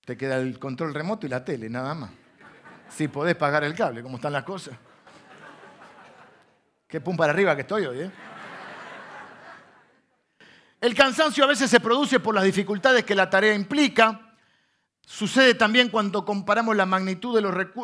Te 0.06 0.16
queda 0.16 0.38
el 0.38 0.60
control 0.60 0.94
remoto 0.94 1.26
y 1.26 1.30
la 1.30 1.44
tele, 1.44 1.68
nada 1.68 1.96
más. 1.96 2.12
Si 2.90 3.08
podés 3.08 3.36
pagar 3.36 3.64
el 3.64 3.74
cable, 3.74 4.04
como 4.04 4.18
están 4.18 4.34
las 4.34 4.44
cosas. 4.44 4.78
Qué 6.88 7.02
pum 7.02 7.18
para 7.18 7.34
arriba 7.34 7.56
que 7.56 7.62
estoy 7.62 7.84
hoy, 7.88 8.02
¿eh? 8.02 8.12
El 10.80 10.94
cansancio 10.94 11.44
a 11.44 11.48
veces 11.48 11.70
se 11.70 11.80
produce 11.80 12.20
por 12.20 12.36
las 12.36 12.44
dificultades 12.44 13.04
que 13.04 13.16
la 13.16 13.30
tarea 13.30 13.54
implica. 13.54 14.36
Sucede 15.02 15.56
también 15.56 15.90
cuando 15.90 16.24
comparamos 16.24 16.76
la 16.76 16.86
magnitud 16.86 17.34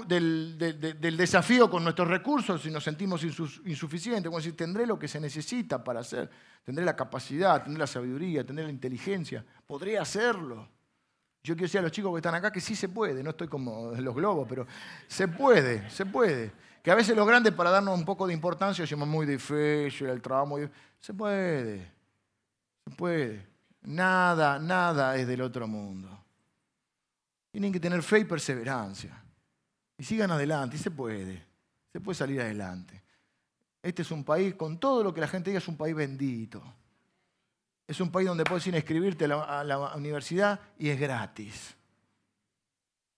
del, 0.07 1.17
desafío 1.17 1.69
con 1.69 1.83
nuestros 1.83 2.07
recursos 2.07 2.65
y 2.65 2.69
nos 2.69 2.83
sentimos 2.83 3.23
insuficientes. 3.23 4.25
Como 4.25 4.37
decir, 4.37 4.55
tendré 4.55 4.85
lo 4.85 4.99
que 4.99 5.07
se 5.07 5.19
necesita 5.19 5.83
para 5.83 6.01
hacer, 6.01 6.29
tendré 6.63 6.83
la 6.85 6.95
capacidad, 6.95 7.63
tendré 7.63 7.79
la 7.79 7.87
sabiduría, 7.87 8.45
tendré 8.45 8.65
la 8.65 8.71
inteligencia, 8.71 9.43
podré 9.65 9.97
hacerlo. 9.97 10.67
Yo 11.41 11.55
quiero 11.55 11.63
decir 11.63 11.79
a 11.79 11.83
los 11.83 11.91
chicos 11.91 12.11
que 12.11 12.17
están 12.17 12.35
acá 12.35 12.51
que 12.51 12.61
sí 12.61 12.75
se 12.75 12.89
puede, 12.89 13.23
no 13.23 13.31
estoy 13.31 13.47
como 13.47 13.91
los 13.97 14.13
globos, 14.13 14.45
pero 14.47 14.67
se 15.07 15.27
puede, 15.29 15.89
se 15.89 16.05
puede. 16.05 16.51
Que 16.83 16.91
a 16.91 16.95
veces 16.95 17.15
los 17.15 17.25
grandes 17.25 17.53
para 17.53 17.69
darnos 17.69 17.97
un 17.97 18.05
poco 18.05 18.27
de 18.27 18.33
importancia 18.33 18.83
decimos 18.83 19.07
muy 19.07 19.25
difícil, 19.25 20.09
el 20.09 20.21
trabajo 20.21 20.47
muy... 20.47 20.69
Se 20.99 21.13
puede. 21.13 21.92
Se 22.85 22.91
puede. 22.91 23.47
Nada, 23.83 24.59
nada 24.59 25.15
es 25.17 25.27
del 25.27 25.41
otro 25.41 25.67
mundo. 25.67 26.09
Tienen 27.51 27.71
que 27.71 27.79
tener 27.79 28.01
fe 28.01 28.19
y 28.19 28.25
perseverancia. 28.25 29.21
Y 29.97 30.03
sigan 30.03 30.31
adelante, 30.31 30.75
y 30.75 30.79
se 30.79 30.91
puede. 30.91 31.45
Se 31.91 31.99
puede 31.99 32.15
salir 32.15 32.41
adelante. 32.41 33.03
Este 33.81 34.01
es 34.01 34.11
un 34.11 34.23
país, 34.23 34.55
con 34.55 34.79
todo 34.79 35.03
lo 35.03 35.13
que 35.13 35.21
la 35.21 35.27
gente 35.27 35.49
diga, 35.49 35.59
es 35.59 35.67
un 35.67 35.77
país 35.77 35.93
bendito. 35.93 36.63
Es 37.85 37.99
un 37.99 38.11
país 38.11 38.27
donde 38.27 38.45
puedes 38.45 38.65
ir 38.65 38.73
a 38.73 38.77
inscribirte 38.77 39.25
a 39.25 39.63
la, 39.63 39.95
universidad 39.95 40.59
y 40.79 40.89
es 40.89 40.99
gratis. 40.99 41.75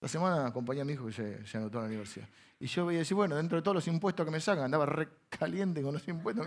La 0.00 0.08
semana 0.08 0.46
acompañé 0.48 0.80
a 0.80 0.84
mi 0.84 0.94
hijo 0.94 1.06
que 1.06 1.12
se, 1.44 1.56
anotó 1.56 1.78
a 1.78 1.82
la 1.82 1.88
universidad. 1.88 2.28
Y 2.58 2.66
yo 2.66 2.84
veía 2.84 2.98
decir, 2.98 3.14
bueno, 3.14 3.36
dentro 3.36 3.56
de 3.56 3.62
todos 3.62 3.76
los 3.76 3.86
impuestos 3.86 4.26
que 4.26 4.32
me 4.32 4.40
sacan, 4.40 4.64
andaba 4.64 4.86
re 4.86 5.08
caliente 5.28 5.82
con 5.82 5.94
los 5.94 6.06
impuestos, 6.08 6.46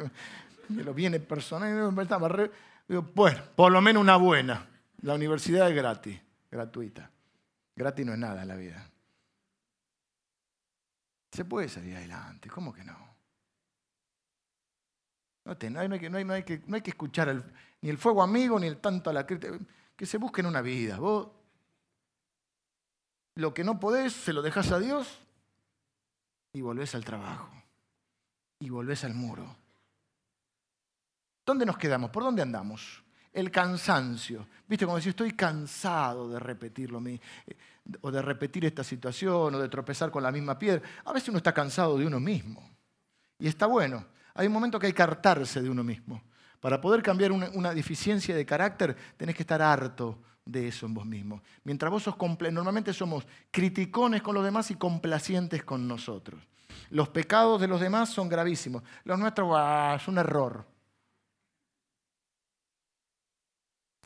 de 0.67 0.83
los 0.83 0.93
bienes 0.93 1.21
personales, 1.21 1.97
estaba 1.99 2.27
re, 2.27 2.51
bueno, 3.13 3.41
por 3.55 3.71
lo 3.71 3.81
menos 3.81 4.01
una 4.01 4.17
buena. 4.17 4.67
La 5.01 5.13
universidad 5.13 5.69
es 5.69 5.75
gratis, 5.75 6.19
gratuita. 6.51 7.09
Gratis 7.75 8.05
no 8.05 8.13
es 8.13 8.19
nada 8.19 8.41
en 8.41 8.47
la 8.47 8.55
vida. 8.55 8.89
Se 11.31 11.45
puede 11.45 11.69
salir 11.69 11.95
adelante, 11.95 12.49
¿cómo 12.49 12.73
que 12.73 12.83
no? 12.83 12.97
No, 15.45 15.51
hay, 15.51 15.57
que, 15.57 16.09
no, 16.09 16.17
hay, 16.33 16.43
que, 16.43 16.61
no 16.67 16.75
hay 16.75 16.81
que 16.81 16.91
escuchar 16.91 17.43
ni 17.81 17.89
el 17.89 17.97
fuego 17.97 18.21
amigo 18.21 18.59
ni 18.59 18.67
el 18.67 18.77
tanto 18.77 19.09
a 19.09 19.13
la 19.13 19.25
crítica. 19.25 19.57
Que 19.95 20.05
se 20.05 20.17
busquen 20.17 20.45
una 20.45 20.61
vida. 20.61 20.97
Vos 20.99 21.29
lo 23.39 23.53
que 23.53 23.63
no 23.63 23.79
podés, 23.79 24.13
se 24.13 24.33
lo 24.33 24.41
dejas 24.41 24.71
a 24.71 24.79
Dios 24.79 25.07
y 26.51 26.61
volvés 26.61 26.93
al 26.93 27.05
trabajo. 27.05 27.49
Y 28.59 28.69
volvés 28.69 29.05
al 29.05 29.13
muro. 29.13 29.55
¿Dónde 31.49 31.65
nos 31.65 31.79
quedamos? 31.79 32.11
¿Por 32.11 32.21
dónde 32.21 32.43
andamos? 32.43 33.03
El 33.33 33.49
cansancio. 33.49 34.47
¿Viste? 34.67 34.85
Como 34.85 34.97
decir, 34.97 35.09
estoy 35.09 35.31
cansado 35.31 36.29
de 36.29 36.37
repetirlo, 36.37 37.01
eh, 37.07 37.19
o 38.01 38.11
de 38.11 38.21
repetir 38.21 38.65
esta 38.65 38.83
situación, 38.83 39.55
o 39.55 39.59
de 39.59 39.67
tropezar 39.67 40.11
con 40.11 40.21
la 40.21 40.31
misma 40.31 40.59
piedra. 40.59 40.83
A 41.03 41.11
veces 41.11 41.29
uno 41.29 41.39
está 41.39 41.51
cansado 41.51 41.97
de 41.97 42.05
uno 42.05 42.19
mismo. 42.19 42.69
Y 43.39 43.47
está 43.47 43.65
bueno. 43.65 44.05
Hay 44.35 44.45
un 44.45 44.53
momento 44.53 44.77
que 44.77 44.85
hay 44.85 44.93
que 44.93 45.01
hartarse 45.01 45.59
de 45.59 45.71
uno 45.71 45.83
mismo. 45.83 46.21
Para 46.59 46.79
poder 46.79 47.01
cambiar 47.01 47.31
una, 47.31 47.49
una 47.55 47.73
deficiencia 47.73 48.35
de 48.35 48.45
carácter, 48.45 48.95
tenés 49.17 49.35
que 49.35 49.41
estar 49.41 49.59
harto 49.59 50.19
de 50.45 50.67
eso 50.67 50.85
en 50.85 50.93
vos 50.93 51.07
mismo. 51.07 51.41
Mientras 51.63 51.89
vos 51.91 52.03
sos 52.03 52.15
normalmente 52.51 52.93
somos 52.93 53.25
criticones 53.49 54.21
con 54.21 54.35
los 54.35 54.43
demás 54.43 54.69
y 54.69 54.75
complacientes 54.75 55.63
con 55.63 55.87
nosotros. 55.87 56.47
Los 56.91 57.09
pecados 57.09 57.59
de 57.59 57.67
los 57.67 57.81
demás 57.81 58.09
son 58.09 58.29
gravísimos. 58.29 58.83
Los 59.03 59.17
nuestros 59.17 59.49
es 59.95 60.07
un 60.07 60.19
error. 60.19 60.78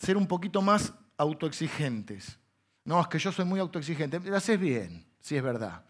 Ser 0.04 0.18
un 0.18 0.28
poquito 0.28 0.62
más 0.62 0.94
autoexigentes. 1.18 2.38
No, 2.84 3.00
es 3.00 3.08
que 3.08 3.20
yo 3.20 3.32
soy 3.32 3.46
muy 3.46 3.60
autoexigente. 3.60 4.20
Lo 4.20 4.36
haces 4.36 4.60
bien, 4.60 5.06
si 5.20 5.38
es 5.38 5.44
verdad. 5.44 5.86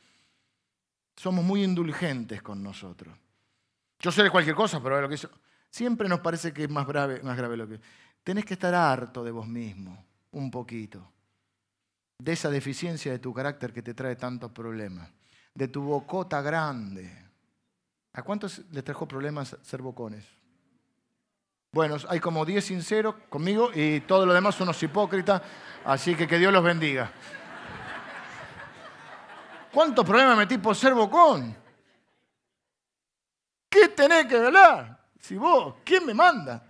Somos 1.16 1.44
muy 1.44 1.64
indulgentes 1.64 2.42
con 2.44 2.62
nosotros. 2.62 3.18
Yo 4.00 4.12
sé 4.12 4.22
de 4.24 4.30
cualquier 4.30 4.56
cosa, 4.56 4.82
pero 4.82 5.02
lo 5.02 5.10
que 5.10 5.18
siempre 5.70 6.08
nos 6.08 6.20
parece 6.20 6.54
que 6.54 6.66
es 6.66 6.70
más 6.70 6.86
grave, 6.86 7.22
más 7.24 7.36
grave 7.36 7.58
lo 7.58 7.68
que... 7.68 7.80
Tenés 8.24 8.46
que 8.46 8.54
estar 8.54 8.74
harto 8.74 9.24
de 9.24 9.32
vos 9.32 9.48
mismo, 9.48 10.06
un 10.32 10.50
poquito, 10.50 11.12
de 12.18 12.32
esa 12.32 12.50
deficiencia 12.50 13.12
de 13.12 13.20
tu 13.20 13.34
carácter 13.34 13.74
que 13.74 13.82
te 13.82 13.94
trae 13.94 14.16
tantos 14.16 14.52
problemas, 14.52 15.10
de 15.54 15.68
tu 15.68 15.82
bocota 15.82 16.42
grande. 16.42 17.12
¿A 18.14 18.22
cuántos 18.22 18.62
les 18.72 18.84
trajo 18.84 19.08
problemas 19.08 19.58
ser 19.62 19.82
bocones? 19.82 20.26
Bueno, 21.74 21.98
hay 22.08 22.20
como 22.20 22.46
10 22.46 22.64
sinceros 22.64 23.16
conmigo 23.30 23.72
y 23.74 24.02
todos 24.02 24.28
los 24.28 24.36
demás 24.36 24.54
son 24.54 24.68
unos 24.68 24.84
hipócritas, 24.84 25.42
así 25.84 26.14
que 26.14 26.28
que 26.28 26.38
Dios 26.38 26.54
los 26.54 26.64
bendiga. 26.64 27.12
¿Cuántos 29.74 30.06
problemas 30.06 30.38
metí 30.38 30.60
por 30.60 30.76
ser 30.76 30.94
bocón? 30.94 31.58
¿Qué 33.68 33.88
tenés 33.88 34.28
que 34.28 34.38
hablar? 34.38 35.00
Si 35.20 35.36
vos, 35.36 35.78
¿quién 35.84 36.06
me 36.06 36.14
manda? 36.14 36.64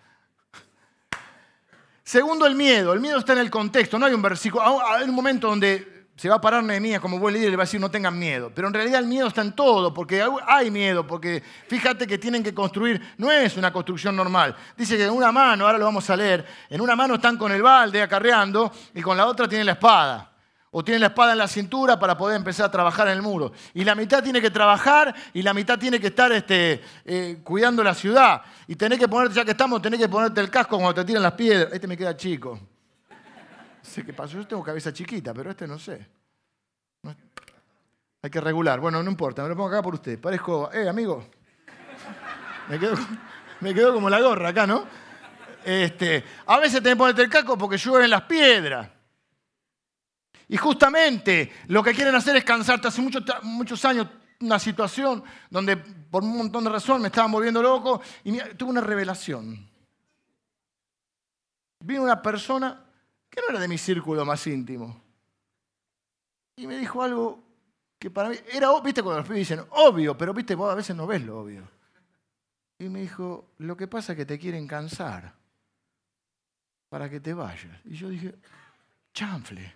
Segundo, 2.02 2.46
el 2.46 2.56
miedo. 2.56 2.94
El 2.94 3.02
miedo 3.02 3.20
está 3.20 3.34
en 3.34 3.40
el 3.40 3.50
contexto. 3.50 4.00
No 4.00 4.06
hay 4.06 4.14
un 4.14 4.22
versículo. 4.22 4.64
Hay 4.88 5.04
un 5.04 5.16
momento 5.16 5.50
donde 5.50 5.93
se 6.16 6.30
va 6.30 6.36
a 6.36 6.42
parar 6.42 6.64
Nehemías 6.64 7.02
como 7.02 7.18
buen 7.18 7.34
líder 7.34 7.48
y 7.48 7.52
le 7.52 7.58
va 7.58 7.64
a 7.64 7.66
decir 7.66 7.82
no 7.82 7.90
tengan 7.90 8.18
miedo. 8.18 8.52
Pero 8.54 8.68
en 8.68 8.74
realidad 8.74 9.00
el 9.00 9.08
miedo 9.08 9.28
está 9.28 9.42
en 9.42 9.54
todo, 9.54 9.94
porque 9.94 10.24
hay 10.48 10.70
miedo, 10.70 11.06
porque 11.06 11.42
fíjate 11.68 12.06
que 12.06 12.18
tienen 12.18 12.44
que 12.44 12.54
construir, 12.54 13.02
no 13.18 13.32
es 13.32 13.58
una 13.58 13.74
construcción 13.74 14.16
normal. 14.16 14.56
Dice 14.78 14.96
que 14.96 15.06
en 15.06 15.12
una 15.12 15.32
mano, 15.32 15.66
ahora 15.66 15.78
lo 15.78 15.86
vamos 15.86 16.10
a 16.10 16.16
leer, 16.16 16.46
en 16.70 16.82
una 16.82 16.96
mano 16.96 17.16
están 17.16 17.38
con 17.38 17.52
el 17.52 17.62
balde 17.62 18.02
acarreando 18.02 18.72
y 18.94 19.02
con 19.02 19.18
la 19.18 19.26
otra 19.26 19.48
tienen 19.48 19.66
la 19.66 19.74
espada 19.74 20.30
o 20.76 20.84
tiene 20.84 21.00
la 21.00 21.08
espada 21.08 21.34
en 21.34 21.38
la 21.38 21.48
cintura 21.48 22.00
para 22.00 22.18
poder 22.18 22.36
empezar 22.36 22.66
a 22.66 22.72
trabajar 22.72 23.08
en 23.08 23.14
el 23.14 23.22
muro. 23.22 23.52
Y 23.76 23.84
la 23.84 23.94
mitad 23.94 24.24
tiene 24.24 24.42
que 24.42 24.50
trabajar 24.50 25.14
y 25.32 25.44
la 25.44 25.54
mitad 25.54 25.78
tiene 25.78 26.00
que 26.00 26.08
estar 26.08 26.32
este, 26.32 26.82
eh, 27.06 27.40
cuidando 27.44 27.84
la 27.84 27.94
ciudad. 27.94 28.42
Y 28.68 28.76
tenés 28.76 28.98
que 28.98 29.08
ponerte, 29.08 29.36
ya 29.36 29.46
que 29.46 29.52
estamos, 29.52 29.82
tenés 29.84 30.00
que 30.00 30.10
ponerte 30.10 30.42
el 30.42 30.50
casco 30.50 30.78
cuando 30.78 30.96
te 30.96 31.06
tiran 31.06 31.22
las 31.22 31.34
piedras. 31.34 31.72
Este 31.72 31.88
me 31.88 31.96
queda 31.96 32.18
chico. 32.18 32.73
Sé 33.84 34.06
qué 34.06 34.14
pasó, 34.14 34.38
yo 34.38 34.48
tengo 34.48 34.64
cabeza 34.64 34.94
chiquita, 34.94 35.34
pero 35.34 35.52
este 35.52 35.68
no 35.68 35.78
sé. 35.78 36.08
Hay 38.22 38.30
que 38.30 38.40
regular. 38.40 38.80
Bueno, 38.80 39.04
no 39.04 39.12
importa, 39.12 39.44
me 39.44 39.50
lo 39.50 39.56
pongo 39.56 39.68
acá 39.68 39.82
por 39.82 39.96
usted. 39.96 40.20
Parezco, 40.20 40.72
eh, 40.72 40.88
amigo. 40.88 41.30
Me 42.70 42.80
quedo, 42.80 42.96
me 43.60 43.74
quedo 43.74 43.94
como 43.94 44.10
la 44.10 44.22
gorra 44.22 44.50
acá, 44.50 44.66
¿no? 44.66 44.88
Este, 45.66 46.24
a 46.46 46.58
veces 46.60 46.82
tenés 46.82 46.94
que 46.94 46.98
ponerte 46.98 47.22
el 47.24 47.30
casco 47.30 47.58
porque 47.58 47.78
llueven 47.78 48.10
las 48.10 48.22
piedras. 48.22 48.90
Y 50.48 50.56
justamente 50.56 51.52
lo 51.68 51.84
que 51.84 51.94
quieren 51.94 52.16
hacer 52.16 52.38
es 52.38 52.46
cansarte. 52.46 52.88
Hace 52.88 53.02
muchos, 53.02 53.24
muchos 53.44 53.84
años 53.84 54.08
una 54.40 54.60
situación 54.60 55.24
donde 55.50 55.76
por 55.76 56.24
un 56.24 56.38
montón 56.38 56.64
de 56.64 56.70
razones 56.70 57.02
me 57.02 57.08
estaban 57.08 57.32
volviendo 57.32 57.62
loco 57.62 58.02
y 58.24 58.38
tuve 58.56 58.70
una 58.70 58.82
revelación. 58.82 59.70
Vino 61.80 62.04
una 62.04 62.22
persona 62.22 62.93
que 63.34 63.42
no 63.42 63.50
era 63.50 63.60
de 63.60 63.68
mi 63.68 63.78
círculo 63.78 64.26
más 64.26 64.46
íntimo 64.46 65.04
y 66.56 66.68
me 66.68 66.78
dijo 66.78 67.02
algo 67.02 67.44
que 67.98 68.12
para 68.12 68.30
mí 68.30 68.36
era, 68.52 68.70
viste 68.82 69.02
cuando 69.02 69.20
los 69.20 69.28
pibes 69.28 69.48
dicen, 69.48 69.66
obvio, 69.72 70.18
pero 70.18 70.34
viste, 70.34 70.56
vos 70.56 70.72
a 70.72 70.76
veces 70.76 70.96
no 70.96 71.08
ves 71.08 71.24
lo 71.24 71.40
obvio. 71.40 71.68
Y 72.80 72.90
me 72.90 73.02
dijo, 73.02 73.54
lo 73.60 73.78
que 73.78 73.88
pasa 73.88 74.14
es 74.14 74.18
que 74.18 74.26
te 74.26 74.38
quieren 74.38 74.68
cansar 74.68 75.34
para 76.90 77.10
que 77.10 77.20
te 77.20 77.34
vayas. 77.34 77.80
Y 77.86 77.96
yo 77.96 78.10
dije, 78.10 78.36
chanfle. 79.14 79.74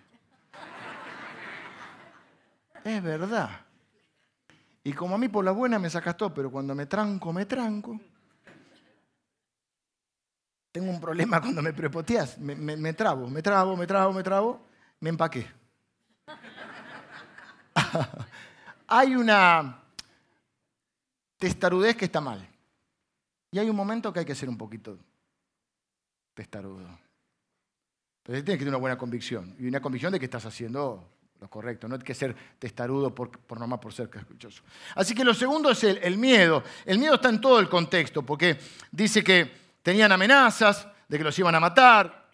Es 2.84 3.02
verdad. 3.02 3.66
Y 4.84 4.92
como 4.92 5.16
a 5.16 5.18
mí 5.18 5.28
por 5.28 5.44
la 5.44 5.50
buena 5.50 5.78
me 5.78 5.90
sacas 5.90 6.16
todo, 6.16 6.32
pero 6.32 6.50
cuando 6.50 6.74
me 6.74 6.86
tranco, 6.86 7.32
me 7.32 7.44
tranco. 7.44 8.00
Tengo 10.72 10.90
un 10.90 11.00
problema 11.00 11.40
cuando 11.42 11.62
me 11.62 11.72
prepoteas. 11.72 12.38
Me, 12.38 12.54
me, 12.54 12.92
trabo, 12.94 13.28
me 13.28 13.42
trabo, 13.42 13.76
me 13.76 13.86
trabo, 13.86 14.12
me 14.12 14.22
trabo. 14.22 14.66
Me 15.00 15.10
empaqué. 15.10 15.46
hay 18.88 19.14
una 19.14 19.82
testarudez 21.38 21.96
que 21.96 22.06
está 22.06 22.20
mal. 22.20 22.46
Y 23.50 23.58
hay 23.58 23.70
un 23.70 23.76
momento 23.76 24.12
que 24.12 24.20
hay 24.20 24.26
que 24.26 24.34
ser 24.34 24.48
un 24.48 24.58
poquito 24.58 24.98
testarudo. 26.34 26.98
Pero 28.22 28.44
tienes 28.44 28.58
que 28.58 28.64
tener 28.64 28.74
una 28.74 28.78
buena 28.78 28.98
convicción. 28.98 29.56
Y 29.58 29.66
una 29.66 29.80
convicción 29.80 30.12
de 30.12 30.18
que 30.18 30.26
estás 30.26 30.44
haciendo 30.44 31.08
lo 31.40 31.48
correcto, 31.48 31.86
no 31.86 31.94
hay 31.94 32.00
que 32.00 32.14
ser 32.14 32.34
testarudo 32.58 33.14
por, 33.14 33.30
por 33.30 33.60
nomás 33.60 33.78
por 33.78 33.92
ser 33.92 34.10
escuchoso. 34.12 34.62
Así 34.96 35.14
que 35.14 35.24
lo 35.24 35.32
segundo 35.34 35.70
es 35.70 35.84
el, 35.84 36.18
miedo. 36.18 36.64
El 36.84 36.98
miedo 36.98 37.14
está 37.14 37.28
en 37.28 37.40
todo 37.40 37.60
el 37.60 37.68
contexto, 37.68 38.22
porque 38.22 38.58
dice 38.90 39.22
que 39.22 39.67
tenían 39.82 40.12
amenazas 40.12 40.86
de 41.08 41.18
que 41.18 41.24
los 41.24 41.38
iban 41.38 41.54
a 41.54 41.60
matar. 41.60 42.30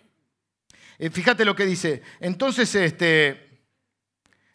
Eh, 0.99 1.11
fíjate 1.11 1.45
lo 1.45 1.55
que 1.55 1.67
dice. 1.67 2.03
Entonces, 2.21 2.75
este, 2.75 3.61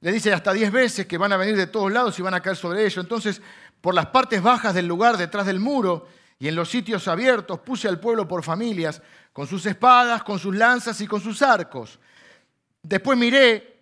le 0.01 0.11
dice 0.11 0.33
hasta 0.33 0.53
diez 0.53 0.71
veces 0.71 1.05
que 1.05 1.17
van 1.17 1.33
a 1.33 1.37
venir 1.37 1.57
de 1.57 1.67
todos 1.67 1.91
lados 1.91 2.17
y 2.19 2.21
van 2.21 2.33
a 2.33 2.41
caer 2.41 2.55
sobre 2.55 2.81
ellos. 2.81 3.03
Entonces, 3.03 3.41
por 3.81 3.93
las 3.93 4.07
partes 4.07 4.41
bajas 4.41 4.73
del 4.73 4.87
lugar, 4.87 5.17
detrás 5.17 5.45
del 5.45 5.59
muro, 5.59 6.07
y 6.37 6.47
en 6.47 6.55
los 6.55 6.69
sitios 6.69 7.07
abiertos, 7.07 7.59
puse 7.59 7.87
al 7.87 7.99
pueblo 7.99 8.27
por 8.27 8.43
familias, 8.43 9.01
con 9.33 9.45
sus 9.45 9.65
espadas, 9.65 10.23
con 10.23 10.39
sus 10.39 10.55
lanzas 10.55 10.99
y 11.01 11.07
con 11.07 11.21
sus 11.21 11.41
arcos. 11.41 11.99
Después 12.81 13.17
miré 13.17 13.77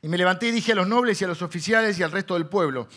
y 0.00 0.08
me 0.08 0.16
levanté 0.16 0.48
y 0.48 0.52
dije 0.52 0.72
a 0.72 0.76
los 0.76 0.88
nobles 0.88 1.20
y 1.20 1.24
a 1.24 1.28
los 1.28 1.42
oficiales 1.42 1.98
y 1.98 2.02
al 2.02 2.10
resto 2.10 2.34
del 2.34 2.46
pueblo, 2.46 2.88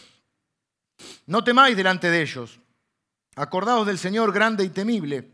no 1.27 1.43
temáis 1.43 1.75
delante 1.75 2.09
de 2.09 2.21
ellos, 2.21 2.59
acordaos 3.35 3.85
del 3.85 3.97
Señor 3.97 4.31
grande 4.31 4.63
y 4.63 4.69
temible, 4.69 5.29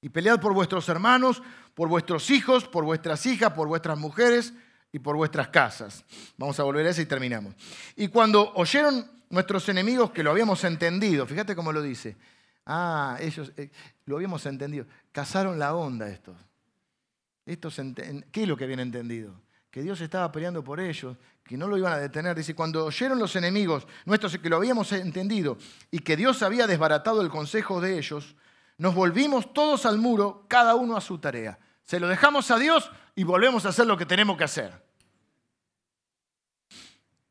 y 0.00 0.08
pelead 0.08 0.40
por 0.40 0.52
vuestros 0.52 0.88
hermanos, 0.88 1.42
por 1.74 1.88
vuestros 1.88 2.30
hijos, 2.30 2.66
por 2.66 2.84
vuestras 2.84 3.24
hijas, 3.26 3.52
por 3.52 3.68
vuestras 3.68 3.98
mujeres 3.98 4.52
y 4.92 4.98
por 4.98 5.16
vuestras 5.16 5.48
casas. 5.48 6.04
Vamos 6.36 6.58
a 6.60 6.62
volver 6.62 6.86
a 6.86 6.90
eso 6.90 7.02
y 7.02 7.06
terminamos. 7.06 7.54
Y 7.96 8.08
cuando 8.08 8.52
oyeron 8.54 9.10
nuestros 9.30 9.68
enemigos 9.68 10.10
que 10.10 10.22
lo 10.22 10.30
habíamos 10.30 10.62
entendido, 10.64 11.26
fíjate 11.26 11.54
cómo 11.54 11.72
lo 11.72 11.82
dice, 11.82 12.16
ah, 12.66 13.16
ellos 13.20 13.52
eh, 13.56 13.70
lo 14.06 14.16
habíamos 14.16 14.44
entendido, 14.46 14.86
cazaron 15.12 15.58
la 15.58 15.74
onda 15.74 16.08
estos. 16.08 16.36
estos 17.44 17.80
¿Qué 18.30 18.42
es 18.42 18.48
lo 18.48 18.56
que 18.56 18.64
habían 18.64 18.80
entendido? 18.80 19.46
que 19.76 19.82
Dios 19.82 20.00
estaba 20.00 20.32
peleando 20.32 20.64
por 20.64 20.80
ellos, 20.80 21.18
que 21.44 21.54
no 21.54 21.68
lo 21.68 21.76
iban 21.76 21.92
a 21.92 21.98
detener. 21.98 22.34
Dice, 22.34 22.54
cuando 22.54 22.86
oyeron 22.86 23.18
los 23.18 23.36
enemigos 23.36 23.86
nuestros 24.06 24.38
que 24.38 24.48
lo 24.48 24.56
habíamos 24.56 24.90
entendido 24.92 25.58
y 25.90 25.98
que 25.98 26.16
Dios 26.16 26.42
había 26.42 26.66
desbaratado 26.66 27.20
el 27.20 27.28
consejo 27.28 27.78
de 27.78 27.98
ellos, 27.98 28.36
nos 28.78 28.94
volvimos 28.94 29.52
todos 29.52 29.86
al 29.86 29.98
muro, 29.98 30.44
cada 30.48 30.74
uno 30.74 30.96
a 30.96 31.00
su 31.00 31.18
tarea. 31.18 31.58
Se 31.82 32.00
lo 32.00 32.08
dejamos 32.08 32.50
a 32.50 32.58
Dios 32.58 32.90
y 33.14 33.24
volvemos 33.24 33.64
a 33.64 33.70
hacer 33.70 33.86
lo 33.86 33.96
que 33.96 34.06
tenemos 34.06 34.36
que 34.36 34.44
hacer. 34.44 34.84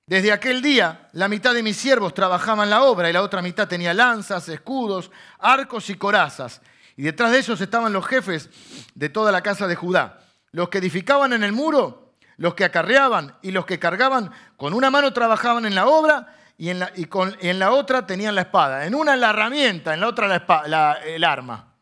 Desde 0.07 0.31
aquel 0.31 0.61
día, 0.61 1.09
la 1.13 1.27
mitad 1.27 1.53
de 1.53 1.63
mis 1.63 1.77
siervos 1.77 2.13
trabajaban 2.13 2.69
la 2.69 2.83
obra 2.83 3.09
y 3.09 3.13
la 3.13 3.23
otra 3.23 3.41
mitad 3.41 3.67
tenía 3.67 3.93
lanzas, 3.93 4.47
escudos, 4.49 5.11
arcos 5.39 5.89
y 5.89 5.95
corazas. 5.95 6.61
Y 6.95 7.03
detrás 7.03 7.31
de 7.31 7.39
ellos 7.39 7.59
estaban 7.59 7.91
los 7.91 8.05
jefes 8.05 8.49
de 8.93 9.09
toda 9.09 9.31
la 9.31 9.41
casa 9.41 9.67
de 9.67 9.75
Judá. 9.75 10.21
Los 10.51 10.69
que 10.69 10.77
edificaban 10.77 11.33
en 11.33 11.43
el 11.43 11.51
muro 11.51 12.05
los 12.37 12.53
que 12.55 12.65
acarreaban 12.65 13.37
y 13.41 13.51
los 13.51 13.65
que 13.65 13.79
cargaban, 13.79 14.31
con 14.57 14.73
una 14.73 14.89
mano 14.89 15.13
trabajaban 15.13 15.65
en 15.65 15.75
la 15.75 15.87
obra 15.87 16.35
y 16.57 16.69
en 16.69 16.79
la, 16.79 16.91
y 16.95 17.05
con, 17.05 17.35
en 17.41 17.59
la 17.59 17.71
otra 17.71 18.05
tenían 18.05 18.35
la 18.35 18.41
espada. 18.41 18.85
En 18.85 18.95
una 18.95 19.15
la 19.15 19.31
herramienta, 19.31 19.93
en 19.93 19.99
la 19.99 20.07
otra 20.07 20.27
la 20.27 20.93
el 21.05 21.23
arma. 21.23 21.73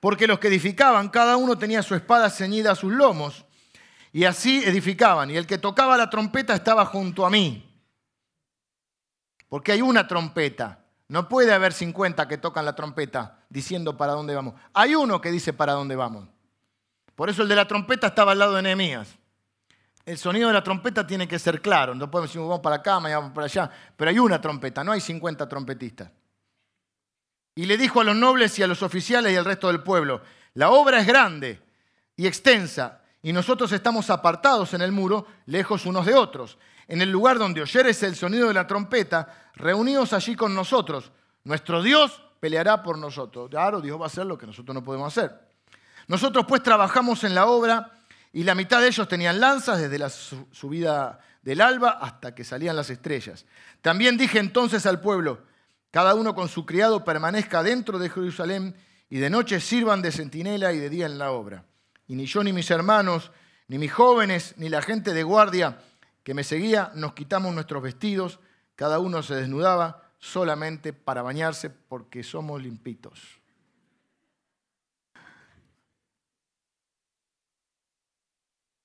Porque 0.00 0.26
los 0.26 0.38
que 0.38 0.48
edificaban, 0.48 1.08
cada 1.08 1.38
uno 1.38 1.56
tenía 1.56 1.82
su 1.82 1.94
espada 1.94 2.28
ceñida 2.28 2.72
a 2.72 2.74
sus 2.74 2.92
lomos. 2.92 3.46
Y 4.12 4.26
así 4.26 4.62
edificaban. 4.62 5.30
Y 5.30 5.36
el 5.36 5.46
que 5.46 5.56
tocaba 5.56 5.96
la 5.96 6.10
trompeta 6.10 6.54
estaba 6.54 6.84
junto 6.84 7.24
a 7.24 7.30
mí. 7.30 7.66
Porque 9.48 9.72
hay 9.72 9.80
una 9.80 10.06
trompeta. 10.06 10.84
No 11.08 11.28
puede 11.28 11.52
haber 11.52 11.72
50 11.72 12.28
que 12.28 12.36
tocan 12.36 12.66
la 12.66 12.74
trompeta 12.74 13.38
diciendo 13.48 13.96
para 13.96 14.12
dónde 14.12 14.34
vamos. 14.34 14.54
Hay 14.74 14.94
uno 14.94 15.22
que 15.22 15.30
dice 15.30 15.54
para 15.54 15.72
dónde 15.72 15.96
vamos. 15.96 16.28
Por 17.14 17.30
eso 17.30 17.42
el 17.42 17.48
de 17.48 17.56
la 17.56 17.66
trompeta 17.66 18.08
estaba 18.08 18.32
al 18.32 18.38
lado 18.40 18.56
de 18.56 18.62
Nehemías. 18.62 19.16
El 20.06 20.18
sonido 20.18 20.48
de 20.48 20.54
la 20.54 20.62
trompeta 20.62 21.06
tiene 21.06 21.26
que 21.26 21.38
ser 21.38 21.62
claro. 21.62 21.94
No 21.94 22.10
podemos 22.10 22.30
decir 22.30 22.40
vamos 22.40 22.60
para 22.60 22.76
acá, 22.76 23.00
mañana 23.00 23.20
vamos 23.20 23.34
para 23.34 23.46
allá. 23.46 23.70
Pero 23.96 24.10
hay 24.10 24.18
una 24.18 24.40
trompeta, 24.40 24.84
no 24.84 24.92
hay 24.92 25.00
50 25.00 25.48
trompetistas. 25.48 26.10
Y 27.54 27.66
le 27.66 27.76
dijo 27.76 28.00
a 28.00 28.04
los 28.04 28.16
nobles 28.16 28.58
y 28.58 28.62
a 28.62 28.66
los 28.66 28.82
oficiales 28.82 29.32
y 29.32 29.36
al 29.36 29.44
resto 29.44 29.68
del 29.68 29.82
pueblo, 29.82 30.20
la 30.54 30.70
obra 30.70 31.00
es 31.00 31.06
grande 31.06 31.60
y 32.16 32.26
extensa, 32.26 33.00
y 33.22 33.32
nosotros 33.32 33.72
estamos 33.72 34.10
apartados 34.10 34.74
en 34.74 34.82
el 34.82 34.92
muro, 34.92 35.26
lejos 35.46 35.86
unos 35.86 36.04
de 36.04 36.14
otros. 36.14 36.58
En 36.86 37.00
el 37.00 37.10
lugar 37.10 37.38
donde 37.38 37.62
oyeres 37.62 38.02
el 38.02 38.16
sonido 38.16 38.48
de 38.48 38.54
la 38.54 38.66
trompeta, 38.66 39.50
reunidos 39.54 40.12
allí 40.12 40.36
con 40.36 40.54
nosotros. 40.54 41.10
Nuestro 41.44 41.82
Dios 41.82 42.22
peleará 42.40 42.82
por 42.82 42.98
nosotros. 42.98 43.48
Claro, 43.48 43.80
Dios 43.80 43.98
va 43.98 44.04
a 44.04 44.06
hacer 44.08 44.26
lo 44.26 44.36
que 44.36 44.46
nosotros 44.46 44.74
no 44.74 44.84
podemos 44.84 45.16
hacer. 45.16 45.32
Nosotros 46.06 46.44
pues 46.46 46.62
trabajamos 46.62 47.24
en 47.24 47.34
la 47.34 47.46
obra 47.46 47.90
y 48.34 48.42
la 48.42 48.56
mitad 48.56 48.80
de 48.80 48.88
ellos 48.88 49.06
tenían 49.06 49.38
lanzas 49.38 49.80
desde 49.80 49.96
la 49.96 50.10
subida 50.10 51.20
del 51.42 51.60
alba 51.60 51.90
hasta 52.00 52.34
que 52.34 52.42
salían 52.42 52.74
las 52.74 52.90
estrellas. 52.90 53.46
También 53.80 54.18
dije 54.18 54.40
entonces 54.40 54.84
al 54.86 55.00
pueblo, 55.00 55.46
Cada 55.92 56.16
uno 56.16 56.34
con 56.34 56.48
su 56.48 56.66
criado 56.66 57.04
permanezca 57.04 57.62
dentro 57.62 58.00
de 58.00 58.10
Jerusalén 58.10 58.74
y 59.08 59.18
de 59.18 59.30
noche 59.30 59.60
sirvan 59.60 60.02
de 60.02 60.10
centinela 60.10 60.72
y 60.72 60.78
de 60.80 60.90
día 60.90 61.06
en 61.06 61.18
la 61.18 61.30
obra. 61.30 61.64
Y 62.08 62.16
ni 62.16 62.26
yo 62.26 62.42
ni 62.42 62.52
mis 62.52 62.68
hermanos, 62.72 63.30
ni 63.68 63.78
mis 63.78 63.92
jóvenes, 63.92 64.54
ni 64.56 64.68
la 64.68 64.82
gente 64.82 65.14
de 65.14 65.22
guardia 65.22 65.78
que 66.24 66.34
me 66.34 66.42
seguía, 66.42 66.90
nos 66.96 67.12
quitamos 67.12 67.54
nuestros 67.54 67.80
vestidos, 67.80 68.40
cada 68.74 68.98
uno 68.98 69.22
se 69.22 69.36
desnudaba 69.36 70.10
solamente 70.18 70.92
para 70.92 71.22
bañarse 71.22 71.70
porque 71.70 72.24
somos 72.24 72.60
limpitos. 72.60 73.43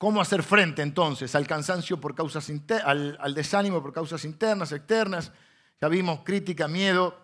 ¿Cómo 0.00 0.22
hacer 0.22 0.42
frente 0.42 0.80
entonces 0.80 1.34
al 1.34 1.46
cansancio 1.46 2.00
por 2.00 2.14
causas 2.14 2.50
al, 2.86 3.18
al, 3.20 3.34
desánimo 3.34 3.82
por 3.82 3.92
causas 3.92 4.24
internas, 4.24 4.72
externas? 4.72 5.30
Ya 5.78 5.88
vimos 5.88 6.20
crítica, 6.24 6.66
miedo, 6.66 7.14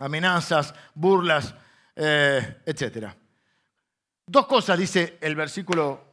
amenazas, 0.00 0.74
burlas, 0.94 1.54
eh, 1.94 2.60
etc. 2.66 3.14
Dos 4.26 4.46
cosas 4.46 4.78
dice 4.78 5.16
el 5.22 5.34
versículo 5.34 6.04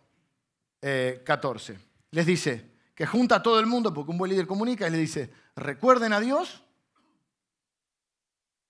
14. 0.79 1.73
Eh, 1.73 1.79
Les 2.11 2.25
dice 2.25 2.71
que 2.95 3.05
junta 3.05 3.35
a 3.35 3.43
todo 3.43 3.59
el 3.59 3.65
mundo, 3.65 3.93
porque 3.93 4.11
un 4.11 4.17
buen 4.17 4.31
líder 4.31 4.47
comunica, 4.47 4.87
y 4.87 4.91
le 4.91 4.99
dice, 4.99 5.33
recuerden 5.53 6.13
a 6.13 6.21
Dios 6.21 6.63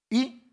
y 0.10 0.52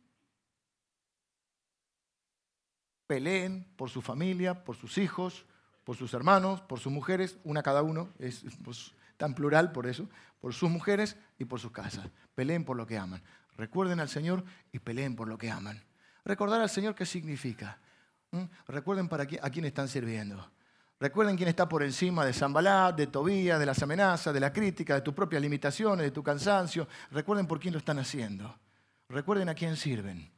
peleen 3.06 3.64
por 3.78 3.88
su 3.88 4.02
familia, 4.02 4.62
por 4.62 4.76
sus 4.76 4.98
hijos, 4.98 5.46
por 5.90 5.96
sus 5.96 6.14
hermanos, 6.14 6.60
por 6.60 6.78
sus 6.78 6.92
mujeres, 6.92 7.36
una 7.42 7.64
cada 7.64 7.82
uno, 7.82 8.10
es 8.20 8.44
pues, 8.62 8.92
tan 9.16 9.34
plural 9.34 9.72
por 9.72 9.88
eso, 9.88 10.08
por 10.40 10.54
sus 10.54 10.70
mujeres 10.70 11.16
y 11.36 11.46
por 11.46 11.58
sus 11.58 11.72
casas. 11.72 12.08
Peleen 12.36 12.64
por 12.64 12.76
lo 12.76 12.86
que 12.86 12.96
aman. 12.96 13.20
Recuerden 13.56 13.98
al 13.98 14.08
Señor 14.08 14.44
y 14.70 14.78
peleen 14.78 15.16
por 15.16 15.26
lo 15.26 15.36
que 15.36 15.50
aman. 15.50 15.82
Recordar 16.24 16.60
al 16.60 16.70
Señor 16.70 16.94
qué 16.94 17.04
significa. 17.04 17.80
¿Mm? 18.30 18.44
Recuerden 18.68 19.08
para 19.08 19.24
a 19.24 19.50
quién 19.50 19.64
están 19.64 19.88
sirviendo. 19.88 20.48
Recuerden 21.00 21.36
quién 21.36 21.48
está 21.48 21.68
por 21.68 21.82
encima 21.82 22.24
de 22.24 22.34
Zambalat, 22.34 22.94
de 22.94 23.08
Tobías, 23.08 23.58
de 23.58 23.66
las 23.66 23.82
amenazas, 23.82 24.32
de 24.32 24.38
la 24.38 24.52
crítica, 24.52 24.94
de 24.94 25.00
tus 25.00 25.12
propias 25.12 25.42
limitaciones, 25.42 26.04
de 26.04 26.12
tu 26.12 26.22
cansancio. 26.22 26.86
Recuerden 27.10 27.48
por 27.48 27.58
quién 27.58 27.74
lo 27.74 27.78
están 27.78 27.98
haciendo. 27.98 28.56
Recuerden 29.08 29.48
a 29.48 29.56
quién 29.56 29.76
sirven. 29.76 30.30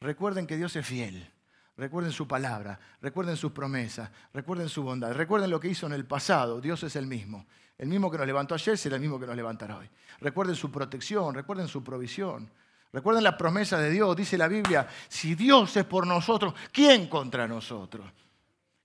Recuerden 0.00 0.46
que 0.46 0.56
Dios 0.56 0.74
es 0.76 0.86
fiel. 0.86 1.30
Recuerden 1.76 2.12
su 2.12 2.28
palabra, 2.28 2.78
recuerden 3.00 3.36
sus 3.36 3.50
promesas, 3.50 4.08
recuerden 4.32 4.68
su 4.68 4.82
bondad, 4.82 5.12
recuerden 5.12 5.50
lo 5.50 5.58
que 5.58 5.68
hizo 5.68 5.86
en 5.86 5.92
el 5.92 6.04
pasado. 6.04 6.60
Dios 6.60 6.82
es 6.84 6.94
el 6.94 7.06
mismo. 7.06 7.46
El 7.76 7.88
mismo 7.88 8.10
que 8.10 8.18
nos 8.18 8.26
levantó 8.26 8.54
ayer 8.54 8.78
será 8.78 8.94
el 8.94 9.02
mismo 9.02 9.18
que 9.18 9.26
nos 9.26 9.34
levantará 9.34 9.78
hoy. 9.78 9.90
Recuerden 10.20 10.54
su 10.54 10.70
protección, 10.70 11.34
recuerden 11.34 11.66
su 11.66 11.82
provisión. 11.82 12.48
Recuerden 12.92 13.24
la 13.24 13.36
promesa 13.36 13.78
de 13.78 13.90
Dios, 13.90 14.14
dice 14.14 14.38
la 14.38 14.46
Biblia, 14.46 14.86
si 15.08 15.34
Dios 15.34 15.76
es 15.76 15.84
por 15.84 16.06
nosotros, 16.06 16.54
¿quién 16.70 17.08
contra 17.08 17.48
nosotros? 17.48 18.06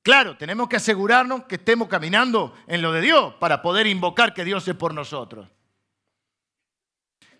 Claro, 0.01 0.35
tenemos 0.35 0.67
que 0.67 0.77
asegurarnos 0.77 1.43
que 1.43 1.55
estemos 1.55 1.87
caminando 1.87 2.55
en 2.65 2.81
lo 2.81 2.91
de 2.91 3.01
Dios 3.01 3.35
para 3.35 3.61
poder 3.61 3.85
invocar 3.85 4.33
que 4.33 4.43
Dios 4.43 4.67
es 4.67 4.73
por 4.73 4.95
nosotros. 4.95 5.47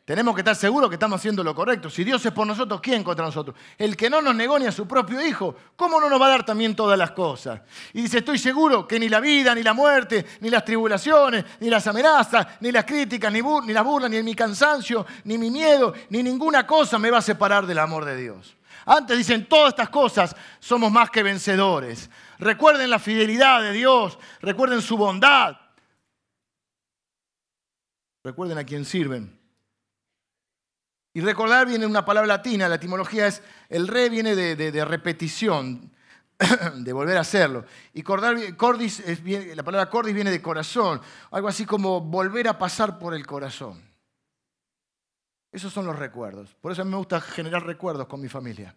Tenemos 0.09 0.33
que 0.33 0.41
estar 0.41 0.55
seguros 0.55 0.89
que 0.89 0.95
estamos 0.95 1.21
haciendo 1.21 1.43
lo 1.43 1.53
correcto. 1.53 1.87
Si 1.87 2.03
Dios 2.03 2.25
es 2.25 2.31
por 2.31 2.47
nosotros, 2.47 2.81
¿quién 2.81 3.03
contra 3.03 3.23
nosotros? 3.23 3.55
El 3.77 3.95
que 3.95 4.09
no 4.09 4.23
nos 4.23 4.33
negó 4.33 4.57
ni 4.57 4.65
a 4.65 4.71
su 4.71 4.87
propio 4.87 5.23
Hijo, 5.23 5.55
¿cómo 5.75 6.01
no 6.01 6.09
nos 6.09 6.19
va 6.19 6.25
a 6.25 6.29
dar 6.29 6.43
también 6.43 6.75
todas 6.75 6.97
las 6.97 7.11
cosas? 7.11 7.61
Y 7.93 8.01
dice, 8.01 8.17
estoy 8.17 8.39
seguro 8.39 8.87
que 8.87 8.99
ni 8.99 9.07
la 9.07 9.19
vida, 9.19 9.53
ni 9.53 9.61
la 9.61 9.73
muerte, 9.73 10.25
ni 10.39 10.49
las 10.49 10.65
tribulaciones, 10.65 11.45
ni 11.59 11.69
las 11.69 11.85
amenazas, 11.85 12.47
ni 12.59 12.71
las 12.71 12.85
críticas, 12.85 13.31
ni, 13.31 13.43
las 13.71 13.83
burlas, 13.83 14.09
ni 14.09 14.23
mi 14.23 14.33
cansancio, 14.33 15.05
ni 15.25 15.37
mi 15.37 15.51
miedo, 15.51 15.93
ni 16.09 16.23
ninguna 16.23 16.65
cosa 16.65 16.97
me 16.97 17.11
va 17.11 17.19
a 17.19 17.21
separar 17.21 17.67
del 17.67 17.77
amor 17.77 18.03
de 18.03 18.17
Dios. 18.17 18.57
Antes 18.87 19.15
dicen, 19.15 19.45
todas 19.47 19.73
estas 19.73 19.89
cosas 19.89 20.35
somos 20.59 20.91
más 20.91 21.11
que 21.11 21.21
vencedores. 21.21 22.09
Recuerden 22.39 22.89
la 22.89 22.97
fidelidad 22.97 23.61
de 23.61 23.73
Dios, 23.73 24.17
recuerden 24.41 24.81
su 24.81 24.97
bondad. 24.97 25.55
Recuerden 28.23 28.57
a 28.57 28.63
quién 28.63 28.85
sirven. 28.85 29.38
Y 31.19 31.21
recordar 31.21 31.67
viene 31.67 31.85
una 31.85 32.05
palabra 32.05 32.37
latina, 32.37 32.69
la 32.69 32.75
etimología 32.75 33.27
es, 33.27 33.43
el 33.67 33.89
re 33.89 34.07
viene 34.07 34.37
de, 34.37 34.85
repetición, 34.85 35.91
de 36.75 36.93
volver 36.93 37.17
a 37.17 37.19
hacerlo. 37.19 37.65
Y 37.93 38.03
cordis 38.03 39.01
es, 39.01 39.21
la 39.53 39.63
palabra 39.63 39.89
cordis 39.89 40.15
viene 40.15 40.31
de 40.31 40.41
corazón, 40.41 41.01
algo 41.31 41.49
así 41.49 41.65
como 41.65 41.99
volver 41.99 42.47
a 42.47 42.57
pasar 42.57 42.97
por 42.97 43.13
el 43.13 43.27
corazón. 43.27 43.83
Esos 45.51 45.73
son 45.73 45.87
los 45.87 45.99
recuerdos. 45.99 46.55
Por 46.61 46.71
eso 46.71 46.83
a 46.83 46.85
mí 46.85 46.91
me 46.91 46.95
gusta 46.95 47.19
generar 47.19 47.65
recuerdos 47.65 48.07
con 48.07 48.21
mi 48.21 48.29
familia. 48.29 48.73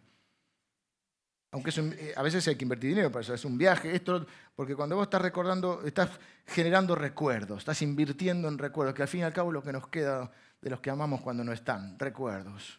Aunque 1.53 1.71
eh, 1.77 2.13
a 2.17 2.23
veces 2.23 2.49
hay 2.49 2.57
que 2.57 2.65
invertir 2.65 2.91
dinero 2.91 3.13
para 3.13 3.23
eso, 3.23 3.35
es 3.35 3.45
un 3.45 3.57
viaje, 3.57 3.95
esto, 3.95 4.27
porque 4.57 4.75
cuando 4.75 4.97
vos 4.97 5.05
estás 5.05 5.23
recordando, 5.23 5.81
estás 5.85 6.11
generando 6.45 6.97
recuerdos, 6.97 7.61
estás 7.61 7.83
invirtiendo 7.83 8.49
en 8.49 8.59
recuerdos, 8.59 8.97
que 8.97 9.03
al 9.03 9.09
fin 9.09 9.21
y 9.21 9.23
al 9.23 9.33
cabo 9.33 9.53
lo 9.53 9.63
que 9.63 9.73
nos 9.73 9.87
queda 9.87 10.33
de 10.63 10.71
los 10.71 10.81
que 10.81 10.91
amamos 10.91 11.21
cuando 11.21 11.43
no 11.43 11.53
están, 11.53 11.99
recuerdos. 11.99 12.79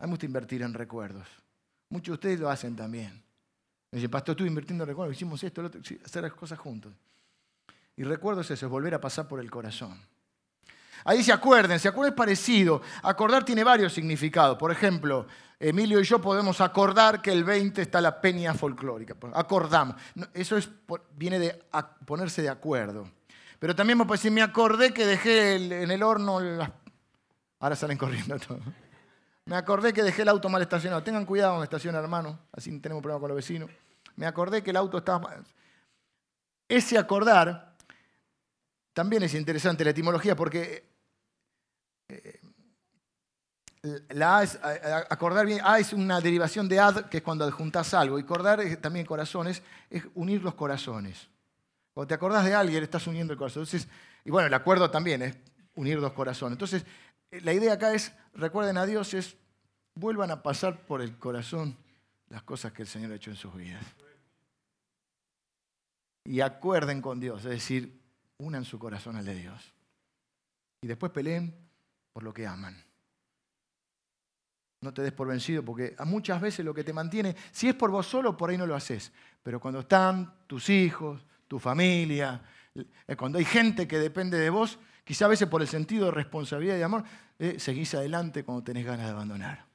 Hay 0.00 0.08
mucho 0.08 0.26
invertir 0.26 0.62
en 0.62 0.74
recuerdos. 0.74 1.26
Muchos 1.88 2.08
de 2.08 2.14
ustedes 2.14 2.40
lo 2.40 2.50
hacen 2.50 2.74
también. 2.74 3.22
Me 3.92 3.98
dicen, 3.98 4.10
pastor, 4.10 4.32
estuve 4.32 4.48
invirtiendo 4.48 4.82
en 4.82 4.88
recuerdos, 4.88 5.14
hicimos 5.14 5.42
esto, 5.44 5.62
lo 5.62 5.68
otro, 5.68 5.80
hacer 6.04 6.22
las 6.22 6.32
cosas 6.32 6.58
juntos. 6.58 6.92
Y 7.96 8.02
recuerdos 8.02 8.46
es 8.46 8.58
eso, 8.58 8.66
es 8.66 8.72
volver 8.72 8.92
a 8.94 9.00
pasar 9.00 9.28
por 9.28 9.38
el 9.38 9.48
corazón. 9.48 9.96
Ahí 11.04 11.22
se 11.22 11.32
acuerden, 11.32 11.78
se 11.78 11.86
acuerden 11.86 12.12
es 12.12 12.16
parecido. 12.16 12.82
Acordar 13.02 13.44
tiene 13.44 13.62
varios 13.62 13.92
significados. 13.92 14.58
Por 14.58 14.72
ejemplo, 14.72 15.26
Emilio 15.60 16.00
y 16.00 16.04
yo 16.04 16.20
podemos 16.20 16.60
acordar 16.60 17.22
que 17.22 17.30
el 17.30 17.44
20 17.44 17.82
está 17.82 18.00
la 18.00 18.20
peña 18.20 18.54
folclórica. 18.54 19.14
Acordamos. 19.34 19.96
Eso 20.32 20.56
es, 20.56 20.68
viene 21.14 21.38
de 21.38 21.62
ponerse 22.06 22.42
de 22.42 22.48
acuerdo. 22.48 23.08
Pero 23.60 23.76
también 23.76 23.98
me 23.98 24.06
puede 24.06 24.18
decir, 24.18 24.32
me 24.32 24.42
acordé 24.42 24.92
que 24.92 25.06
dejé 25.06 25.82
en 25.82 25.90
el 25.90 26.02
horno 26.02 26.40
las 26.40 26.70
Ahora 27.64 27.76
salen 27.76 27.96
corriendo 27.96 28.38
todos. 28.38 28.60
Me 29.46 29.56
acordé 29.56 29.94
que 29.94 30.02
dejé 30.02 30.20
el 30.20 30.28
auto 30.28 30.50
mal 30.50 30.60
estacionado. 30.60 31.02
Tengan 31.02 31.24
cuidado 31.24 31.52
donde 31.52 31.64
estaciona, 31.64 31.98
hermano. 31.98 32.38
Así 32.52 32.70
no 32.70 32.78
tenemos 32.78 33.00
problema 33.00 33.20
con 33.20 33.28
los 33.28 33.36
vecinos. 33.36 33.70
Me 34.16 34.26
acordé 34.26 34.62
que 34.62 34.68
el 34.68 34.76
auto 34.76 34.98
estaba 34.98 35.20
mal. 35.20 35.44
Ese 36.68 36.98
acordar 36.98 37.74
también 38.92 39.22
es 39.22 39.32
interesante 39.32 39.82
la 39.82 39.92
etimología 39.92 40.36
porque 40.36 40.84
eh, 42.10 42.38
la 44.10 44.40
acordar 45.08 45.46
bien, 45.46 45.60
A 45.64 45.78
es 45.78 45.94
una 45.94 46.20
derivación 46.20 46.68
de 46.68 46.80
ad, 46.80 47.06
que 47.06 47.16
es 47.16 47.22
cuando 47.22 47.46
adjuntas 47.46 47.94
algo, 47.94 48.18
y 48.18 48.24
acordar 48.24 48.60
también 48.82 49.06
corazones, 49.06 49.62
es 49.88 50.02
unir 50.12 50.42
los 50.42 50.52
corazones. 50.52 51.30
Cuando 51.94 52.08
te 52.08 52.14
acordás 52.14 52.44
de 52.44 52.52
alguien, 52.52 52.82
estás 52.82 53.06
uniendo 53.06 53.32
el 53.32 53.38
corazón. 53.38 53.62
Entonces, 53.62 53.88
y 54.22 54.30
bueno, 54.30 54.48
el 54.48 54.54
acuerdo 54.54 54.90
también 54.90 55.22
es 55.22 55.34
unir 55.76 56.00
dos 56.00 56.12
corazones. 56.12 56.52
Entonces, 56.52 56.84
la 57.42 57.52
idea 57.52 57.74
acá 57.74 57.94
es, 57.94 58.12
recuerden 58.34 58.76
a 58.76 58.86
Dios, 58.86 59.14
es 59.14 59.36
vuelvan 59.94 60.30
a 60.30 60.42
pasar 60.42 60.86
por 60.86 61.00
el 61.00 61.16
corazón 61.18 61.76
las 62.28 62.42
cosas 62.42 62.72
que 62.72 62.82
el 62.82 62.88
Señor 62.88 63.12
ha 63.12 63.16
hecho 63.16 63.30
en 63.30 63.36
sus 63.36 63.54
vidas. 63.54 63.84
Y 66.24 66.40
acuerden 66.40 67.02
con 67.02 67.20
Dios, 67.20 67.44
es 67.44 67.50
decir, 67.50 68.00
unan 68.38 68.64
su 68.64 68.78
corazón 68.78 69.16
al 69.16 69.24
de 69.24 69.34
Dios. 69.34 69.74
Y 70.80 70.86
después 70.86 71.12
peleen 71.12 71.54
por 72.12 72.22
lo 72.22 72.32
que 72.32 72.46
aman. 72.46 72.82
No 74.80 74.92
te 74.92 75.02
des 75.02 75.12
por 75.12 75.28
vencido, 75.28 75.64
porque 75.64 75.96
muchas 76.04 76.40
veces 76.40 76.64
lo 76.64 76.74
que 76.74 76.84
te 76.84 76.92
mantiene, 76.92 77.36
si 77.52 77.68
es 77.68 77.74
por 77.74 77.90
vos 77.90 78.06
solo, 78.06 78.36
por 78.36 78.50
ahí 78.50 78.58
no 78.58 78.66
lo 78.66 78.74
haces. 78.74 79.12
Pero 79.42 79.60
cuando 79.60 79.80
están 79.80 80.34
tus 80.46 80.68
hijos, 80.68 81.24
tu 81.48 81.58
familia, 81.58 82.42
eh, 82.74 83.16
cuando 83.16 83.38
hay 83.38 83.44
gente 83.44 83.86
que 83.88 83.98
depende 83.98 84.38
de 84.38 84.50
vos, 84.50 84.78
quizá 85.04 85.26
a 85.26 85.28
veces 85.28 85.48
por 85.48 85.62
el 85.62 85.68
sentido 85.68 86.06
de 86.06 86.12
responsabilidad 86.12 86.74
y 86.74 86.78
de 86.78 86.84
amor, 86.84 87.04
eh, 87.38 87.58
seguís 87.58 87.94
adelante 87.94 88.44
cuando 88.44 88.64
tenés 88.64 88.84
ganas 88.84 89.06
de 89.06 89.12
abandonar. 89.12 89.66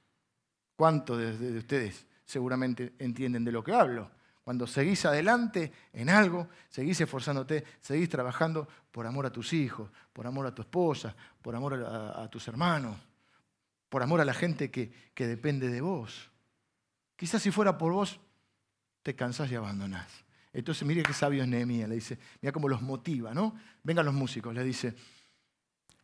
¿Cuántos 0.75 1.17
de, 1.39 1.57
ustedes 1.57 2.05
seguramente 2.25 2.93
entienden 2.99 3.45
de 3.45 3.51
lo 3.51 3.63
que 3.63 3.73
hablo? 3.73 4.09
Cuando 4.43 4.65
seguís 4.65 5.05
adelante 5.05 5.71
en 5.93 6.09
algo, 6.09 6.47
seguís 6.69 6.99
esforzándote, 7.01 7.63
seguís 7.81 8.09
trabajando 8.09 8.67
por 8.91 9.05
amor 9.05 9.25
a 9.25 9.31
tus 9.31 9.53
hijos, 9.53 9.91
por 10.11 10.25
amor 10.25 10.47
a 10.47 10.55
tu 10.55 10.63
esposa, 10.63 11.15
por 11.41 11.55
amor 11.55 11.73
a, 11.75 12.27
tus 12.29 12.47
hermanos, 12.47 12.97
por 13.89 14.01
amor 14.01 14.21
a 14.21 14.25
la 14.25 14.33
gente 14.33 14.71
que, 14.71 14.91
que 15.13 15.27
depende 15.27 15.69
de 15.69 15.81
vos. 15.81 16.31
Quizás 17.15 17.41
si 17.41 17.51
fuera 17.51 17.77
por 17.77 17.91
vos, 17.91 18.19
te 19.03 19.15
cansás 19.15 19.51
y 19.51 19.55
abandonás. 19.55 20.25
Entonces, 20.51 20.87
mire 20.87 21.03
qué 21.03 21.13
sabio 21.13 21.43
es 21.43 21.47
Nehemías, 21.47 21.87
le 21.87 21.95
dice, 21.95 22.17
mira 22.41 22.51
cómo 22.51 22.67
los 22.67 22.81
motiva, 22.81 23.33
¿no? 23.33 23.55
Vengan 23.83 24.05
los 24.05 24.15
músicos, 24.15 24.53
le 24.53 24.63
dice, 24.63 24.95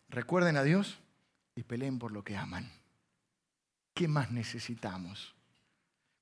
recuerden 0.10 0.58
a 0.58 0.64
Dios 0.64 1.00
y 1.56 1.64
peleen 1.64 2.00
por 2.00 2.12
lo 2.12 2.24
que 2.24 2.36
aman. 2.36 2.72
¿Qué 3.94 4.08
más 4.08 4.32
necesitamos? 4.32 5.36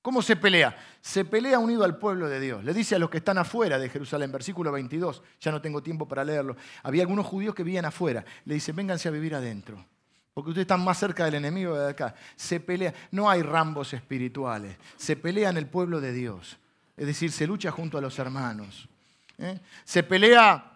¿Cómo 0.04 0.20
se 0.20 0.36
pelea? 0.36 0.76
Se 1.00 1.24
pelea 1.24 1.58
unido 1.58 1.82
al 1.82 1.96
pueblo 1.96 2.28
de 2.28 2.38
Dios. 2.38 2.62
Le 2.62 2.74
dice 2.74 2.94
a 2.94 2.98
los 2.98 3.08
que 3.08 3.16
están 3.16 3.38
afuera 3.38 3.78
de 3.78 3.88
Jerusalén, 3.88 4.30
versículo 4.30 4.70
22, 4.70 5.22
ya 5.40 5.50
no 5.50 5.62
tengo 5.62 5.82
tiempo 5.82 6.06
para 6.06 6.22
leerlo. 6.22 6.56
Había 6.82 7.02
algunos 7.02 7.24
judíos 7.24 7.54
que 7.54 7.64
vivían 7.64 7.86
afuera. 7.86 8.22
Le 8.44 8.52
dice, 8.52 8.72
vénganse 8.72 9.08
a 9.08 9.12
vivir 9.12 9.34
adentro. 9.34 9.82
Porque 10.34 10.50
ustedes 10.50 10.64
están 10.64 10.84
más 10.84 10.98
cerca 10.98 11.24
del 11.24 11.36
enemigo 11.36 11.74
de 11.78 11.88
acá. 11.88 12.14
Se 12.36 12.60
pelea. 12.60 12.92
No 13.12 13.30
hay 13.30 13.40
rambos 13.40 13.94
espirituales. 13.94 14.76
Se 14.96 15.16
pelea 15.16 15.48
en 15.48 15.56
el 15.56 15.68
pueblo 15.68 16.00
de 16.02 16.12
Dios. 16.12 16.58
Es 16.96 17.06
decir, 17.06 17.32
se 17.32 17.46
lucha 17.46 17.70
junto 17.70 17.96
a 17.96 18.02
los 18.02 18.18
hermanos. 18.18 18.86
¿eh? 19.38 19.58
Se 19.84 20.02
pelea. 20.02 20.73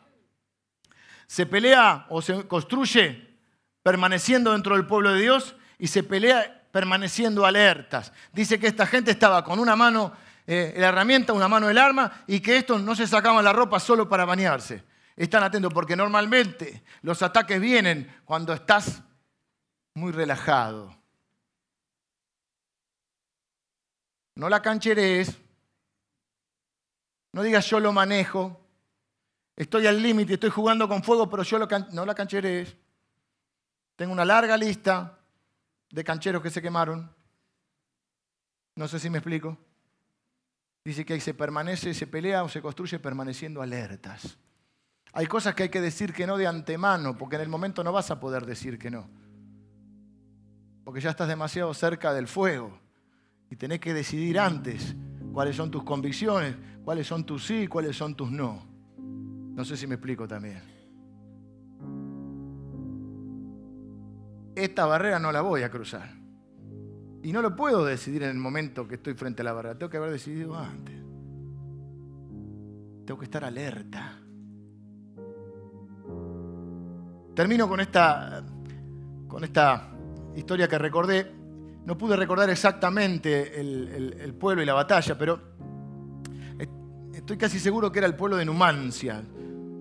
Se 1.29 1.47
pelea 1.47 2.07
o 2.09 2.21
se 2.21 2.49
construye 2.49 3.39
permaneciendo 3.85 4.53
dentro 4.53 4.75
del 4.75 4.87
pueblo 4.87 5.13
de 5.13 5.21
Dios 5.21 5.55
y 5.79 5.87
se 5.87 6.03
pelea 6.03 6.67
permaneciendo 6.73 7.47
alertas. 7.47 8.13
Dice 8.33 8.59
que 8.59 8.67
esta 8.67 8.87
gente 8.87 9.13
estaba 9.13 9.45
con 9.45 9.61
una 9.61 9.77
mano 9.77 10.13
eh, 10.47 10.75
la 10.79 10.89
herramienta, 10.89 11.35
una 11.35 11.47
mano 11.47 11.69
el 11.69 11.77
arma 11.77 12.25
y 12.27 12.41
que 12.41 12.57
estos 12.57 12.83
no 12.83 12.97
se 12.97 13.07
sacaban 13.07 13.45
la 13.45 13.53
ropa 13.53 13.79
solo 13.79 14.09
para 14.09 14.25
bañarse. 14.25 14.83
Están 15.15 15.43
atentos 15.43 15.73
porque 15.75 15.95
normalmente 15.95 16.83
los 17.03 17.23
ataques 17.23 17.61
vienen 17.61 18.21
cuando 18.25 18.55
estás 18.55 19.03
muy 19.95 20.11
relajado. 20.13 20.97
No 24.37 24.49
la 24.49 24.63
cancherees. 24.63 25.37
No 27.33 27.43
digas 27.43 27.69
yo 27.69 27.81
lo 27.81 27.93
manejo. 27.93 28.68
Estoy 29.59 29.87
al 29.87 30.03
límite, 30.03 30.35
estoy 30.35 30.51
jugando 30.51 30.89
con 30.89 31.03
fuego, 31.03 31.29
pero 31.29 31.43
yo 31.43 31.59
lo 31.59 31.67
no 31.93 32.07
la 32.07 32.15
cancherees. 32.15 32.77
Tengo 33.97 34.13
una 34.13 34.25
larga 34.25 34.57
lista 34.57 35.19
de 35.91 36.05
cancheros 36.05 36.43
que 36.43 36.51
se 36.51 36.63
quemaron. 36.63 37.13
No 38.77 38.87
sé 38.87 38.99
si 38.99 39.11
me 39.11 39.19
explico. 39.19 39.59
Dice 40.85 41.05
que 41.05 41.15
ahí 41.15 41.21
se 41.21 41.35
permanece, 41.35 41.93
se 41.93 42.07
pelea 42.07 42.45
o 42.45 42.49
se 42.49 42.63
construye 42.63 42.99
permaneciendo 42.99 43.61
alertas. 43.61 44.39
Hay 45.13 45.27
cosas 45.27 45.55
que 45.55 45.65
hay 45.65 45.69
que 45.69 45.81
decir 45.81 46.15
que 46.15 46.27
no 46.27 46.37
de 46.37 46.47
antemano, 46.47 47.19
porque 47.19 47.37
en 47.37 47.43
el 47.43 47.49
momento 47.49 47.83
no 47.83 47.93
vas 47.93 48.11
a 48.11 48.21
poder 48.21 48.47
decir 48.47 48.79
que 48.79 48.91
no 48.91 49.11
porque 50.89 51.03
ya 51.03 51.11
estás 51.11 51.29
demasiado 51.29 51.75
cerca 51.75 52.15
del 52.15 52.27
fuego 52.27 52.81
y 53.51 53.57
tenés 53.57 53.79
que 53.79 53.93
decidir 53.93 54.39
antes 54.39 54.97
cuáles 55.35 55.55
son 55.55 55.71
tus 55.71 55.85
convicciones, 55.85 56.57
cuáles 56.83 57.07
son 57.07 57.27
tus 57.27 57.45
sí, 57.47 57.67
cuáles 57.67 57.95
son 57.95 58.15
tus 58.15 58.31
no. 58.31 58.67
No 59.59 59.65
sé 59.65 59.77
si 59.77 59.89
me 59.89 59.97
explico 59.97 60.29
también. 60.29 60.63
Esta 64.55 64.87
barrera 64.87 65.19
no 65.19 65.33
la 65.33 65.41
voy 65.41 65.65
a 65.65 65.69
cruzar. 65.69 66.15
Y 67.25 67.33
no 67.33 67.43
lo 67.43 67.57
puedo 67.57 67.85
decidir 67.85 68.23
en 68.23 68.31
el 68.31 68.37
momento 68.37 68.87
que 68.87 68.95
estoy 68.95 69.15
frente 69.15 69.43
a 69.43 69.47
la 69.47 69.53
barrera. 69.53 69.77
Tengo 69.77 69.91
que 69.91 69.97
haber 69.97 70.13
decidido 70.13 70.57
antes. 70.57 70.95
Tengo 73.05 73.19
que 73.19 73.25
estar 73.25 73.45
alerta. 73.45 74.21
Termino 77.35 77.69
con 77.69 77.81
esta, 77.81 78.45
con 79.27 79.43
esta 79.43 79.91
historia 80.37 80.69
que 80.69 80.79
recordé. 80.79 81.35
No 81.85 81.99
pude 81.99 82.15
recordar 82.15 82.49
exactamente 82.49 83.59
el, 83.61 84.37
pueblo 84.39 84.63
y 84.63 84.67
la 84.67 84.75
batalla, 84.75 85.19
pero 85.19 85.41
estoy 87.13 87.37
casi 87.37 87.59
seguro 87.59 87.91
que 87.91 87.99
era 87.99 88.07
el 88.07 88.15
pueblo 88.15 88.37
de 88.37 88.45
Numancia. 88.45 89.25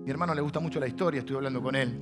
Mi 0.08 0.12
hermano 0.12 0.34
le 0.34 0.40
gusta 0.40 0.58
mucho 0.58 0.80
la 0.80 0.86
historia, 0.86 1.20
estoy 1.20 1.36
hablando 1.36 1.62
con 1.62 1.76
él. 1.76 2.00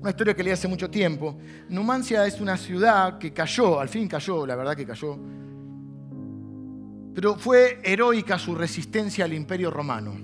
Una 0.00 0.08
historia 0.08 0.32
que 0.32 0.42
leí 0.42 0.54
hace 0.54 0.66
mucho 0.66 0.88
tiempo. 0.88 1.36
Numancia 1.68 2.26
es 2.26 2.40
una 2.40 2.56
ciudad 2.56 3.18
que 3.18 3.30
cayó, 3.30 3.78
al 3.78 3.90
fin 3.90 4.08
cayó, 4.08 4.46
la 4.46 4.56
verdad 4.56 4.74
que 4.74 4.86
cayó. 4.86 5.18
Pero 7.14 7.34
fue 7.34 7.82
heroica 7.84 8.38
su 8.38 8.54
resistencia 8.54 9.26
al 9.26 9.34
imperio 9.34 9.70
romano. 9.70 10.14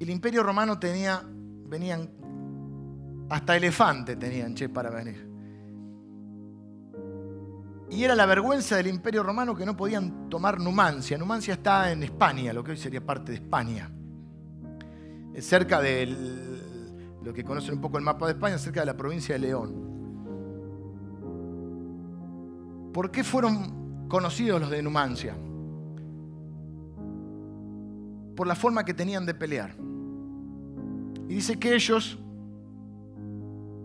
El 0.00 0.08
imperio 0.08 0.42
romano 0.42 0.78
tenía, 0.78 1.22
venían, 1.22 2.08
hasta 3.28 3.54
elefantes 3.54 4.18
tenían, 4.18 4.54
che, 4.54 4.70
para 4.70 4.88
venir. 4.88 5.28
Y 7.90 8.02
era 8.02 8.14
la 8.14 8.24
vergüenza 8.24 8.76
del 8.76 8.86
imperio 8.86 9.22
romano 9.22 9.54
que 9.54 9.66
no 9.66 9.76
podían 9.76 10.30
tomar 10.30 10.58
Numancia. 10.58 11.18
Numancia 11.18 11.52
está 11.52 11.92
en 11.92 12.04
España, 12.04 12.54
lo 12.54 12.64
que 12.64 12.70
hoy 12.70 12.78
sería 12.78 13.04
parte 13.04 13.32
de 13.32 13.36
España. 13.36 13.92
Cerca 15.40 15.80
de 15.80 16.06
lo 17.22 17.32
que 17.32 17.44
conocen 17.44 17.74
un 17.74 17.80
poco 17.80 17.98
el 17.98 18.04
mapa 18.04 18.26
de 18.26 18.32
España, 18.32 18.58
cerca 18.58 18.80
de 18.80 18.86
la 18.86 18.96
provincia 18.96 19.34
de 19.34 19.38
León. 19.38 19.92
¿Por 22.92 23.10
qué 23.10 23.24
fueron 23.24 24.08
conocidos 24.08 24.60
los 24.60 24.70
de 24.70 24.82
Numancia? 24.82 25.34
Por 28.36 28.46
la 28.46 28.54
forma 28.54 28.84
que 28.84 28.92
tenían 28.92 29.24
de 29.24 29.34
pelear. 29.34 29.74
Y 31.28 31.34
dice 31.34 31.58
que 31.58 31.74
ellos, 31.74 32.18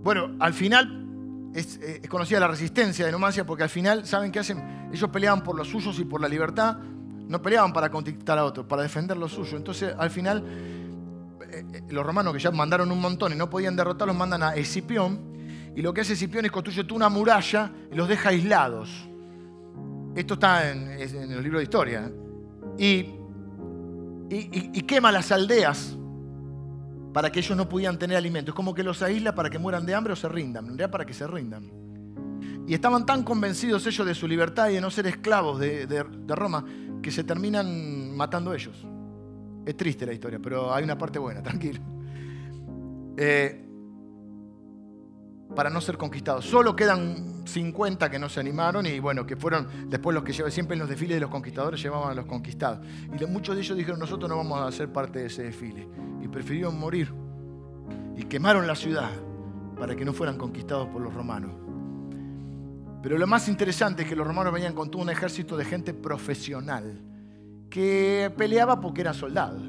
bueno, 0.04 0.36
al 0.40 0.54
final 0.54 1.08
eh, 1.54 2.02
es, 2.04 2.10
conocida 2.10 2.40
la 2.40 2.48
resistencia 2.48 3.06
de 3.06 3.12
Numancia 3.12 3.46
porque 3.46 3.64
al 3.64 3.70
final, 3.70 4.06
¿saben 4.06 4.32
qué 4.32 4.40
hacen? 4.40 4.90
Ellos 4.92 5.10
peleaban 5.10 5.44
por 5.44 5.56
los 5.56 5.70
suyos 5.70 5.98
y 6.00 6.06
por 6.06 6.20
la 6.20 6.28
libertad, 6.28 6.78
no 6.78 7.42
peleaban 7.42 7.72
para 7.72 7.90
conquistar 7.90 8.38
a 8.38 8.46
otros, 8.46 8.66
para 8.66 8.82
defender 8.82 9.18
lo 9.18 9.30
suyo. 9.30 9.58
Entonces, 9.58 9.94
al 9.98 10.10
final, 10.10 10.44
eh, 10.46 10.46
eh, 10.46 10.87
los 11.90 12.06
romanos 12.06 12.34
que 12.34 12.40
ya 12.40 12.52
mandaron 12.52 12.92
un 12.92 13.02
montón 13.02 13.34
y 13.34 13.36
no 13.36 13.50
podían 13.50 13.76
derrotarlos, 13.76 14.16
mandan 14.16 14.44
a 14.44 14.56
Escipión. 14.56 15.38
Y 15.76 15.82
lo 15.82 15.94
que 15.94 16.02
hace 16.02 16.14
Escipión 16.14 16.46
es 16.46 16.52
construye 16.52 16.86
una 16.94 17.10
muralla 17.10 17.72
y 17.92 17.96
los 17.96 18.08
deja 18.08 18.30
aislados. 18.30 18.90
Esto 20.16 20.34
está 20.34 20.72
en, 20.72 20.90
el 20.90 21.44
libro 21.44 21.60
de 21.60 21.64
historia. 21.64 22.12
Y, 22.78 22.98
y, 24.30 24.72
y 24.74 24.82
quema 24.82 25.12
las 25.12 25.32
aldeas 25.32 25.98
para 27.14 27.32
que 27.32 27.40
ellos 27.40 27.58
no 27.58 27.68
pudieran 27.68 27.98
tener 27.98 28.18
alimento. 28.18 28.52
Es 28.52 28.56
como 28.56 28.74
que 28.74 28.84
los 28.84 29.02
aísla 29.02 29.34
para 29.34 29.50
que 29.50 29.58
mueran 29.58 29.86
de 29.86 29.96
hambre 29.96 30.14
o 30.14 30.16
se 30.16 30.30
rindan, 30.30 30.66
en 30.66 30.70
realidad 30.72 30.92
para 30.92 31.06
que 31.06 31.14
se 31.14 31.26
rindan. 31.26 31.72
Y 32.68 32.74
estaban 32.74 33.06
tan 33.06 33.24
convencidos 33.24 33.88
ellos 33.88 34.06
de 34.06 34.14
su 34.14 34.28
libertad 34.28 34.70
y 34.70 34.74
de 34.74 34.82
no 34.82 34.92
ser 34.92 35.08
esclavos 35.08 35.60
de, 35.60 36.06
Roma 36.28 36.66
que 37.02 37.12
se 37.12 37.24
terminan 37.24 38.16
matando 38.16 38.54
ellos. 38.54 38.86
Es 39.68 39.76
triste 39.76 40.06
la 40.06 40.14
historia, 40.14 40.40
pero 40.42 40.74
hay 40.74 40.86
una 40.86 40.98
parte 40.98 41.20
buena, 41.20 41.44
tranquilo. 41.44 41.82
Eh, 43.18 43.66
para 45.54 45.70
no 45.70 45.82
ser 45.82 45.98
conquistados. 45.98 46.46
Solo 46.46 46.74
quedan 46.74 47.46
50 47.46 48.10
que 48.10 48.18
no 48.18 48.30
se 48.30 48.40
animaron 48.40 48.86
y 48.86 49.00
bueno, 49.00 49.26
que 49.26 49.36
fueron 49.36 49.90
después 49.90 50.14
los 50.14 50.24
que 50.24 50.32
llevan 50.32 50.54
siempre 50.54 50.76
en 50.76 50.80
los 50.80 50.88
desfiles 50.88 51.18
de 51.18 51.22
los 51.22 51.30
conquistadores 51.30 51.82
llevaban 51.82 52.12
a 52.12 52.14
los 52.14 52.26
conquistados. 52.26 52.80
Y 53.20 53.26
muchos 53.26 53.56
de 53.56 53.62
ellos 53.62 53.78
dijeron, 53.78 54.00
nosotros 54.00 54.30
no 54.30 54.38
vamos 54.38 54.62
a 54.62 54.72
ser 54.72 54.90
parte 54.94 55.20
de 55.20 55.26
ese 55.26 55.44
desfile 55.44 55.86
y 56.24 56.30
prefirieron 56.30 56.80
morir 56.80 57.14
y 58.16 58.24
quemaron 58.24 58.68
la 58.68 58.76
ciudad 58.76 59.10
para 59.78 59.98
que 59.98 60.06
no 60.06 60.14
fueran 60.14 60.38
conquistados 60.38 60.88
por 60.88 61.02
los 61.02 61.14
romanos. 61.14 61.52
Pero 63.04 63.18
lo 63.18 63.28
más 63.28 63.50
interesante 63.50 64.04
es 64.04 64.10
que 64.10 64.16
los 64.16 64.26
romanos 64.26 64.54
venían 64.54 64.74
con 64.74 64.90
todo 64.90 65.02
un 65.02 65.10
ejército 65.10 65.58
de 65.58 65.66
gente 65.66 65.94
profesional 65.94 67.02
que 67.70 68.32
peleaba 68.38 68.80
porque 68.80 69.02
eran 69.02 69.14
soldados. 69.14 69.62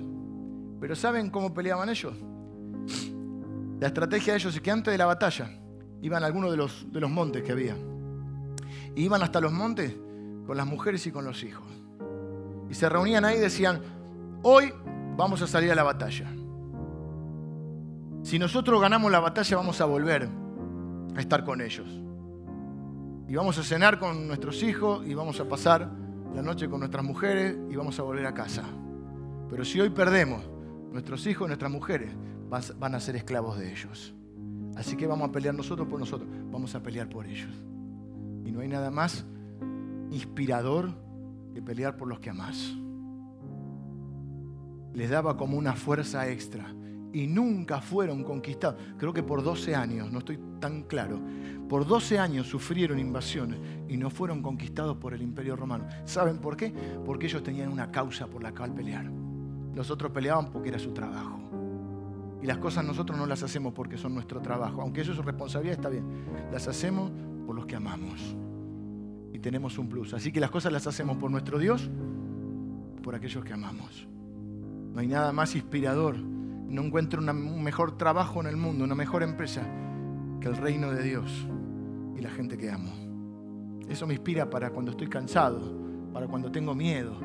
Pero 0.81 0.95
¿saben 0.95 1.31
cómo 1.31 1.53
peleaban 1.53 1.89
ellos? 1.89 2.15
La 3.81 3.89
estrategia 3.89 4.33
de 4.33 4.39
ellos 4.39 4.55
es 4.55 4.61
que 4.61 4.71
antes 4.71 4.93
de 4.93 4.99
la 4.99 5.07
batalla 5.07 5.51
iban 6.03 6.23
a 6.23 6.27
algunos 6.27 6.51
de 6.51 6.57
los, 6.57 6.93
de 6.93 7.01
los 7.01 7.11
montes 7.11 7.43
que 7.43 7.53
había. 7.53 7.77
Y 8.95 9.05
iban 9.05 9.23
hasta 9.23 9.41
los 9.41 9.53
montes 9.53 9.95
con 10.47 10.57
las 10.57 10.67
mujeres 10.67 11.07
y 11.07 11.13
con 11.13 11.25
los 11.25 11.43
hijos. 11.45 11.67
Y 12.71 12.75
se 12.75 12.89
reunían 12.89 13.25
ahí 13.25 13.37
y 13.37 13.41
decían, 13.41 13.81
hoy 14.43 14.73
vamos 15.17 15.43
a 15.43 15.47
salir 15.47 15.71
a 15.73 15.75
la 15.75 15.83
batalla. 15.83 16.27
Si 18.23 18.39
nosotros 18.39 18.81
ganamos 18.81 19.11
la 19.11 19.21
batalla 19.21 19.57
vamos 19.57 19.81
a 19.81 19.85
volver 19.85 20.29
a 21.17 21.21
estar 21.21 21.45
con 21.45 21.61
ellos. 21.61 21.87
Y 23.29 23.35
vamos 23.35 23.59
a 23.59 23.63
cenar 23.63 23.99
con 23.99 24.27
nuestros 24.27 24.63
hijos 24.63 25.07
y 25.07 25.15
vamos 25.15 25.39
a 25.41 25.49
pasar 25.49 25.91
la 26.35 26.43
noche 26.43 26.69
con 26.69 26.81
nuestras 26.81 27.05
mujeres 27.05 27.57
y 27.71 27.77
vamos 27.77 27.99
a 27.99 28.03
volver 28.03 28.27
a 28.27 28.35
casa. 28.35 28.65
Pero 29.49 29.65
si 29.65 29.81
hoy 29.81 29.91
perdemos, 29.91 30.49
nuestros 30.93 31.27
hijos, 31.27 31.49
nuestras 31.49 31.71
mujeres 31.71 32.13
van 32.79 32.95
a 32.95 33.01
ser 33.01 33.17
esclavos 33.17 33.59
de 33.59 33.71
ellos. 33.71 34.15
Así 34.77 34.97
que 34.97 35.07
vamos 35.07 35.29
a 35.29 35.33
pelear 35.33 35.55
nosotros 35.55 35.89
por 35.89 35.99
nosotros, 35.99 36.29
vamos 36.51 36.75
a 36.75 36.83
pelear 36.83 37.09
por 37.09 37.27
ellos. 37.27 37.51
Y 38.45 38.53
no 38.53 38.61
hay 38.61 38.69
nada 38.69 38.91
más 38.91 39.25
inspirador 40.11 40.91
que 41.53 41.63
pelear 41.63 41.97
por 41.97 42.09
los 42.09 42.21
que 42.21 42.31
amás. 42.31 42.75
Les 44.95 45.11
daba 45.11 45.37
como 45.37 45.59
una 45.59 45.75
fuerza 45.75 46.29
extra 46.29 46.75
y 47.13 47.27
nunca 47.27 47.81
fueron 47.81 48.23
conquistados. 48.23 48.81
Creo 48.97 49.13
que 49.13 49.23
por 49.23 49.43
12 49.43 49.75
años, 49.75 50.11
no 50.13 50.19
estoy 50.19 50.39
tan 50.61 50.83
claro, 50.83 51.21
por 51.69 51.87
12 51.87 52.19
años 52.19 52.47
sufrieron 52.47 52.99
invasiones 52.99 53.61
y 53.89 53.97
no 53.97 54.11
fueron 54.11 54.43
conquistados 54.43 54.97
por 54.97 55.15
el 55.15 55.23
imperio 55.23 55.57
romano. 55.57 55.87
¿Saben 56.05 56.39
por 56.39 56.57
qué? 56.57 56.73
Porque 57.05 57.27
ellos 57.27 57.43
tenían 57.43 57.71
una 57.71 57.91
causa 57.91 58.27
por 58.27 58.43
la 58.43 58.55
cual 58.55 58.75
pelear. 58.75 59.11
Los 59.75 59.91
otros 59.91 60.11
peleaban 60.11 60.51
porque 60.51 60.71
era 60.71 60.79
su 60.79 60.93
trabajo. 60.93 61.39
Y 62.43 62.47
las 62.47 62.59
cosas 62.59 62.85
nosotros 62.85 63.19
no 63.19 63.27
las 63.27 63.43
hacemos 63.43 63.73
porque 63.73 63.99
son 63.99 64.15
nuestro 64.15 64.41
trabajo. 64.41 64.81
Aunque 64.81 65.01
eso 65.03 65.11
es 65.11 65.17
su 65.17 65.23
responsabilidad, 65.23 65.77
está 65.77 65.89
bien. 65.89 66.05
Las 66.53 66.69
hacemos 66.69 67.11
por 67.47 67.55
los 67.55 67.67
que 67.67 67.77
amamos. 67.77 68.37
Y 69.33 69.39
tenemos 69.41 69.79
un 69.79 69.89
plus. 69.89 70.15
Así 70.15 70.33
que 70.33 70.41
las 70.41 70.51
cosas 70.51 70.73
las 70.73 70.87
hacemos 70.87 71.17
por 71.17 71.31
nuestro 71.31 71.59
Dios, 71.59 71.91
por 73.03 73.15
aquellos 73.15 73.45
que 73.45 73.53
amamos. 73.53 74.07
No 74.93 75.01
hay 75.01 75.07
nada 75.07 75.33
más 75.33 75.55
inspirador 75.55 76.17
no 76.69 76.83
encuentro 76.83 77.21
un 77.21 77.63
mejor 77.63 77.97
trabajo 77.97 78.41
en 78.41 78.47
el 78.47 78.57
mundo, 78.57 78.85
una 78.85 78.95
mejor 78.95 79.23
empresa 79.23 79.63
que 80.41 80.49
el 80.49 80.57
reino 80.57 80.91
de 80.91 81.03
Dios. 81.03 81.49
y 82.17 82.21
la 82.21 82.31
gente 82.31 82.59
que 82.59 82.69
amo. 82.69 82.91
Eso 83.89 84.05
me 84.05 84.15
inspira 84.15 84.51
para 84.51 84.71
cuando 84.71 84.91
estoy 84.91 85.07
cansado, 85.07 86.11
para 86.13 86.27
cuando 86.27 86.51
tengo 86.51 86.75
miedo, 86.75 87.17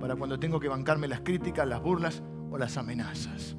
para 0.00 0.14
cuando 0.14 0.38
tengo 0.38 0.60
que 0.60 0.68
bancarme 0.68 1.08
las 1.08 1.22
críticas, 1.22 1.66
las 1.66 1.82
burlas 1.82 2.22
o 2.48 2.56
las 2.56 2.76
amenazas. 2.76 3.56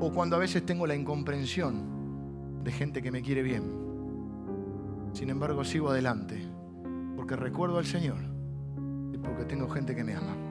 O 0.00 0.10
cuando 0.14 0.36
a 0.36 0.38
veces 0.38 0.64
tengo 0.64 0.86
la 0.86 0.94
incomprensión 0.94 2.62
de 2.64 2.72
gente 2.72 3.02
que 3.02 3.12
me 3.12 3.20
quiere 3.20 3.42
bien. 3.42 3.64
Sin 5.12 5.28
embargo, 5.28 5.62
sigo 5.62 5.90
adelante 5.90 6.42
porque 7.16 7.36
recuerdo 7.36 7.78
al 7.78 7.86
Señor 7.86 8.18
y 9.12 9.18
porque 9.18 9.44
tengo 9.44 9.68
gente 9.68 9.94
que 9.94 10.04
me 10.04 10.14
ama. 10.14 10.45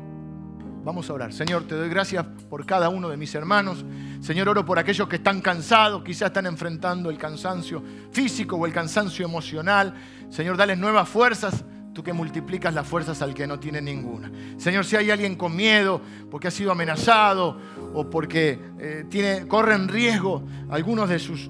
Vamos 0.85 1.09
a 1.09 1.13
orar. 1.13 1.33
Señor, 1.33 1.63
te 1.63 1.73
doy 1.73 1.89
gracias 1.89 2.23
por 2.47 2.63
cada 2.63 2.89
uno 2.89 3.09
de 3.09 3.17
mis 3.17 3.33
hermanos. 3.33 3.83
Señor, 4.21 4.49
oro 4.49 4.63
por 4.63 4.77
aquellos 4.77 5.07
que 5.07 5.15
están 5.15 5.41
cansados, 5.41 6.03
quizás 6.03 6.27
están 6.27 6.45
enfrentando 6.45 7.09
el 7.09 7.17
cansancio 7.17 7.81
físico 8.11 8.55
o 8.55 8.67
el 8.67 8.71
cansancio 8.71 9.25
emocional. 9.25 9.95
Señor, 10.29 10.57
dales 10.57 10.77
nuevas 10.77 11.09
fuerzas 11.09 11.65
tú 11.91 12.03
que 12.03 12.13
multiplicas 12.13 12.71
las 12.71 12.85
fuerzas 12.85 13.19
al 13.23 13.33
que 13.33 13.47
no 13.47 13.59
tiene 13.59 13.81
ninguna. 13.81 14.31
Señor, 14.57 14.85
si 14.85 14.95
hay 14.95 15.09
alguien 15.09 15.35
con 15.35 15.55
miedo 15.55 16.01
porque 16.29 16.49
ha 16.49 16.51
sido 16.51 16.71
amenazado 16.71 17.57
o 17.95 18.07
porque 18.07 18.59
eh, 18.77 19.05
tiene, 19.09 19.47
corre 19.47 19.73
en 19.73 19.87
riesgo 19.87 20.43
algunos 20.69 21.09
de 21.09 21.17
sus, 21.17 21.49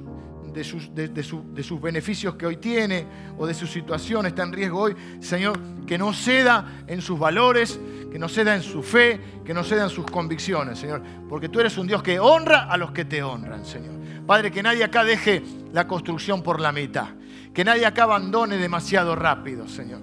de, 0.55 0.63
sus, 0.63 0.95
de, 0.95 1.63
sus 1.63 1.81
beneficios 1.81 2.35
que 2.35 2.45
hoy 2.45 2.57
tiene 2.57 3.05
o 3.37 3.45
de 3.45 3.53
su 3.53 3.67
situación 3.67 4.25
está 4.25 4.43
en 4.43 4.53
riesgo 4.53 4.79
hoy, 4.79 4.95
Señor, 5.19 5.59
que 5.85 5.97
no 5.97 6.13
ceda 6.13 6.83
en 6.87 7.01
sus 7.01 7.19
valores, 7.19 7.77
que 8.09 8.17
no 8.17 8.29
ceda 8.29 8.55
en 8.55 8.61
su 8.63 8.81
fe, 8.81 9.19
que 9.43 9.53
no 9.53 9.65
ceda 9.65 9.83
en 9.83 9.89
sus 9.89 10.05
convicciones, 10.05 10.79
Señor, 10.79 11.01
porque 11.27 11.49
tú 11.49 11.59
eres 11.59 11.77
un 11.77 11.87
Dios 11.87 12.01
que 12.01 12.19
honra 12.19 12.63
a 12.71 12.77
los 12.77 12.91
que 12.91 13.03
te 13.03 13.21
honran, 13.21 13.65
Señor. 13.65 13.95
Padre, 14.25 14.49
que 14.49 14.63
nadie 14.63 14.83
acá 14.85 15.03
deje 15.03 15.43
la 15.73 15.85
construcción 15.85 16.41
por 16.41 16.61
la 16.61 16.71
mitad, 16.71 17.09
que 17.53 17.65
nadie 17.65 17.85
acá 17.85 18.03
abandone 18.03 18.57
demasiado 18.57 19.13
rápido, 19.13 19.67
Señor. 19.67 20.01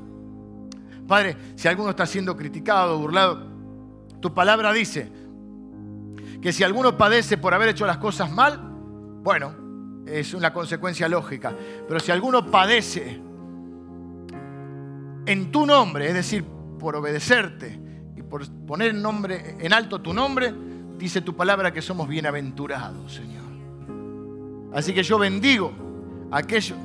Padre, 1.08 1.36
si 1.56 1.66
alguno 1.66 1.90
está 1.90 2.04
siendo 2.04 2.36
criticado, 2.36 2.98
burlado, 2.98 3.46
tu 4.20 4.34
palabra 4.34 4.70
dice 4.72 5.10
que 6.42 6.52
si 6.52 6.62
alguno 6.62 6.98
padece 6.98 7.38
por 7.38 7.54
haber 7.54 7.70
hecho 7.70 7.86
las 7.86 7.96
cosas 7.96 8.30
mal, 8.30 8.60
bueno, 9.22 9.61
es 10.06 10.34
una 10.34 10.52
consecuencia 10.52 11.08
lógica. 11.08 11.54
Pero 11.86 12.00
si 12.00 12.10
alguno 12.10 12.50
padece 12.50 13.20
en 15.26 15.50
tu 15.50 15.66
nombre, 15.66 16.08
es 16.08 16.14
decir, 16.14 16.44
por 16.78 16.96
obedecerte 16.96 17.78
y 18.16 18.22
por 18.22 18.46
poner 18.66 18.90
en, 18.90 19.02
nombre, 19.02 19.56
en 19.60 19.72
alto 19.72 20.00
tu 20.00 20.12
nombre, 20.12 20.52
dice 20.98 21.20
tu 21.20 21.36
palabra 21.36 21.72
que 21.72 21.82
somos 21.82 22.08
bienaventurados, 22.08 23.14
Señor. 23.14 23.42
Así 24.74 24.92
que 24.92 25.02
yo 25.02 25.18
bendigo 25.18 25.72
a 26.30 26.38
aquellos 26.38 26.78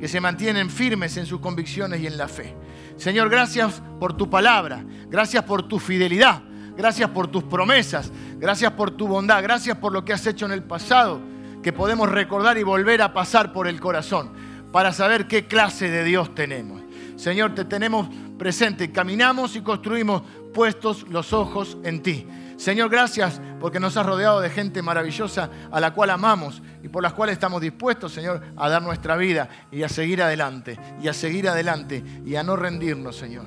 que 0.00 0.08
se 0.08 0.20
mantienen 0.20 0.70
firmes 0.70 1.16
en 1.16 1.26
sus 1.26 1.40
convicciones 1.40 2.00
y 2.00 2.06
en 2.06 2.16
la 2.16 2.28
fe. 2.28 2.54
Señor, 2.96 3.28
gracias 3.28 3.82
por 4.00 4.16
tu 4.16 4.28
palabra, 4.28 4.84
gracias 5.08 5.44
por 5.44 5.62
tu 5.62 5.78
fidelidad, 5.78 6.42
gracias 6.76 7.08
por 7.10 7.28
tus 7.28 7.44
promesas, 7.44 8.10
gracias 8.38 8.72
por 8.72 8.90
tu 8.90 9.06
bondad, 9.06 9.42
gracias 9.42 9.76
por 9.78 9.92
lo 9.92 10.04
que 10.04 10.12
has 10.12 10.26
hecho 10.26 10.46
en 10.46 10.52
el 10.52 10.62
pasado, 10.62 11.20
que 11.66 11.72
podemos 11.72 12.08
recordar 12.08 12.56
y 12.58 12.62
volver 12.62 13.02
a 13.02 13.12
pasar 13.12 13.52
por 13.52 13.66
el 13.66 13.80
corazón 13.80 14.30
para 14.70 14.92
saber 14.92 15.26
qué 15.26 15.48
clase 15.48 15.90
de 15.90 16.04
Dios 16.04 16.32
tenemos. 16.32 16.80
Señor, 17.16 17.56
te 17.56 17.64
tenemos 17.64 18.08
presente, 18.38 18.92
caminamos 18.92 19.56
y 19.56 19.62
construimos 19.62 20.22
puestos 20.54 21.08
los 21.08 21.32
ojos 21.32 21.76
en 21.82 22.04
ti. 22.04 22.24
Señor, 22.56 22.88
gracias 22.88 23.40
porque 23.58 23.80
nos 23.80 23.96
has 23.96 24.06
rodeado 24.06 24.40
de 24.40 24.48
gente 24.48 24.80
maravillosa 24.80 25.50
a 25.72 25.80
la 25.80 25.92
cual 25.92 26.10
amamos 26.10 26.62
y 26.84 26.88
por 26.88 27.02
las 27.02 27.14
cuales 27.14 27.32
estamos 27.32 27.60
dispuestos, 27.60 28.12
Señor, 28.12 28.42
a 28.56 28.68
dar 28.68 28.82
nuestra 28.82 29.16
vida 29.16 29.48
y 29.72 29.82
a 29.82 29.88
seguir 29.88 30.22
adelante, 30.22 30.78
y 31.02 31.08
a 31.08 31.12
seguir 31.12 31.48
adelante 31.48 32.04
y 32.24 32.36
a 32.36 32.44
no 32.44 32.54
rendirnos, 32.54 33.16
Señor. 33.16 33.46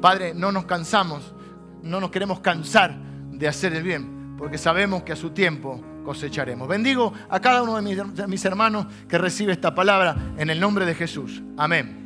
Padre, 0.00 0.34
no 0.34 0.52
nos 0.52 0.66
cansamos, 0.66 1.34
no 1.82 1.98
nos 1.98 2.12
queremos 2.12 2.38
cansar 2.38 2.94
de 3.32 3.48
hacer 3.48 3.74
el 3.74 3.82
bien, 3.82 4.36
porque 4.38 4.56
sabemos 4.56 5.02
que 5.02 5.14
a 5.14 5.16
su 5.16 5.30
tiempo 5.30 5.82
cosecharemos. 6.06 6.66
Bendigo 6.66 7.12
a 7.28 7.40
cada 7.40 7.62
uno 7.62 7.76
de 7.76 8.26
mis 8.26 8.44
hermanos 8.46 8.86
que 9.08 9.18
recibe 9.18 9.52
esta 9.52 9.74
palabra 9.74 10.16
en 10.38 10.48
el 10.48 10.58
nombre 10.58 10.86
de 10.86 10.94
Jesús. 10.94 11.42
Amén. 11.58 12.05